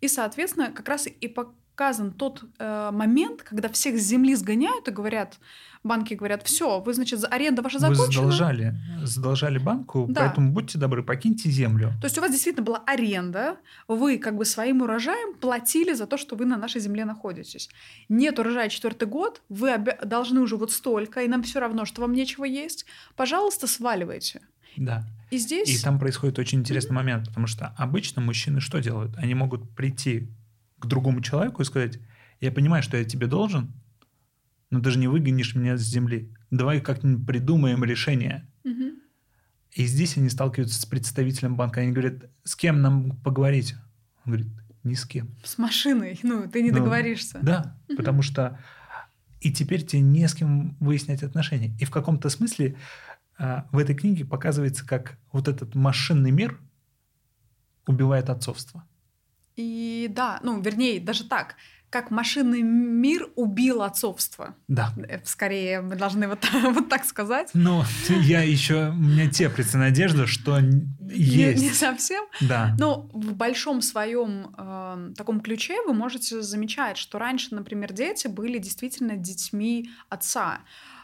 И, 0.00 0.08
соответственно, 0.08 0.70
как 0.72 0.88
раз 0.88 1.06
и 1.06 1.28
по 1.28 1.52
показан 1.80 2.12
тот 2.12 2.44
э, 2.58 2.90
момент, 2.92 3.42
когда 3.42 3.70
всех 3.70 3.98
с 3.98 4.02
земли 4.02 4.34
сгоняют 4.34 4.86
и 4.88 4.90
говорят, 4.90 5.38
банки 5.82 6.14
говорят, 6.14 6.42
все, 6.46 6.80
вы, 6.80 6.92
значит, 6.94 7.24
аренда 7.30 7.62
ваша 7.62 7.78
закончена. 7.78 8.06
Вы 8.06 8.12
задолжали, 8.12 8.74
задолжали 9.02 9.58
банку, 9.58 10.06
Да. 10.08 10.22
поэтому 10.26 10.52
будьте 10.52 10.78
добры, 10.78 11.02
покиньте 11.02 11.50
землю. 11.50 11.92
То 12.00 12.06
есть 12.06 12.18
у 12.18 12.20
вас 12.20 12.30
действительно 12.30 12.64
была 12.64 12.82
аренда, 12.86 13.56
вы 13.88 14.18
как 14.18 14.36
бы 14.36 14.44
своим 14.44 14.82
урожаем 14.82 15.34
платили 15.38 15.94
за 15.94 16.06
то, 16.06 16.16
что 16.18 16.36
вы 16.36 16.44
на 16.44 16.56
нашей 16.56 16.80
земле 16.80 17.04
находитесь. 17.04 17.70
Нет 18.08 18.38
урожая 18.38 18.68
четвертый 18.68 19.08
год, 19.08 19.42
вы 19.48 19.70
обя- 19.70 20.04
должны 20.04 20.40
уже 20.40 20.56
вот 20.56 20.70
столько, 20.70 21.22
и 21.22 21.28
нам 21.28 21.42
все 21.42 21.60
равно, 21.60 21.84
что 21.86 22.02
вам 22.02 22.12
нечего 22.12 22.44
есть. 22.44 22.84
Пожалуйста, 23.16 23.66
сваливайте. 23.66 24.40
Да. 24.76 25.04
И 25.30 25.38
здесь... 25.38 25.68
И 25.68 25.82
там 25.82 25.98
происходит 25.98 26.38
очень 26.38 26.60
интересный 26.60 26.92
момент, 26.94 27.28
потому 27.28 27.46
что 27.46 27.74
обычно 27.78 28.20
мужчины 28.20 28.60
что 28.60 28.80
делают? 28.80 29.16
Они 29.16 29.34
могут 29.34 29.68
прийти 29.74 30.28
к 30.78 30.86
другому 30.86 31.20
человеку 31.22 31.62
и 31.62 31.64
сказать, 31.64 31.98
я 32.40 32.50
понимаю, 32.52 32.82
что 32.82 32.96
я 32.96 33.04
тебе 33.04 33.26
должен, 33.26 33.72
но 34.70 34.80
ты 34.80 34.90
же 34.90 34.98
не 34.98 35.08
выгонишь 35.08 35.54
меня 35.54 35.76
с 35.76 35.82
земли. 35.82 36.32
Давай 36.50 36.80
как-нибудь 36.80 37.26
придумаем 37.26 37.84
решение. 37.84 38.48
Мгм. 38.64 38.94
И 39.72 39.84
здесь 39.84 40.16
они 40.16 40.28
сталкиваются 40.28 40.80
с 40.80 40.86
представителем 40.86 41.56
банка. 41.56 41.80
Они 41.80 41.92
говорят, 41.92 42.30
с 42.44 42.56
кем 42.56 42.80
нам 42.80 43.16
поговорить? 43.18 43.74
Он 44.24 44.32
говорит, 44.32 44.48
ни 44.82 44.94
с 44.94 45.04
кем. 45.04 45.36
С 45.44 45.58
машиной, 45.58 46.18
ну, 46.22 46.48
ты 46.48 46.62
не 46.62 46.70
Ну, 46.70 46.78
договоришься. 46.78 47.38
Да, 47.42 47.78
потому 47.96 48.22
что 48.22 48.58
и 49.40 49.52
теперь 49.52 49.84
тебе 49.84 50.02
не 50.02 50.28
с 50.28 50.34
кем 50.34 50.76
выяснять 50.80 51.22
отношения. 51.22 51.74
И 51.80 51.84
в 51.84 51.90
каком-то 51.90 52.28
смысле 52.28 52.76
а, 53.38 53.66
в 53.72 53.78
этой 53.78 53.94
книге 53.94 54.24
показывается, 54.24 54.86
как 54.86 55.18
вот 55.32 55.48
этот 55.48 55.74
машинный 55.74 56.30
мир 56.30 56.60
убивает 57.86 58.28
отцовство. 58.28 58.84
И 59.56 60.10
да, 60.14 60.40
ну, 60.42 60.60
вернее, 60.60 61.00
даже 61.00 61.24
так, 61.24 61.56
как 61.90 62.12
машинный 62.12 62.62
мир 62.62 63.28
убил 63.34 63.82
отцовство. 63.82 64.54
Да. 64.68 64.94
Э, 65.08 65.18
Скорее, 65.24 65.80
мы 65.80 65.96
должны 65.96 66.28
вот, 66.28 66.48
вот 66.62 66.88
так 66.88 67.04
сказать. 67.04 67.50
Но 67.52 67.84
я 68.08 68.42
еще, 68.42 68.90
у 68.90 68.94
меня 68.94 69.28
теплится 69.28 69.76
надежда, 69.76 70.26
что 70.28 70.58
есть. 70.58 71.60
Не, 71.60 71.68
не 71.68 71.74
совсем. 71.74 72.24
Да. 72.40 72.76
Но 72.78 73.10
в 73.12 73.34
большом 73.34 73.82
своем 73.82 74.54
э, 74.56 75.12
таком 75.16 75.40
ключе 75.40 75.82
вы 75.84 75.92
можете 75.92 76.40
замечать, 76.42 76.96
что 76.96 77.18
раньше, 77.18 77.54
например, 77.54 77.92
дети 77.92 78.28
были 78.28 78.58
действительно 78.58 79.16
детьми 79.16 79.90
отца. 80.08 80.60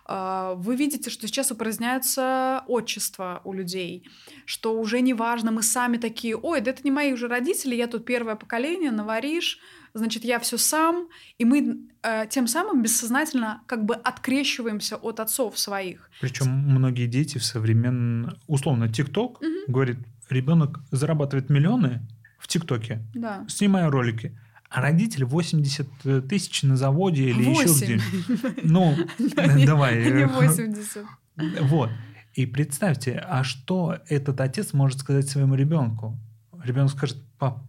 Э, 0.09 0.55
Вы 0.57 0.76
видите, 0.76 1.11
что 1.11 1.26
сейчас 1.26 1.51
упраздняются 1.51 2.62
отчества 2.68 3.41
у 3.45 3.53
людей, 3.53 4.09
что 4.45 4.78
уже 4.78 5.01
не 5.01 5.14
важно, 5.14 5.51
мы 5.51 5.64
сами 5.64 5.97
такие, 5.97 6.37
ой, 6.37 6.61
да 6.61 6.70
это 6.70 6.82
не 6.84 6.93
мои 6.93 7.12
уже 7.12 7.26
родители, 7.26 7.74
я 7.74 7.89
тут 7.89 8.05
первое 8.05 8.37
поколение, 8.37 8.93
наваришь, 8.93 9.59
значит, 9.97 10.24
я 10.24 10.38
все 10.38 10.59
сам, 10.59 11.09
и 11.38 11.44
мы 11.44 11.78
э, 12.03 12.26
тем 12.30 12.47
самым 12.47 12.82
бессознательно 12.82 13.62
как 13.66 13.84
бы 13.84 13.94
открещиваемся 13.94 14.97
от 14.97 15.20
отцов 15.20 15.59
своих. 15.59 16.11
Причем 16.20 16.49
многие 16.51 17.07
дети 17.07 17.38
в 17.38 17.44
современном, 17.44 18.36
условно, 18.47 18.88
ТикТок 18.88 19.40
говорит, 19.68 19.99
ребенок 20.30 20.80
зарабатывает 20.90 21.51
миллионы 21.51 22.01
в 22.38 22.49
ТикТоке, 22.49 23.03
Да. 23.14 23.44
снимая 23.49 23.90
ролики, 23.90 24.38
а 24.68 24.80
родители 24.82 25.24
80 25.24 26.28
тысяч 26.28 26.62
на 26.62 26.76
заводе 26.76 27.30
или 27.30 27.42
еще 27.51 27.66
Восемь. 27.68 27.99
где 27.99 28.61
Ну, 28.64 28.97
Не- 29.18 29.66
давай. 29.66 29.97
Не 30.12 30.22
э, 30.22 30.26
80. 30.26 31.05
Вот. 31.62 31.90
И 32.34 32.44
представьте, 32.47 33.22
а 33.26 33.44
что 33.44 33.99
этот 34.09 34.40
отец 34.40 34.72
может 34.74 34.99
сказать 35.01 35.28
своему 35.28 35.55
ребенку? 35.55 36.18
Ребенок 36.64 36.90
скажет, 36.90 37.16
пап, 37.38 37.62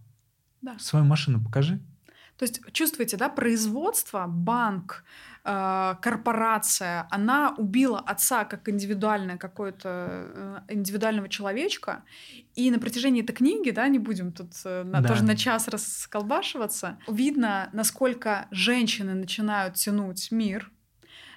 Да. 0.60 0.76
свою 0.78 1.04
машину 1.04 1.42
покажи. 1.42 1.80
То 2.38 2.44
есть 2.44 2.60
чувствуете, 2.72 3.16
да, 3.16 3.28
производство, 3.28 4.26
банк, 4.28 5.04
э, 5.44 5.94
корпорация, 6.00 7.06
она 7.10 7.54
убила 7.58 7.98
отца 7.98 8.44
как 8.44 8.68
индивидуальное 8.68 9.36
какое-то 9.36 10.62
э, 10.68 10.74
индивидуального 10.74 11.28
человечка, 11.28 12.04
и 12.54 12.70
на 12.70 12.78
протяжении 12.78 13.22
этой 13.24 13.32
книги, 13.34 13.70
да, 13.70 13.88
не 13.88 13.98
будем 13.98 14.32
тут 14.32 14.52
э, 14.64 14.84
на, 14.84 15.00
Да. 15.00 15.08
тоже 15.08 15.24
на 15.24 15.36
час 15.36 15.68
расколбашиваться, 15.68 16.98
видно, 17.08 17.70
насколько 17.72 18.46
женщины 18.52 19.14
начинают 19.14 19.74
тянуть 19.74 20.30
мир, 20.30 20.70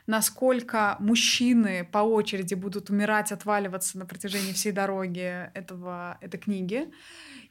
насколько 0.07 0.97
мужчины 0.99 1.87
по 1.91 1.99
очереди 1.99 2.53
будут 2.53 2.89
умирать, 2.89 3.31
отваливаться 3.31 3.97
на 3.97 4.05
протяжении 4.05 4.53
всей 4.53 4.71
дороги 4.71 5.49
этого, 5.55 6.17
этой 6.21 6.39
книги. 6.39 6.91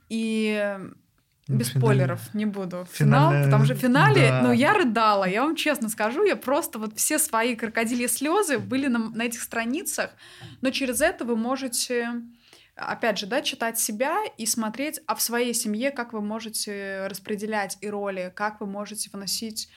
И 0.09 0.79
без 1.59 1.69
Финальная- 1.69 1.81
спойлеров 1.81 2.35
не 2.35 2.47
буду. 2.47 2.87
Финал, 2.93 3.31
Финальная- 3.31 3.45
потому 3.45 3.65
что 3.65 3.75
в 3.75 3.79
финале, 3.79 4.29
да. 4.29 4.43
ну, 4.43 4.53
я 4.53 4.73
рыдала, 4.75 5.25
я 5.25 5.43
вам 5.43 5.57
честно 5.57 5.89
скажу, 5.89 6.25
я 6.25 6.37
просто 6.37 6.79
вот 6.79 6.97
все 6.97 7.19
свои 7.19 7.57
крокодильи 7.57 8.07
слезы 8.07 8.59
были 8.59 8.87
на, 8.87 8.99
на 9.11 9.23
этих 9.23 9.43
страницах, 9.43 10.11
но 10.61 10.71
через 10.71 11.01
это 11.01 11.25
вы 11.25 11.37
можете, 11.37 12.09
опять 12.77 13.19
же, 13.19 13.27
да, 13.27 13.43
читать 13.43 13.79
себя 13.79 14.17
и 14.39 14.47
смотреть, 14.47 15.01
а 15.07 15.15
в 15.15 15.23
своей 15.23 15.55
семье, 15.55 15.91
как 15.91 16.13
вы 16.13 16.21
можете 16.21 17.07
распределять 17.09 17.77
и 17.81 17.89
роли, 17.91 18.33
как 18.35 18.61
вы 18.61 18.67
можете 18.67 19.11
вносить 19.13 19.69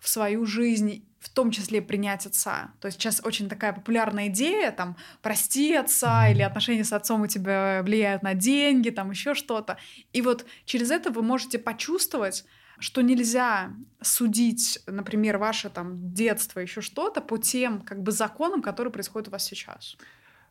в 0.00 0.08
свою 0.08 0.46
жизнь, 0.46 1.06
в 1.20 1.28
том 1.28 1.50
числе 1.50 1.82
принять 1.82 2.26
отца. 2.26 2.72
То 2.80 2.86
есть 2.86 2.98
сейчас 2.98 3.20
очень 3.22 3.48
такая 3.48 3.72
популярная 3.74 4.28
идея, 4.28 4.72
там, 4.72 4.96
прости 5.22 5.74
отца, 5.74 6.28
или 6.28 6.40
отношения 6.42 6.84
с 6.84 6.92
отцом 6.92 7.22
у 7.22 7.26
тебя 7.26 7.82
влияют 7.84 8.22
на 8.22 8.34
деньги, 8.34 8.90
там, 8.90 9.10
еще 9.10 9.34
что-то. 9.34 9.76
И 10.12 10.22
вот 10.22 10.46
через 10.64 10.90
это 10.90 11.10
вы 11.10 11.22
можете 11.22 11.58
почувствовать, 11.58 12.44
что 12.78 13.02
нельзя 13.02 13.74
судить, 14.00 14.80
например, 14.86 15.36
ваше 15.36 15.68
там 15.68 16.14
детство, 16.14 16.60
еще 16.60 16.80
что-то 16.80 17.20
по 17.20 17.36
тем 17.36 17.82
как 17.82 18.02
бы 18.02 18.10
законам, 18.10 18.62
которые 18.62 18.90
происходят 18.90 19.28
у 19.28 19.32
вас 19.32 19.44
сейчас. 19.44 19.96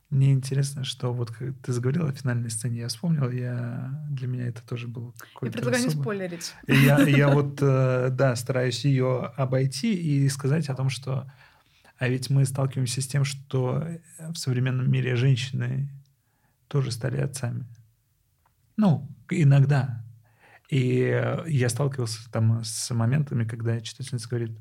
Мне 0.09 0.33
интересно, 0.33 0.83
что 0.83 1.13
вот 1.13 1.29
как 1.29 1.53
ты 1.61 1.71
заговорил 1.71 2.07
о 2.07 2.11
финальной 2.11 2.49
сцене, 2.49 2.79
я 2.79 2.87
вспомнил, 2.87 3.29
я 3.29 4.03
для 4.09 4.27
меня 4.27 4.47
это 4.47 4.65
тоже 4.65 4.87
было 4.87 5.13
Я 5.15 5.25
какое-то 5.33 5.53
предлагаю 5.57 5.83
не 5.83 5.87
особое. 5.89 6.03
спойлерить. 6.03 6.53
И 6.65 6.73
Я, 6.73 6.99
я 7.01 7.29
вот, 7.33 7.59
э, 7.61 8.09
да, 8.11 8.35
стараюсь 8.35 8.85
ее 8.85 9.31
обойти 9.37 9.93
и 9.93 10.27
сказать 10.29 10.67
о 10.69 10.75
том, 10.75 10.89
что 10.89 11.31
а 11.99 12.07
ведь 12.07 12.29
мы 12.29 12.45
сталкиваемся 12.45 13.01
с 13.01 13.07
тем, 13.07 13.25
что 13.25 13.85
в 14.17 14.35
современном 14.35 14.89
мире 14.89 15.15
женщины 15.17 15.89
тоже 16.69 16.91
стали 16.91 17.17
отцами. 17.17 17.65
Ну, 18.77 19.05
иногда. 19.29 20.01
И 20.69 21.01
э, 21.01 21.43
я 21.47 21.67
сталкивался 21.67 22.31
там 22.31 22.63
с 22.63 22.89
моментами, 22.93 23.43
когда 23.43 23.81
читательница 23.81 24.29
говорит, 24.29 24.57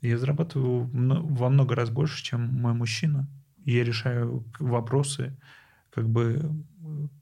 я 0.00 0.16
зарабатываю 0.16 0.88
во 0.92 1.50
много 1.50 1.74
раз 1.74 1.90
больше, 1.90 2.22
чем 2.22 2.46
мой 2.46 2.72
мужчина. 2.72 3.28
Я 3.64 3.84
решаю 3.84 4.44
вопросы, 4.58 5.36
как 5.90 6.08
бы, 6.08 6.64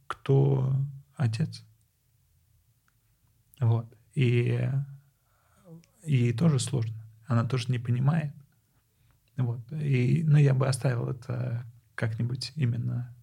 кто 0.07 0.73
отец. 1.17 1.65
Вот. 3.61 3.87
И 4.15 4.69
ей 6.05 6.33
тоже 6.33 6.59
сложно. 6.59 6.95
Она 7.27 7.45
тоже 7.45 7.71
не 7.71 7.79
понимает. 7.79 8.33
Вот. 9.37 9.61
И, 9.73 10.25
ну, 10.25 10.39
я 10.39 10.55
бы 10.55 10.67
оставил 10.67 11.09
это 11.09 11.65
как-нибудь 11.95 12.53
именно 12.57 13.15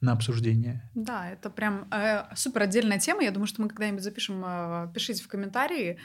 на 0.00 0.12
обсуждение. 0.12 0.88
Да, 0.94 1.28
это 1.30 1.50
прям 1.50 1.88
э, 1.90 2.24
супер 2.34 2.62
отдельная 2.62 2.98
тема. 2.98 3.22
Я 3.22 3.30
думаю, 3.30 3.46
что 3.46 3.62
мы 3.62 3.68
когда-нибудь 3.68 4.02
запишем. 4.02 4.42
э, 4.44 4.88
пишите 4.94 5.22
в 5.22 5.28
комментарии, 5.28 5.98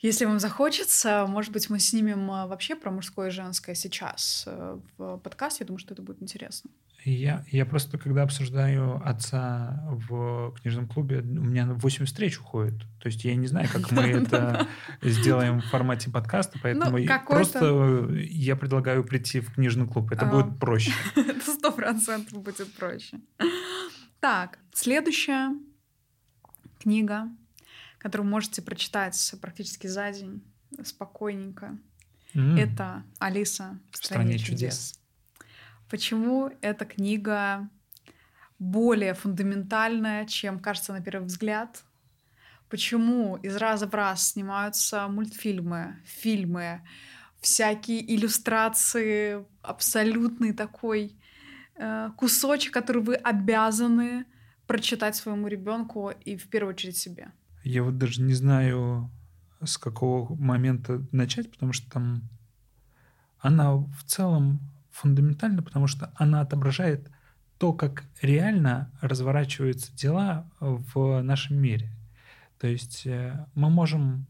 если 0.00 0.24
вам 0.24 0.38
захочется. 0.38 1.26
Может 1.28 1.52
быть, 1.52 1.70
мы 1.70 1.78
снимем 1.80 2.30
э, 2.30 2.46
вообще 2.46 2.76
про 2.76 2.90
мужское 2.90 3.28
и 3.28 3.32
женское 3.32 3.74
сейчас 3.74 4.44
э, 4.46 4.78
в 4.96 5.18
подкасте. 5.18 5.64
Я 5.64 5.66
думаю, 5.66 5.78
что 5.78 5.94
это 5.94 6.02
будет 6.02 6.22
интересно. 6.22 6.70
Я, 7.04 7.44
я 7.50 7.64
просто, 7.64 7.96
когда 7.96 8.22
обсуждаю 8.22 9.00
отца 9.04 9.84
в 9.88 10.52
книжном 10.60 10.88
клубе, 10.88 11.20
у 11.20 11.22
меня 11.44 11.66
8 11.66 12.04
встреч 12.04 12.38
уходит. 12.38 12.80
То 13.00 13.06
есть 13.06 13.24
я 13.24 13.34
не 13.36 13.46
знаю, 13.46 13.68
как 13.72 13.90
мы 13.92 14.02
это 14.02 14.66
сделаем 15.02 15.60
в 15.60 15.66
формате 15.66 16.10
подкаста, 16.10 16.58
поэтому 16.62 16.98
Ну, 16.98 17.06
просто 17.26 18.08
я 18.14 18.56
предлагаю 18.56 19.04
прийти 19.04 19.40
в 19.40 19.54
книжный 19.54 19.86
клуб. 19.86 20.12
Это 20.12 20.28
А. 20.28 20.30
будет 20.30 20.58
проще. 20.58 20.92
Это 21.16 21.50
сто 21.52 21.72
процентов 21.72 22.42
будет 22.42 22.72
проще. 22.74 23.20
Так, 24.20 24.58
следующая 24.72 25.50
книга, 26.80 27.28
которую 27.98 28.26
вы 28.26 28.32
можете 28.32 28.62
прочитать 28.62 29.34
практически 29.40 29.86
за 29.86 30.10
день, 30.12 30.42
спокойненько. 30.84 31.78
М. 32.34 32.56
Это 32.56 33.04
Алиса 33.18 33.78
в 33.90 33.96
стране, 33.96 34.38
чудес. 34.38 34.98
Почему 35.88 36.50
эта 36.60 36.84
книга 36.84 37.68
более 38.58 39.14
фундаментальная, 39.14 40.26
чем 40.26 40.58
кажется 40.58 40.92
на 40.92 41.00
первый 41.00 41.26
взгляд? 41.26 41.84
Почему 42.68 43.36
из 43.36 43.56
раза 43.56 43.86
в 43.86 43.94
раз 43.94 44.32
снимаются 44.32 45.08
мультфильмы, 45.08 45.96
фильмы, 46.04 46.82
всякие 47.40 48.14
иллюстрации, 48.14 49.46
абсолютный 49.62 50.52
такой 50.52 51.16
э, 51.76 52.10
кусочек, 52.16 52.74
который 52.74 53.02
вы 53.02 53.14
обязаны 53.14 54.26
прочитать 54.66 55.16
своему 55.16 55.48
ребенку 55.48 56.10
и 56.10 56.36
в 56.36 56.50
первую 56.50 56.74
очередь 56.74 56.98
себе. 56.98 57.32
Я 57.68 57.82
вот 57.82 57.98
даже 57.98 58.22
не 58.22 58.32
знаю, 58.32 59.10
с 59.62 59.76
какого 59.76 60.34
момента 60.34 61.04
начать, 61.12 61.50
потому 61.50 61.74
что 61.74 61.90
там 61.90 62.22
она 63.40 63.76
в 63.76 64.04
целом 64.06 64.60
фундаментальна, 64.90 65.62
потому 65.62 65.86
что 65.86 66.10
она 66.16 66.40
отображает 66.40 67.10
то, 67.58 67.74
как 67.74 68.04
реально 68.22 68.90
разворачиваются 69.02 69.94
дела 69.94 70.50
в 70.60 71.20
нашем 71.20 71.58
мире. 71.58 71.92
То 72.58 72.68
есть 72.68 73.06
э, 73.06 73.46
мы 73.54 73.68
можем 73.68 74.26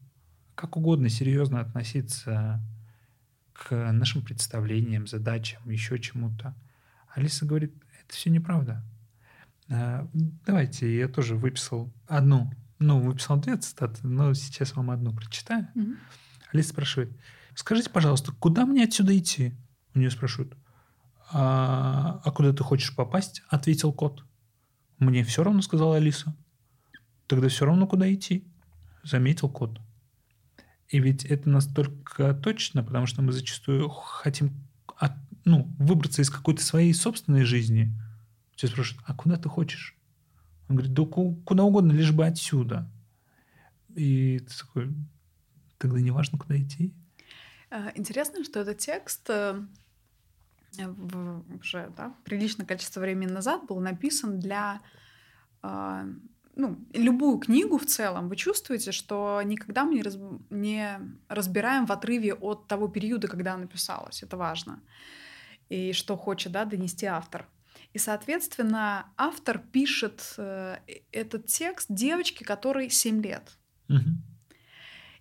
как 0.56 0.76
угодно 0.76 1.08
серьезно 1.08 1.60
относиться 1.60 2.60
к 3.52 3.92
нашим 3.92 4.22
представлениям, 4.22 5.06
задачам, 5.06 5.70
еще 5.70 6.00
чему-то. 6.00 6.56
Алиса 7.14 7.46
говорит, 7.46 7.72
это 8.02 8.16
все 8.16 8.30
неправда. 8.30 8.82
Э, 9.68 10.08
давайте, 10.44 10.92
я 10.98 11.06
тоже 11.06 11.36
выписал 11.36 11.88
одну, 12.08 12.50
ну, 12.78 13.00
выписал 13.00 13.38
две 13.38 13.56
цитаты, 13.56 14.06
но 14.06 14.34
сейчас 14.34 14.74
вам 14.76 14.90
одну 14.90 15.12
прочитаю. 15.12 15.68
Mm-hmm. 15.74 15.96
Алиса 16.52 16.68
спрашивает, 16.70 17.12
скажите, 17.54 17.90
пожалуйста, 17.90 18.32
куда 18.32 18.66
мне 18.66 18.84
отсюда 18.84 19.16
идти? 19.16 19.54
У 19.94 19.98
нее 19.98 20.10
спрашивают, 20.10 20.56
а, 21.30 22.20
а 22.24 22.30
куда 22.30 22.52
ты 22.52 22.62
хочешь 22.62 22.94
попасть? 22.94 23.42
Ответил 23.48 23.92
кот. 23.92 24.24
Мне 24.98 25.24
все 25.24 25.42
равно, 25.42 25.62
сказала 25.62 25.96
Алиса. 25.96 26.36
Тогда 27.26 27.48
все 27.48 27.66
равно, 27.66 27.86
куда 27.86 28.12
идти, 28.12 28.46
заметил 29.02 29.48
кот. 29.48 29.80
И 30.88 30.98
ведь 31.00 31.24
это 31.24 31.50
настолько 31.50 32.32
точно, 32.32 32.82
потому 32.82 33.06
что 33.06 33.20
мы 33.20 33.32
зачастую 33.32 33.88
хотим 33.90 34.54
от, 34.96 35.12
ну, 35.44 35.74
выбраться 35.78 36.22
из 36.22 36.30
какой-то 36.30 36.62
своей 36.62 36.94
собственной 36.94 37.44
жизни. 37.44 37.92
Все 38.56 38.68
спрашивают, 38.68 39.04
а 39.06 39.14
куда 39.14 39.36
ты 39.36 39.48
хочешь? 39.48 39.97
Он 40.68 40.76
говорит, 40.76 40.94
да 40.94 41.04
куда 41.04 41.64
угодно, 41.64 41.92
лишь 41.92 42.12
бы 42.12 42.26
отсюда. 42.26 42.90
И 43.94 44.38
ты 44.40 44.58
такой, 44.58 44.94
тогда 45.78 46.00
не 46.00 46.10
важно, 46.10 46.38
куда 46.38 46.56
идти. 46.56 46.92
А, 47.70 47.90
интересно, 47.94 48.44
что 48.44 48.60
этот 48.60 48.78
текст 48.78 49.28
э, 49.30 49.60
уже 51.60 51.92
да, 51.96 52.14
приличное 52.24 52.66
количество 52.66 53.00
времени 53.00 53.30
назад 53.30 53.66
был 53.66 53.80
написан 53.80 54.38
для 54.38 54.80
а, 55.62 56.06
ну, 56.58 56.76
любую 56.92 57.38
книгу 57.38 57.78
в 57.78 57.86
целом, 57.86 58.28
вы 58.28 58.36
чувствуете, 58.36 58.90
что 58.90 59.40
никогда 59.44 59.84
мы 59.84 59.94
не, 59.94 60.02
раз, 60.02 60.18
не 60.50 60.98
разбираем 61.28 61.86
в 61.86 61.92
отрыве 61.92 62.34
от 62.34 62.66
того 62.66 62.88
периода, 62.88 63.28
когда 63.28 63.54
она 63.54 63.66
писалась. 63.66 64.24
Это 64.24 64.36
важно. 64.36 64.80
И 65.68 65.92
что 65.92 66.16
хочет 66.16 66.52
да, 66.52 66.64
донести 66.64 67.06
автор. 67.06 67.46
И, 67.94 67.98
соответственно, 67.98 69.06
автор 69.16 69.58
пишет 69.58 70.34
э, 70.36 70.76
этот 71.10 71.46
текст 71.46 71.86
девочке, 71.88 72.44
которой 72.44 72.90
7 72.90 73.22
лет. 73.22 73.58
Угу. 73.88 73.98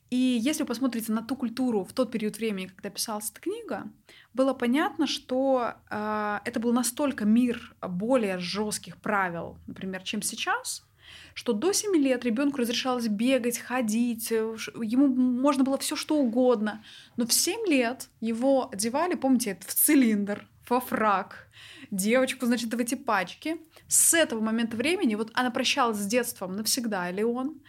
И 0.09 0.15
если 0.15 0.63
вы 0.63 0.67
посмотрите 0.67 1.11
на 1.11 1.21
ту 1.21 1.35
культуру 1.35 1.83
в 1.83 1.91
тот 1.91 2.11
период 2.11 2.37
времени, 2.37 2.67
когда 2.67 2.89
писалась 2.89 3.29
эта 3.29 3.41
книга, 3.41 3.91
было 4.33 4.53
понятно, 4.53 5.05
что 5.05 5.73
э, 5.89 6.39
это 6.45 6.59
был 6.59 6.71
настолько 6.71 7.25
мир 7.25 7.75
более 7.81 8.39
жестких 8.39 8.97
правил, 8.97 9.57
например, 9.67 10.03
чем 10.03 10.21
сейчас, 10.21 10.87
что 11.33 11.53
до 11.53 11.73
7 11.73 11.95
лет 11.95 12.23
ребенку 12.23 12.59
разрешалось 12.59 13.07
бегать, 13.07 13.57
ходить, 13.57 14.31
э, 14.31 14.55
ему 14.81 15.07
можно 15.07 15.65
было 15.65 15.77
все 15.77 15.97
что 15.97 16.17
угодно. 16.17 16.83
Но 17.17 17.25
в 17.25 17.33
7 17.33 17.67
лет 17.67 18.09
его 18.21 18.69
одевали, 18.71 19.15
помните, 19.15 19.57
в 19.65 19.73
цилиндр, 19.73 20.47
во 20.69 20.79
фраг, 20.79 21.49
девочку, 21.91 22.45
значит, 22.45 22.73
в 22.73 22.79
эти 22.79 22.95
пачки. 22.95 23.57
С 23.87 24.13
этого 24.13 24.41
момента 24.41 24.77
времени 24.77 25.15
вот 25.15 25.31
она 25.33 25.51
прощалась 25.51 25.97
с 25.97 26.05
детством 26.05 26.55
навсегда, 26.55 27.09
или 27.09 27.23
он, 27.23 27.61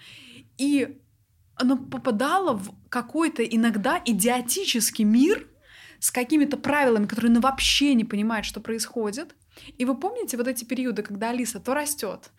и 0.57 1.01
она 1.55 1.77
попадала 1.77 2.55
в 2.55 2.73
какой-то 2.89 3.43
иногда 3.45 4.01
идиотический 4.05 5.05
мир 5.05 5.49
с 5.99 6.11
какими-то 6.11 6.57
правилами, 6.57 7.07
которые 7.07 7.31
она 7.31 7.41
вообще 7.41 7.95
не 7.95 8.05
понимает, 8.05 8.45
что 8.45 8.61
происходит. 8.61 9.35
И 9.77 9.85
вы 9.85 9.95
помните 9.97 10.37
вот 10.37 10.49
эти 10.49 10.65
периоды, 10.65 11.03
когда 11.03 11.31
Алиса 11.31 11.61
то 11.61 11.75
растет, 11.75 12.31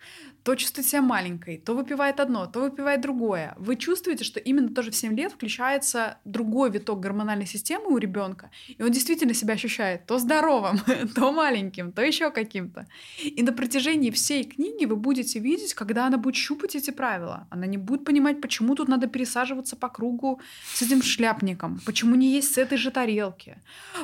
то 0.42 0.54
чувствует 0.54 0.86
себя 0.86 1.02
маленькой, 1.02 1.58
то 1.58 1.74
выпивает 1.74 2.20
одно, 2.20 2.46
то 2.46 2.60
выпивает 2.60 3.00
другое. 3.00 3.54
Вы 3.58 3.76
чувствуете, 3.76 4.24
что 4.24 4.40
именно 4.40 4.74
тоже 4.74 4.90
в 4.90 4.96
7 4.96 5.14
лет 5.16 5.32
включается 5.32 6.18
другой 6.24 6.70
виток 6.70 7.00
гормональной 7.00 7.46
системы 7.46 7.88
у 7.88 7.98
ребенка, 7.98 8.50
и 8.68 8.82
он 8.82 8.90
действительно 8.90 9.34
себя 9.34 9.54
ощущает 9.54 10.06
то 10.06 10.18
здоровым, 10.18 10.80
то 11.14 11.32
маленьким, 11.32 11.92
то 11.92 12.02
еще 12.02 12.30
каким-то. 12.30 12.86
И 13.22 13.42
на 13.42 13.52
протяжении 13.52 14.10
всей 14.10 14.44
книги 14.44 14.86
вы 14.86 14.96
будете 14.96 15.38
видеть, 15.38 15.74
когда 15.74 16.06
она 16.06 16.16
будет 16.16 16.36
щупать 16.36 16.74
эти 16.74 16.90
правила. 16.90 17.46
Она 17.50 17.66
не 17.66 17.76
будет 17.76 18.04
понимать, 18.04 18.40
почему 18.40 18.74
тут 18.74 18.88
надо 18.88 19.06
пересаживаться 19.06 19.76
по 19.76 19.88
кругу 19.88 20.40
с 20.74 20.82
этим 20.82 21.02
шляпником, 21.02 21.80
почему 21.84 22.14
не 22.14 22.32
есть 22.32 22.54
с 22.54 22.58
этой 22.58 22.78
же 22.78 22.90
тарелки, 22.90 23.58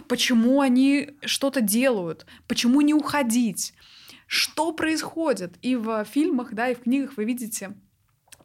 почему 0.09 0.61
они 0.61 1.11
что-то 1.25 1.61
делают, 1.61 2.27
почему 2.47 2.83
не 2.83 2.95
уходить 3.07 3.73
что 4.27 4.73
происходит. 4.73 5.57
И 5.63 5.77
в 5.77 6.05
фильмах, 6.05 6.53
да, 6.53 6.69
и 6.69 6.75
в 6.75 6.81
книгах 6.81 7.17
вы 7.17 7.25
видите 7.25 7.75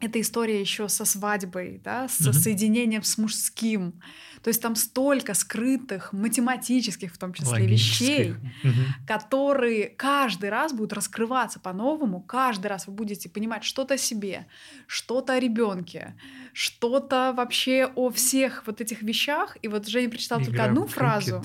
эта 0.00 0.20
история 0.20 0.60
еще 0.60 0.88
со 0.88 1.04
свадьбой, 1.04 1.80
да, 1.84 2.08
со 2.08 2.30
mm-hmm. 2.30 2.32
соединением 2.32 3.02
с 3.04 3.18
мужским. 3.18 4.00
То 4.42 4.48
есть 4.48 4.60
там 4.60 4.74
столько 4.74 5.32
скрытых, 5.34 6.12
математических 6.12 7.14
в 7.14 7.18
том 7.18 7.32
числе 7.32 7.64
вещей, 7.64 8.30
mm-hmm. 8.30 9.06
которые 9.06 9.88
каждый 9.90 10.50
раз 10.50 10.72
будут 10.72 10.92
раскрываться 10.92 11.60
по-новому. 11.60 12.20
Каждый 12.20 12.66
раз 12.66 12.88
вы 12.88 12.94
будете 12.94 13.28
понимать 13.28 13.62
что-то 13.62 13.94
о 13.94 13.98
себе, 13.98 14.46
что-то 14.88 15.34
о 15.34 15.38
ребенке, 15.38 16.16
что-то 16.52 17.32
вообще 17.36 17.88
о 17.94 18.10
всех 18.10 18.64
вот 18.66 18.80
этих 18.80 19.02
вещах. 19.02 19.56
И 19.62 19.68
вот 19.68 19.86
Женя 19.86 20.10
прочитала 20.10 20.44
только 20.44 20.64
одну 20.64 20.88
фразу. 20.88 21.44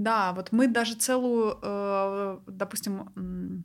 Да, 0.00 0.32
вот 0.32 0.50
мы 0.50 0.66
даже 0.66 0.94
целую, 0.94 1.58
э, 1.62 2.38
допустим, 2.46 3.64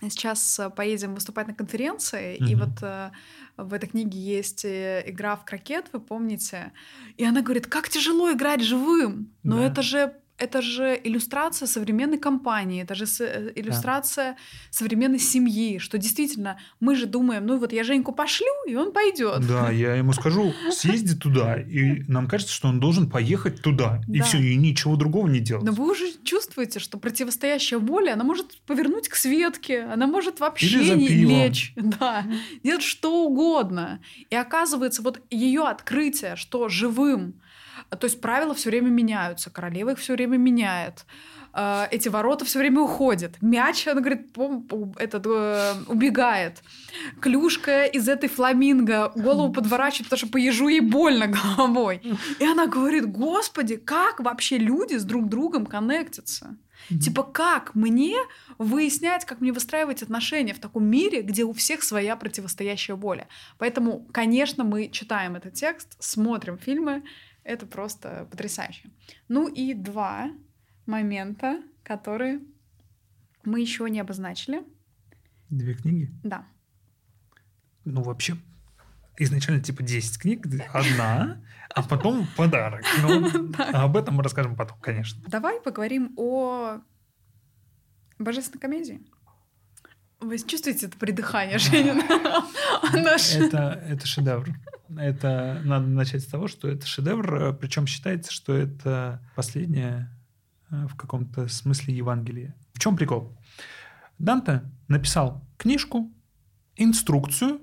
сейчас 0.00 0.58
поедем 0.74 1.14
выступать 1.14 1.46
на 1.46 1.54
конференции, 1.54 2.38
mm-hmm. 2.38 2.48
и 2.48 2.54
вот 2.54 2.82
э, 2.82 3.10
в 3.58 3.74
этой 3.74 3.90
книге 3.90 4.18
есть 4.18 4.64
э, 4.64 5.02
игра 5.06 5.36
в 5.36 5.44
крокет, 5.44 5.90
вы 5.92 6.00
помните, 6.00 6.72
и 7.18 7.24
она 7.24 7.42
говорит, 7.42 7.66
как 7.66 7.90
тяжело 7.90 8.32
играть 8.32 8.62
живым, 8.62 9.30
но 9.42 9.58
да. 9.58 9.66
это 9.66 9.82
же 9.82 10.14
это 10.36 10.62
же 10.62 11.00
иллюстрация 11.02 11.66
современной 11.66 12.18
компании, 12.18 12.82
это 12.82 12.94
же 12.94 13.04
э, 13.20 13.52
иллюстрация 13.54 14.32
да. 14.32 14.38
современной 14.70 15.20
семьи, 15.20 15.78
что 15.78 15.96
действительно 15.96 16.58
мы 16.80 16.96
же 16.96 17.06
думаем, 17.06 17.46
ну 17.46 17.58
вот 17.58 17.72
я 17.72 17.84
Женьку 17.84 18.12
пошлю, 18.12 18.46
и 18.66 18.74
он 18.74 18.92
пойдет. 18.92 19.46
Да, 19.46 19.70
я 19.70 19.94
ему 19.94 20.12
скажу, 20.12 20.52
съезди 20.72 21.16
туда, 21.16 21.60
и 21.60 22.02
нам 22.08 22.26
кажется, 22.26 22.52
что 22.52 22.68
он 22.68 22.80
должен 22.80 23.08
поехать 23.08 23.62
туда, 23.62 24.00
и 24.08 24.18
да. 24.18 24.24
все, 24.24 24.38
и 24.38 24.56
ничего 24.56 24.96
другого 24.96 25.28
не 25.28 25.40
делать. 25.40 25.64
Но 25.64 25.72
вы 25.72 25.90
уже 25.90 26.06
чувствуете, 26.24 26.80
что 26.80 26.98
противостоящая 26.98 27.78
воля, 27.78 28.14
она 28.14 28.24
может 28.24 28.60
повернуть 28.62 29.08
к 29.08 29.14
Светке, 29.14 29.82
она 29.82 30.06
может 30.06 30.40
вообще 30.40 30.96
не 30.96 31.08
лечь, 31.08 31.72
да, 31.76 32.26
делать 32.62 32.82
что 32.82 33.24
угодно. 33.24 34.00
И 34.30 34.34
оказывается, 34.34 35.02
вот 35.02 35.20
ее 35.30 35.62
открытие, 35.62 36.34
что 36.36 36.68
живым 36.68 37.34
то 37.96 38.06
есть 38.06 38.20
правила 38.20 38.54
все 38.54 38.70
время 38.70 38.88
меняются, 38.88 39.50
королева 39.50 39.90
их 39.90 39.98
все 39.98 40.14
время 40.14 40.36
меняет. 40.36 41.04
А, 41.56 41.86
эти 41.92 42.08
ворота 42.08 42.44
все 42.44 42.58
время 42.58 42.80
уходят. 42.80 43.40
Мяч, 43.40 43.86
она 43.86 44.00
говорит, 44.00 44.36
этот, 44.96 45.24
э, 45.24 45.74
убегает. 45.86 46.62
Клюшка 47.20 47.84
из 47.84 48.08
этой 48.08 48.28
фламинго 48.28 49.12
голову 49.14 49.52
подворачивает, 49.52 50.06
потому 50.06 50.18
что 50.18 50.28
по 50.28 50.36
ежу 50.36 50.66
ей 50.66 50.80
больно 50.80 51.28
головой. 51.28 52.02
И 52.40 52.44
она 52.44 52.66
говорит, 52.66 53.06
господи, 53.06 53.76
как 53.76 54.18
вообще 54.18 54.58
люди 54.58 54.96
с 54.96 55.04
друг 55.04 55.28
другом 55.28 55.66
коннектятся? 55.66 56.56
Mm-hmm. 56.90 56.98
Типа, 56.98 57.22
как 57.22 57.74
мне 57.74 58.16
выяснять, 58.58 59.24
как 59.24 59.40
мне 59.40 59.52
выстраивать 59.52 60.02
отношения 60.02 60.54
в 60.54 60.60
таком 60.60 60.84
мире, 60.84 61.22
где 61.22 61.44
у 61.44 61.52
всех 61.52 61.82
своя 61.82 62.16
противостоящая 62.16 62.96
воля? 62.96 63.28
Поэтому, 63.58 64.06
конечно, 64.12 64.64
мы 64.64 64.88
читаем 64.88 65.36
этот 65.36 65.54
текст, 65.54 65.96
смотрим 65.98 66.58
фильмы, 66.58 67.02
это 67.42 67.66
просто 67.66 68.26
потрясающе. 68.30 68.90
Ну 69.28 69.48
и 69.48 69.74
два 69.74 70.30
момента, 70.86 71.62
которые 71.82 72.40
мы 73.44 73.60
еще 73.60 73.88
не 73.90 74.00
обозначили. 74.00 74.62
Две 75.50 75.74
книги? 75.74 76.10
Да. 76.22 76.46
Ну, 77.84 78.02
вообще, 78.02 78.36
изначально 79.18 79.62
типа 79.62 79.82
10 79.82 80.18
книг, 80.18 80.46
одна, 80.72 81.40
а 81.74 81.82
потом 81.82 82.26
подарок. 82.36 82.84
Но 83.02 83.30
об 83.72 83.96
этом 83.96 84.14
мы 84.14 84.22
расскажем 84.22 84.56
потом, 84.56 84.78
конечно. 84.80 85.22
Давай 85.26 85.60
поговорим 85.60 86.12
о 86.16 86.80
божественной 88.18 88.60
комедии. 88.60 89.00
Вы 90.20 90.38
чувствуете 90.38 90.86
это 90.86 90.96
придыхание, 90.96 91.58
Женя? 91.58 91.94
Это, 92.94 93.84
это 93.88 94.06
шедевр. 94.06 94.48
Это 94.96 95.60
надо 95.64 95.86
начать 95.86 96.22
с 96.22 96.26
того, 96.26 96.46
что 96.46 96.68
это 96.68 96.86
шедевр, 96.86 97.34
э, 97.34 97.52
причем 97.52 97.86
считается, 97.86 98.32
что 98.32 98.54
это 98.54 99.20
последнее 99.34 100.08
э, 100.70 100.86
в 100.86 100.94
каком-то 100.94 101.48
смысле 101.48 101.94
Евангелие. 101.94 102.54
В 102.74 102.78
чем 102.78 102.96
прикол? 102.96 103.36
Данте 104.18 104.62
написал 104.88 105.42
книжку, 105.56 106.12
инструкцию 106.76 107.60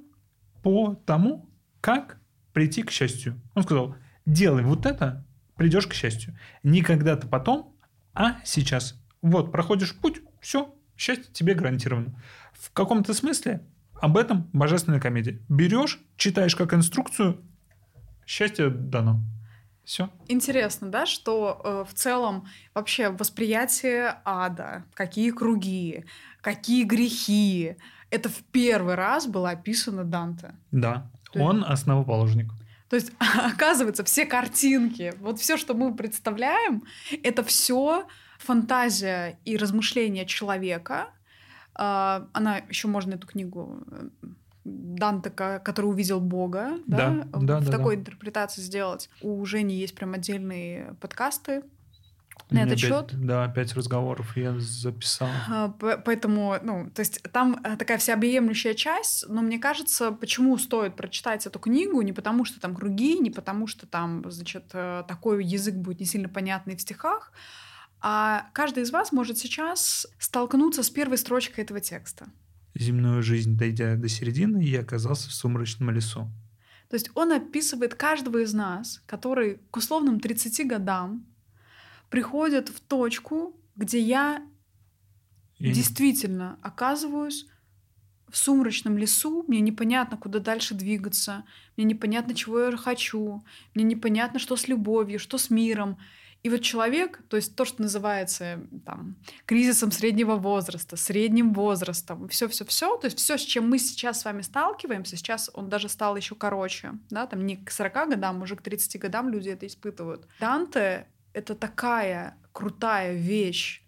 по 0.62 0.96
тому, 1.06 1.50
как 1.80 2.20
прийти 2.54 2.84
к 2.84 2.92
счастью. 2.92 3.40
Он 3.56 3.64
сказал, 3.64 3.96
делай 4.26 4.64
вот 4.64 4.86
это, 4.86 5.26
придешь 5.56 5.88
к 5.88 5.94
счастью. 5.94 6.38
Не 6.64 6.82
когда-то 6.82 7.28
потом, 7.28 7.76
а 8.14 8.40
сейчас. 8.44 9.00
Вот, 9.22 9.52
проходишь 9.52 9.96
путь, 9.96 10.22
все, 10.40 10.74
счастье 10.98 11.32
тебе 11.32 11.54
гарантировано. 11.54 12.20
В 12.54 12.72
каком-то 12.72 13.14
смысле 13.14 13.62
об 14.02 14.18
этом 14.18 14.50
божественная 14.54 15.00
комедия. 15.00 15.40
Берешь, 15.48 16.00
читаешь 16.18 16.56
как 16.56 16.74
инструкцию, 16.74 17.42
счастье 18.26 18.70
дано. 18.70 19.22
Все. 19.84 20.10
Интересно, 20.28 20.90
да, 20.90 21.06
что 21.06 21.62
э, 21.64 21.86
в 21.90 21.94
целом 21.94 22.48
вообще 22.74 23.10
восприятие 23.10 24.22
ада, 24.24 24.86
какие 24.94 25.32
круги, 25.32 26.06
какие 26.42 26.84
грехи, 26.84 27.78
это 28.12 28.30
в 28.30 28.44
первый 28.52 28.96
раз 28.96 29.26
было 29.26 29.50
описано 29.50 30.04
Данте. 30.04 30.54
Да, 30.72 31.10
он 31.34 31.64
основоположник. 31.64 32.52
То 32.90 32.98
есть, 32.98 33.12
оказывается, 33.20 34.04
все 34.04 34.26
картинки, 34.26 35.14
вот 35.20 35.40
все, 35.40 35.58
что 35.58 35.74
мы 35.74 35.96
представляем, 35.96 36.84
это 37.24 37.44
все 37.44 38.06
фантазия 38.38 39.40
и 39.46 39.58
размышления 39.58 40.26
человека. 40.26 41.08
А, 41.74 42.28
она 42.34 42.58
еще 42.70 42.90
можно 42.90 43.14
эту 43.14 43.28
книгу 43.28 43.82
э, 43.90 44.10
Данте, 44.66 45.30
который 45.30 45.86
увидел 45.86 46.20
Бога, 46.20 46.80
да, 46.86 46.98
да, 47.10 47.40
да 47.40 47.60
в 47.60 47.66
да, 47.66 47.72
такой 47.72 47.96
да. 47.96 48.02
интерпретации 48.02 48.62
сделать. 48.62 49.10
У 49.22 49.44
Жени 49.46 49.76
есть 49.76 49.96
прям 49.96 50.14
отдельные 50.14 50.96
подкасты 51.00 51.64
на 52.52 52.64
этот 52.64 52.80
счет. 52.80 53.10
Да, 53.14 53.48
пять 53.48 53.74
разговоров 53.74 54.36
я 54.36 54.60
записал. 54.60 55.30
А, 55.50 55.70
поэтому, 55.70 56.58
ну, 56.62 56.90
то 56.94 57.00
есть 57.00 57.22
там 57.32 57.60
э, 57.64 57.78
такая 57.78 57.98
всеобъемлющая 57.98 58.74
часть, 58.74 59.28
но 59.30 59.42
мне 59.42 59.60
кажется, 59.60 60.12
почему 60.12 60.58
стоит 60.58 60.96
прочитать 60.96 61.46
эту 61.46 61.60
книгу, 61.60 62.02
не 62.02 62.14
потому 62.14 62.46
что 62.46 62.60
там 62.60 62.76
круги, 62.76 63.20
не 63.20 63.32
потому 63.32 63.68
что 63.68 63.88
там, 63.88 64.30
значит, 64.30 64.66
э, 64.74 65.04
такой 65.08 65.44
язык 65.46 65.76
будет 65.76 66.00
не 66.00 66.06
сильно 66.06 66.30
понятный 66.30 66.76
в 66.76 66.82
стихах, 66.82 67.32
а 68.02 68.48
каждый 68.54 68.84
из 68.84 68.92
вас 68.92 69.12
может 69.12 69.38
сейчас 69.38 70.08
столкнуться 70.18 70.84
с 70.84 70.90
первой 70.90 71.18
строчкой 71.18 71.64
этого 71.64 71.80
текста. 71.80 72.28
Земную 72.74 73.22
жизнь, 73.22 73.58
дойдя 73.58 73.96
до 73.96 74.08
середины, 74.08 74.64
я 74.64 74.82
оказался 74.82 75.30
в 75.30 75.34
сумрачном 75.34 75.92
лесу. 75.92 76.32
То 76.90 76.96
есть 76.96 77.10
он 77.16 77.32
описывает 77.32 77.96
каждого 77.96 78.40
из 78.40 78.54
нас, 78.54 79.02
который 79.06 79.62
к 79.72 79.78
условным 79.78 80.20
30 80.20 80.68
годам 80.68 81.26
приходит 82.12 82.70
в 82.70 82.80
точку, 82.82 83.56
где 83.76 84.00
я 84.00 84.46
и... 85.58 85.72
действительно 85.72 86.60
оказываюсь 86.62 87.48
в 88.30 88.38
сумрачном 88.38 88.98
лесу, 88.98 89.44
мне 89.48 89.60
непонятно, 89.62 90.18
куда 90.18 90.40
дальше 90.40 90.76
двигаться, 90.76 91.46
мне 91.76 91.86
непонятно, 91.86 92.36
чего 92.36 92.60
я 92.60 92.78
хочу, 92.78 93.44
мне 93.74 93.84
непонятно, 93.84 94.40
что 94.40 94.56
с 94.56 94.68
любовью, 94.68 95.20
что 95.20 95.38
с 95.38 95.50
миром. 95.50 95.98
И 96.44 96.50
вот 96.50 96.62
человек, 96.62 97.22
то 97.30 97.38
есть 97.38 97.56
то, 97.56 97.66
что 97.66 97.84
называется 97.84 98.62
там, 98.86 99.16
кризисом 99.46 99.92
среднего 99.92 100.36
возраста, 100.36 100.98
средним 100.98 101.54
возрастом, 101.54 102.28
все-все-все, 102.30 102.98
то 102.98 103.06
есть 103.06 103.20
все, 103.20 103.38
с 103.38 103.42
чем 103.42 103.70
мы 103.70 103.78
сейчас 103.80 104.22
с 104.22 104.26
вами 104.26 104.42
сталкиваемся, 104.42 105.18
сейчас 105.18 105.52
он 105.54 105.70
даже 105.70 105.88
стал 105.88 106.16
еще 106.16 106.36
короче, 106.36 106.94
да, 107.10 107.28
там 107.28 107.46
не 107.46 107.58
к 107.58 107.70
40 107.70 108.10
годам, 108.10 108.42
уже 108.42 108.56
к 108.56 108.62
30 108.62 109.00
годам 109.00 109.30
люди 109.30 109.50
это 109.50 109.68
испытывают. 109.68 110.28
Данте 110.40 111.08
это 111.34 111.56
такая 111.56 112.38
крутая 112.52 113.14
вещь 113.14 113.84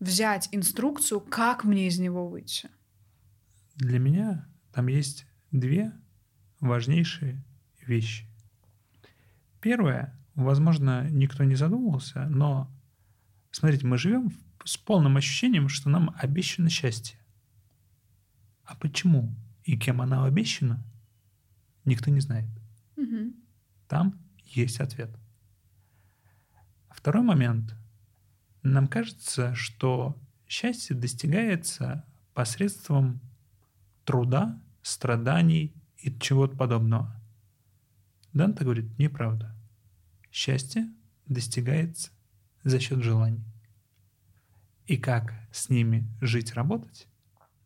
взять 0.00 0.48
инструкцию, 0.52 1.20
как 1.20 1.64
мне 1.64 1.88
из 1.88 1.98
него 1.98 2.28
выйти. 2.28 2.70
Для 3.76 3.98
меня 3.98 4.48
там 4.72 4.88
есть 4.88 5.26
две 5.50 5.92
важнейшие 6.60 7.42
вещи. 7.80 8.26
Первое, 9.60 10.16
возможно, 10.34 11.08
никто 11.10 11.44
не 11.44 11.54
задумывался, 11.54 12.26
но 12.28 12.70
смотрите, 13.50 13.86
мы 13.86 13.98
живем 13.98 14.32
с 14.64 14.76
полным 14.76 15.16
ощущением, 15.16 15.68
что 15.68 15.90
нам 15.90 16.14
обещано 16.16 16.68
счастье. 16.68 17.18
А 18.64 18.76
почему 18.76 19.34
и 19.64 19.76
кем 19.76 20.00
оно 20.00 20.24
обещано, 20.24 20.84
никто 21.84 22.10
не 22.10 22.20
знает. 22.20 22.48
Угу. 22.96 23.32
Там 23.88 24.18
есть 24.44 24.80
ответ. 24.80 25.10
Второй 26.98 27.22
момент. 27.22 27.76
Нам 28.64 28.88
кажется, 28.88 29.54
что 29.54 30.20
счастье 30.48 30.96
достигается 30.96 32.04
посредством 32.34 33.20
труда, 34.04 34.60
страданий 34.82 35.72
и 35.98 36.10
чего-то 36.18 36.56
подобного. 36.56 37.14
Данте 38.32 38.64
говорит, 38.64 38.98
неправда. 38.98 39.54
Счастье 40.32 40.88
достигается 41.26 42.10
за 42.64 42.80
счет 42.80 43.00
желаний. 43.00 43.44
И 44.86 44.96
как 44.96 45.34
с 45.52 45.68
ними 45.68 46.04
жить, 46.20 46.54
работать, 46.54 47.06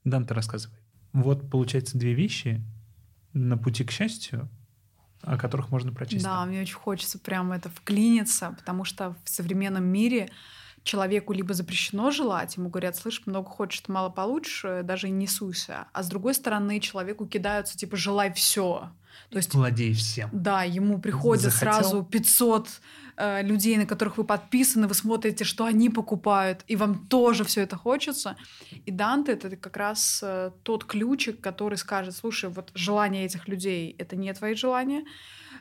Данте 0.05 0.35
рассказывает. 0.35 0.79
Вот, 1.15 1.51
получается, 1.51 1.97
две 1.97 2.13
вещи 2.13 2.63
на 3.33 3.57
пути 3.57 3.83
к 3.83 3.93
счастью, 3.93 4.51
о 5.23 5.39
которых 5.39 5.71
можно 5.71 5.93
прочесть. 5.93 6.25
Да, 6.25 6.45
мне 6.45 6.61
очень 6.61 6.75
хочется 6.75 7.19
прямо 7.19 7.57
это 7.57 7.69
вклиниться, 7.69 8.55
потому 8.59 8.85
что 8.85 9.17
в 9.25 9.31
современном 9.31 9.85
мире 9.85 10.31
человеку 10.83 11.33
либо 11.33 11.55
запрещено 11.55 12.11
желать, 12.11 12.57
ему 12.57 12.69
говорят, 12.69 12.97
слышь, 12.97 13.23
много 13.27 13.49
хочешь, 13.49 13.83
мало 13.89 14.11
получше, 14.11 14.83
даже 14.83 15.09
и 15.09 15.11
не 15.11 15.27
суйся. 15.27 15.87
А 15.93 16.03
с 16.03 16.09
другой 16.09 16.35
стороны, 16.35 16.81
человеку 16.81 17.27
кидаются, 17.27 17.77
типа, 17.77 17.97
желай 17.97 18.33
все. 18.33 18.91
То 19.31 19.39
есть, 19.39 19.55
Владей 19.55 19.95
всем. 19.95 20.29
Да, 20.33 20.63
ему 20.63 20.99
приходят 20.99 21.45
Захотел. 21.45 21.73
сразу 21.73 22.03
500 22.05 22.69
э, 23.17 23.43
людей, 23.43 23.77
на 23.77 23.87
которых 23.87 24.19
вы 24.19 24.25
подписаны, 24.25 24.87
вы 24.87 24.95
смотрите, 24.95 25.45
что 25.45 25.65
они 25.65 25.89
покупают, 25.89 26.65
и 26.69 26.77
вам 26.77 27.07
тоже 27.09 27.45
все 27.45 27.63
это 27.63 27.77
хочется. 27.77 28.37
И 28.87 28.91
Данте— 28.91 29.33
это 29.35 29.57
как 29.57 29.77
раз 29.77 30.21
э, 30.23 30.51
тот 30.63 30.85
ключик, 30.85 31.41
который 31.41 31.79
скажет, 31.79 32.15
слушай, 32.15 32.51
вот 32.51 32.71
желание 32.75 33.25
этих 33.25 33.49
людей— 33.49 33.95
это 33.99 34.17
не 34.17 34.33
твои 34.35 34.55
желания, 34.55 35.05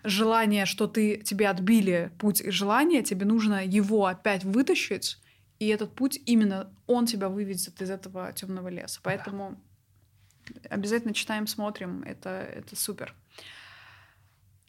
желание, 0.04 0.66
что 0.66 0.88
ты, 0.88 1.18
тебе 1.18 1.50
отбили 1.50 2.12
путь 2.18 2.44
желания, 2.46 3.04
тебе 3.04 3.26
нужно 3.26 3.66
его 3.66 4.06
опять 4.06 4.44
вытащить, 4.44 5.18
и 5.60 5.68
этот 5.68 5.94
путь 5.94 6.20
именно 6.26 6.74
он 6.88 7.06
тебя 7.06 7.30
выведет 7.30 7.82
из 7.82 7.90
этого 7.90 8.34
темного 8.34 8.68
леса. 8.68 9.00
Поэтому 9.04 9.62
обязательно 10.70 11.14
читаем, 11.14 11.48
смотрим, 11.48 12.04
это, 12.04 12.30
это 12.30 12.76
супер. 12.76 13.16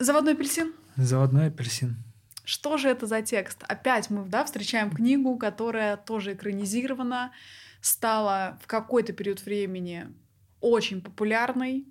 Заводной 0.02 0.32
апельсин? 0.32 0.72
Заводной 0.96 1.46
апельсин. 1.46 1.96
Что 2.44 2.76
же 2.76 2.88
это 2.88 3.06
за 3.06 3.22
текст? 3.22 3.62
Опять 3.68 4.10
мы 4.10 4.26
да, 4.26 4.44
встречаем 4.44 4.90
книгу, 4.90 5.36
которая 5.36 5.96
тоже 5.96 6.32
экранизирована, 6.32 7.30
стала 7.80 8.58
в 8.60 8.66
какой-то 8.66 9.12
период 9.12 9.44
времени 9.44 10.08
очень 10.60 11.00
популярной, 11.02 11.86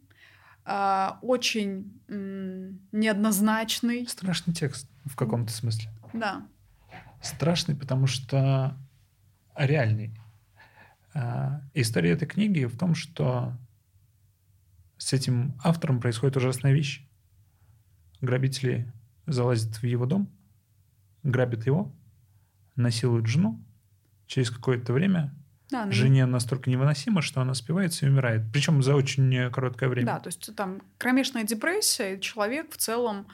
э, 0.66 1.08
очень 1.22 2.02
неоднозначный. 2.10 4.06
Страшный 4.08 4.54
текст 4.54 4.90
в 5.06 5.16
каком-то 5.16 5.54
смысле. 5.54 5.90
Да. 6.12 6.46
Страшный, 7.22 7.76
потому 7.78 8.08
что 8.08 8.78
реальный. 9.56 10.12
Э, 11.14 11.62
история 11.74 12.12
этой 12.12 12.28
книги 12.28 12.66
в 12.66 12.78
том, 12.78 12.94
что 12.94 13.54
с 14.98 15.14
этим 15.14 15.58
автором 15.64 16.02
происходит 16.02 16.36
ужасная 16.36 16.74
вещь 16.74 17.08
грабители 18.22 18.92
залазят 19.28 19.76
в 19.78 19.84
его 19.84 20.06
дом, 20.06 20.30
грабят 21.24 21.66
его, 21.66 21.92
насилуют 22.76 23.28
жену. 23.28 23.60
Через 24.28 24.50
какое-то 24.50 24.94
время 24.94 25.36
да, 25.70 25.86
ну... 25.86 25.92
жене 25.92 26.26
настолько 26.26 26.70
невыносимо, 26.70 27.22
что 27.22 27.42
она 27.42 27.54
спивается 27.54 28.06
и 28.06 28.10
умирает. 28.10 28.44
Причем 28.54 28.82
за 28.84 28.96
очень 28.96 29.52
короткое 29.52 29.90
время. 29.90 30.06
Да, 30.06 30.20
то 30.20 30.28
есть 30.28 30.56
там 30.56 30.82
кромешная 30.98 31.44
депрессия, 31.44 32.16
и 32.16 32.22
человек 32.22 32.72
в 32.72 32.78
целом 32.78 33.28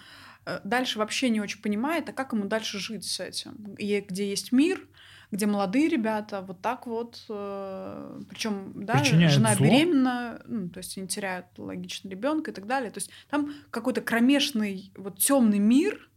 э, 0.46 0.60
дальше 0.64 1.00
вообще 1.00 1.30
не 1.30 1.42
очень 1.42 1.62
понимает, 1.62 2.10
а 2.10 2.14
как 2.14 2.34
ему 2.34 2.46
дальше 2.46 2.80
жить 2.80 3.06
с 3.06 3.20
этим. 3.20 3.76
И 3.78 4.04
где 4.08 4.30
есть 4.30 4.52
мир, 4.52 4.80
где 5.32 5.46
молодые 5.46 5.90
ребята 5.90 6.42
вот 6.42 6.62
так 6.62 6.88
вот, 6.88 7.26
э, 7.28 8.22
причем 8.30 8.72
да, 8.76 9.04
жена 9.04 9.56
зло. 9.56 9.66
беременна, 9.66 10.42
ну, 10.46 10.70
то 10.70 10.78
есть 10.78 10.98
они 10.98 11.08
теряют 11.08 11.48
логично 11.58 12.10
ребенка 12.10 12.52
и 12.52 12.54
так 12.54 12.66
далее. 12.66 12.92
То 12.92 13.00
есть 13.00 13.10
там 13.30 13.54
какой-то 13.70 14.02
кромешный 14.02 14.92
вот 14.96 15.20
темный 15.20 15.60
мир, 15.60 16.10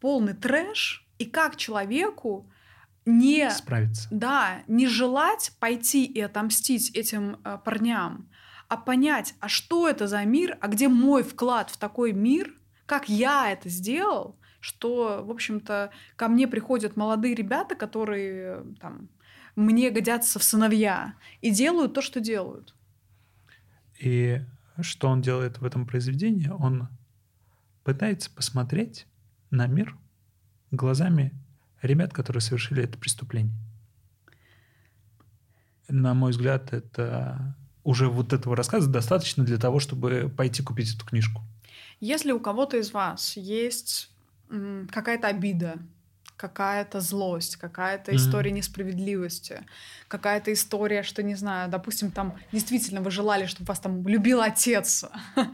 полный 0.00 0.34
трэш, 0.34 1.06
и 1.18 1.24
как 1.24 1.56
человеку 1.56 2.50
не 3.06 3.50
справиться, 3.50 4.08
да, 4.10 4.62
не 4.66 4.86
желать 4.86 5.52
пойти 5.58 6.04
и 6.04 6.20
отомстить 6.20 6.90
этим 6.90 7.38
э, 7.44 7.58
парням, 7.64 8.28
а 8.68 8.76
понять, 8.76 9.34
а 9.40 9.48
что 9.48 9.88
это 9.88 10.06
за 10.06 10.22
мир, 10.24 10.58
а 10.60 10.68
где 10.68 10.88
мой 10.88 11.22
вклад 11.22 11.70
в 11.70 11.76
такой 11.78 12.12
мир, 12.12 12.54
как 12.86 13.08
я 13.08 13.50
это 13.50 13.68
сделал, 13.68 14.38
что, 14.64 15.22
в 15.22 15.30
общем-то, 15.30 15.90
ко 16.16 16.26
мне 16.26 16.48
приходят 16.48 16.96
молодые 16.96 17.34
ребята, 17.34 17.74
которые 17.74 18.64
там, 18.80 19.10
мне 19.56 19.90
годятся 19.90 20.38
в 20.38 20.42
сыновья, 20.42 21.16
и 21.42 21.50
делают 21.50 21.92
то, 21.92 22.00
что 22.00 22.18
делают. 22.18 22.74
И 24.00 24.40
что 24.80 25.08
он 25.08 25.20
делает 25.20 25.58
в 25.58 25.66
этом 25.66 25.86
произведении? 25.86 26.48
Он 26.48 26.88
пытается 27.82 28.30
посмотреть 28.30 29.06
на 29.50 29.66
мир 29.66 29.98
глазами 30.70 31.34
ребят, 31.82 32.14
которые 32.14 32.40
совершили 32.40 32.82
это 32.84 32.96
преступление. 32.96 33.54
На 35.88 36.14
мой 36.14 36.30
взгляд, 36.30 36.72
это 36.72 37.54
уже 37.82 38.08
вот 38.08 38.32
этого 38.32 38.56
рассказа 38.56 38.88
достаточно 38.88 39.44
для 39.44 39.58
того, 39.58 39.78
чтобы 39.78 40.32
пойти 40.34 40.62
купить 40.62 40.94
эту 40.94 41.04
книжку. 41.04 41.42
Если 42.00 42.32
у 42.32 42.40
кого-то 42.40 42.78
из 42.78 42.92
вас 42.92 43.36
есть 43.36 44.10
какая-то 44.90 45.28
обида, 45.28 45.78
какая-то 46.36 47.00
злость, 47.00 47.56
какая-то 47.56 48.12
mm-hmm. 48.12 48.16
история 48.16 48.50
несправедливости, 48.50 49.64
какая-то 50.08 50.52
история, 50.52 51.02
что, 51.02 51.22
не 51.22 51.34
знаю, 51.34 51.70
допустим, 51.70 52.10
там 52.10 52.34
действительно 52.52 53.00
вы 53.00 53.10
желали, 53.10 53.46
чтобы 53.46 53.68
вас 53.68 53.80
там 53.80 54.06
любил 54.06 54.40
отец. 54.40 55.04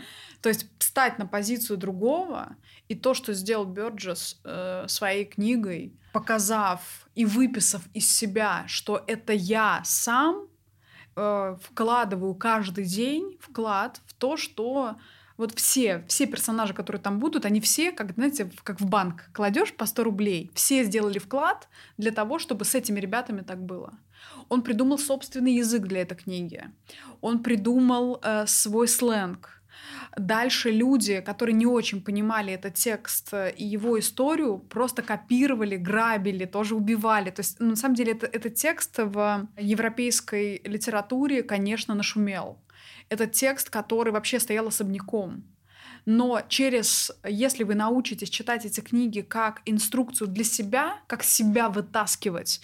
То 0.42 0.48
есть 0.48 0.66
встать 0.78 1.18
на 1.18 1.26
позицию 1.26 1.76
другого, 1.76 2.56
и 2.88 2.94
то, 2.94 3.14
что 3.14 3.34
сделал 3.34 3.66
Бёрджес 3.66 4.40
э, 4.42 4.86
своей 4.88 5.26
книгой, 5.26 5.92
показав 6.12 7.08
и 7.14 7.24
выписав 7.24 7.82
из 7.92 8.10
себя, 8.10 8.64
что 8.66 9.04
это 9.06 9.32
я 9.32 9.82
сам 9.84 10.48
э, 11.14 11.56
вкладываю 11.62 12.34
каждый 12.34 12.84
день 12.84 13.38
вклад 13.40 14.00
в 14.06 14.14
то, 14.14 14.36
что 14.36 14.96
вот 15.40 15.58
все, 15.58 16.04
все 16.06 16.26
персонажи, 16.26 16.74
которые 16.74 17.00
там 17.00 17.18
будут, 17.18 17.46
они 17.46 17.60
все, 17.60 17.92
как, 17.92 18.12
знаете, 18.12 18.50
как 18.62 18.78
в 18.80 18.86
банк 18.86 19.30
кладешь 19.32 19.72
по 19.72 19.86
100 19.86 20.04
рублей. 20.04 20.50
Все 20.54 20.84
сделали 20.84 21.18
вклад 21.18 21.68
для 21.96 22.10
того, 22.10 22.38
чтобы 22.38 22.64
с 22.64 22.74
этими 22.74 23.00
ребятами 23.00 23.40
так 23.40 23.58
было. 23.62 23.94
Он 24.50 24.60
придумал 24.62 24.98
собственный 24.98 25.54
язык 25.54 25.82
для 25.82 26.02
этой 26.02 26.16
книги. 26.16 26.64
Он 27.22 27.42
придумал 27.42 28.20
э, 28.22 28.46
свой 28.46 28.86
сленг. 28.86 29.62
Дальше 30.18 30.70
люди, 30.70 31.20
которые 31.20 31.54
не 31.54 31.66
очень 31.66 32.02
понимали 32.02 32.52
этот 32.52 32.74
текст 32.74 33.32
и 33.56 33.64
его 33.64 33.98
историю, 33.98 34.58
просто 34.58 35.02
копировали, 35.02 35.76
грабили, 35.76 36.44
тоже 36.44 36.74
убивали. 36.74 37.30
То 37.30 37.40
есть, 37.40 37.60
ну, 37.60 37.70
на 37.70 37.76
самом 37.76 37.94
деле, 37.94 38.12
это, 38.12 38.26
этот 38.26 38.56
текст 38.56 38.98
в 38.98 39.48
европейской 39.56 40.60
литературе, 40.64 41.42
конечно, 41.42 41.94
нашумел 41.94 42.58
это 43.10 43.26
текст, 43.26 43.68
который 43.68 44.12
вообще 44.12 44.40
стоял 44.40 44.66
особняком. 44.68 45.44
Но 46.06 46.40
через, 46.48 47.12
если 47.28 47.64
вы 47.64 47.74
научитесь 47.74 48.30
читать 48.30 48.64
эти 48.64 48.80
книги 48.80 49.20
как 49.20 49.60
инструкцию 49.66 50.28
для 50.28 50.44
себя, 50.44 50.98
как 51.06 51.22
себя 51.22 51.68
вытаскивать, 51.68 52.62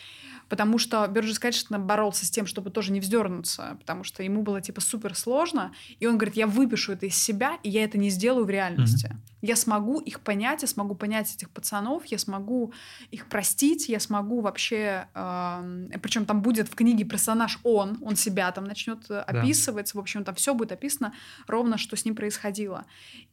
потому 0.49 0.79
что 0.79 1.07
Бёрджес, 1.07 1.39
конечно, 1.39 1.79
боролся 1.79 2.25
с 2.25 2.31
тем, 2.31 2.47
чтобы 2.47 2.71
тоже 2.71 2.93
не 2.93 3.01
вздернуться, 3.01 3.77
потому 3.81 4.05
что 4.05 4.23
ему 4.23 4.43
было 4.43 4.63
типа 4.63 4.81
супер 4.81 5.15
сложно, 5.15 5.75
и 6.01 6.07
он 6.07 6.17
говорит, 6.17 6.37
я 6.37 6.47
выпишу 6.47 6.93
это 6.93 7.07
из 7.07 7.17
себя, 7.17 7.59
и 7.63 7.69
я 7.69 7.85
это 7.85 7.99
не 7.99 8.09
сделаю 8.09 8.47
в 8.47 8.51
реальности. 8.51 9.09
Mm-hmm. 9.09 9.26
Я 9.47 9.55
смогу 9.55 10.01
их 10.01 10.21
понять, 10.21 10.63
я 10.63 10.69
смогу 10.69 10.97
понять 10.97 11.33
этих 11.33 11.51
пацанов, 11.51 12.05
я 12.07 12.19
смогу 12.19 12.73
их 13.13 13.29
простить, 13.29 13.89
я 13.89 14.01
смогу 14.01 14.41
вообще, 14.41 15.07
э, 15.15 15.99
причем 16.03 16.27
там 16.27 16.43
будет 16.43 16.69
в 16.69 16.75
книге 16.75 17.05
персонаж 17.05 17.61
он, 17.63 17.99
он 18.03 18.17
себя 18.17 18.51
там 18.51 18.65
начнет 18.65 19.07
да. 19.09 19.23
описывать, 19.23 19.95
в 19.95 19.99
общем 19.99 20.25
там 20.25 20.35
все 20.35 20.53
будет 20.53 20.73
описано 20.73 21.15
ровно, 21.47 21.79
что 21.79 21.97
с 21.97 22.05
ним 22.05 22.17
происходило. 22.17 22.87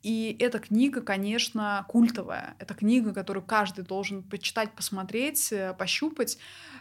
И 0.03 0.35
эта 0.39 0.59
книга, 0.59 1.01
конечно, 1.01 1.83
культовая, 1.87 2.55
это 2.59 2.75
книга, 2.75 3.11
которую 3.11 3.43
каждый 3.43 3.83
должен 3.83 4.21
почитать, 4.21 4.71
посмотреть, 4.73 5.51
э, 5.51 5.73
пощупать, 5.73 6.37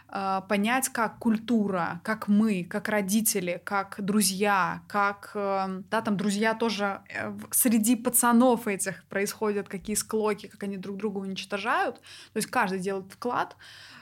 э, 0.09 0.41
понять, 0.47 0.89
как 0.89 1.17
культура, 1.17 2.01
как 2.03 2.27
мы, 2.27 2.63
как 2.63 2.89
родители, 2.89 3.61
как 3.63 3.95
друзья, 3.97 4.81
как, 4.87 5.31
э, 5.33 5.81
да, 5.89 6.01
там 6.01 6.17
друзья 6.17 6.53
тоже 6.53 7.01
э, 7.09 7.35
среди 7.51 7.95
пацанов 7.95 8.67
этих 8.67 9.03
происходят, 9.05 9.22
какие 9.69 9.95
склоки, 9.95 10.47
как 10.47 10.63
они 10.63 10.77
друг 10.77 10.97
друга 10.97 11.19
уничтожают. 11.19 11.97
То 11.97 12.37
есть 12.37 12.47
каждый 12.47 12.79
делает 12.79 13.11
вклад, 13.11 13.55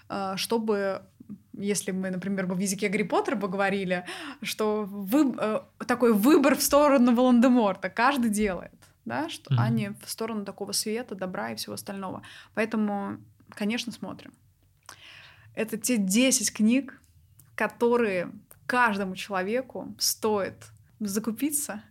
э, 0.10 0.34
чтобы 0.38 1.04
если 1.54 1.92
мы, 1.92 2.10
например, 2.10 2.48
бы 2.48 2.56
в 2.56 2.60
языке 2.60 2.90
Гарри 2.90 3.04
Поттера 3.04 3.36
бы 3.36 3.48
говорили, 3.48 4.06
что 4.42 4.84
вы, 4.86 5.36
э, 5.38 5.62
такой 5.86 6.14
выбор 6.14 6.56
в 6.56 6.62
сторону 6.62 7.16
Волан-де-Морта 7.16 7.90
каждый 7.90 8.30
делает, 8.30 8.74
да, 9.06 9.30
что, 9.30 9.54
mm-hmm. 9.54 9.58
а 9.60 9.70
не 9.70 9.94
в 10.04 10.10
сторону 10.10 10.46
такого 10.46 10.72
света, 10.72 11.16
добра 11.16 11.52
и 11.52 11.56
всего 11.56 11.74
остального. 11.76 12.24
Поэтому, 12.54 13.18
конечно, 13.50 13.92
смотрим. 13.92 14.34
Это 15.56 15.78
те 15.78 15.98
10 15.98 16.54
книг, 16.54 17.00
которые 17.56 18.32
каждому 18.66 19.16
человеку 19.16 19.94
стоит 20.00 20.56
закупиться, 21.08 21.84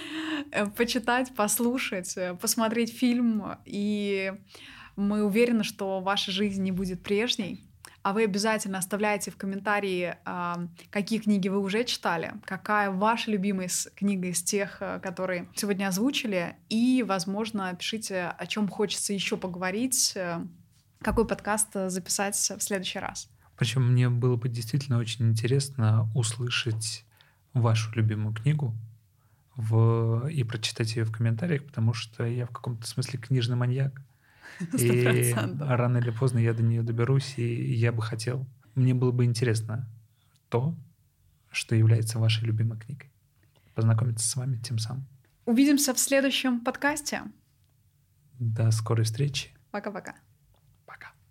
почитать, 0.76 1.34
послушать, 1.34 2.16
посмотреть 2.40 2.92
фильм, 2.96 3.56
и 3.64 4.32
мы 4.96 5.22
уверены, 5.22 5.64
что 5.64 6.00
ваша 6.00 6.32
жизнь 6.32 6.62
не 6.62 6.72
будет 6.72 7.02
прежней. 7.02 7.64
А 8.02 8.12
вы 8.12 8.24
обязательно 8.24 8.78
оставляйте 8.78 9.30
в 9.30 9.36
комментарии, 9.36 10.16
а, 10.24 10.66
какие 10.90 11.18
книги 11.18 11.48
вы 11.48 11.58
уже 11.58 11.84
читали, 11.84 12.32
какая 12.44 12.90
ваша 12.90 13.30
любимая 13.30 13.68
книга 13.94 14.28
из 14.28 14.42
тех, 14.42 14.78
э, 14.80 15.00
которые 15.00 15.48
сегодня 15.54 15.88
озвучили, 15.88 16.56
и, 16.68 17.04
возможно, 17.06 17.74
пишите, 17.74 18.34
о 18.38 18.46
чем 18.46 18.68
хочется 18.68 19.12
еще 19.12 19.36
поговорить, 19.36 20.12
э, 20.14 20.38
какой 21.02 21.26
подкаст 21.26 21.68
записать 21.88 22.36
в 22.36 22.60
следующий 22.60 22.98
раз. 22.98 23.28
Причем 23.56 23.92
мне 23.92 24.08
было 24.08 24.36
бы 24.36 24.48
действительно 24.48 24.98
очень 24.98 25.28
интересно 25.28 26.08
услышать 26.14 27.04
вашу 27.60 27.94
любимую 27.94 28.34
книгу 28.34 28.74
в... 29.56 30.28
и 30.28 30.44
прочитать 30.44 30.96
ее 30.96 31.04
в 31.04 31.12
комментариях, 31.12 31.64
потому 31.64 31.92
что 31.92 32.24
я 32.24 32.46
в 32.46 32.50
каком-то 32.50 32.86
смысле 32.86 33.18
книжный 33.18 33.56
маньяк. 33.56 34.00
100%. 34.60 34.80
И 34.80 35.34
рано 35.60 35.98
или 35.98 36.10
поздно 36.10 36.38
я 36.38 36.54
до 36.54 36.62
нее 36.62 36.82
доберусь, 36.82 37.34
и 37.36 37.74
я 37.74 37.92
бы 37.92 38.02
хотел. 38.02 38.46
Мне 38.74 38.94
было 38.94 39.12
бы 39.12 39.24
интересно 39.24 39.88
то, 40.48 40.76
что 41.50 41.74
является 41.74 42.18
вашей 42.18 42.44
любимой 42.44 42.78
книгой. 42.78 43.10
Познакомиться 43.74 44.28
с 44.28 44.36
вами 44.36 44.56
тем 44.56 44.78
самым. 44.78 45.06
Увидимся 45.44 45.94
в 45.94 45.98
следующем 45.98 46.60
подкасте. 46.60 47.22
До 48.38 48.70
скорой 48.70 49.04
встречи. 49.04 49.50
Пока-пока. 49.70 50.14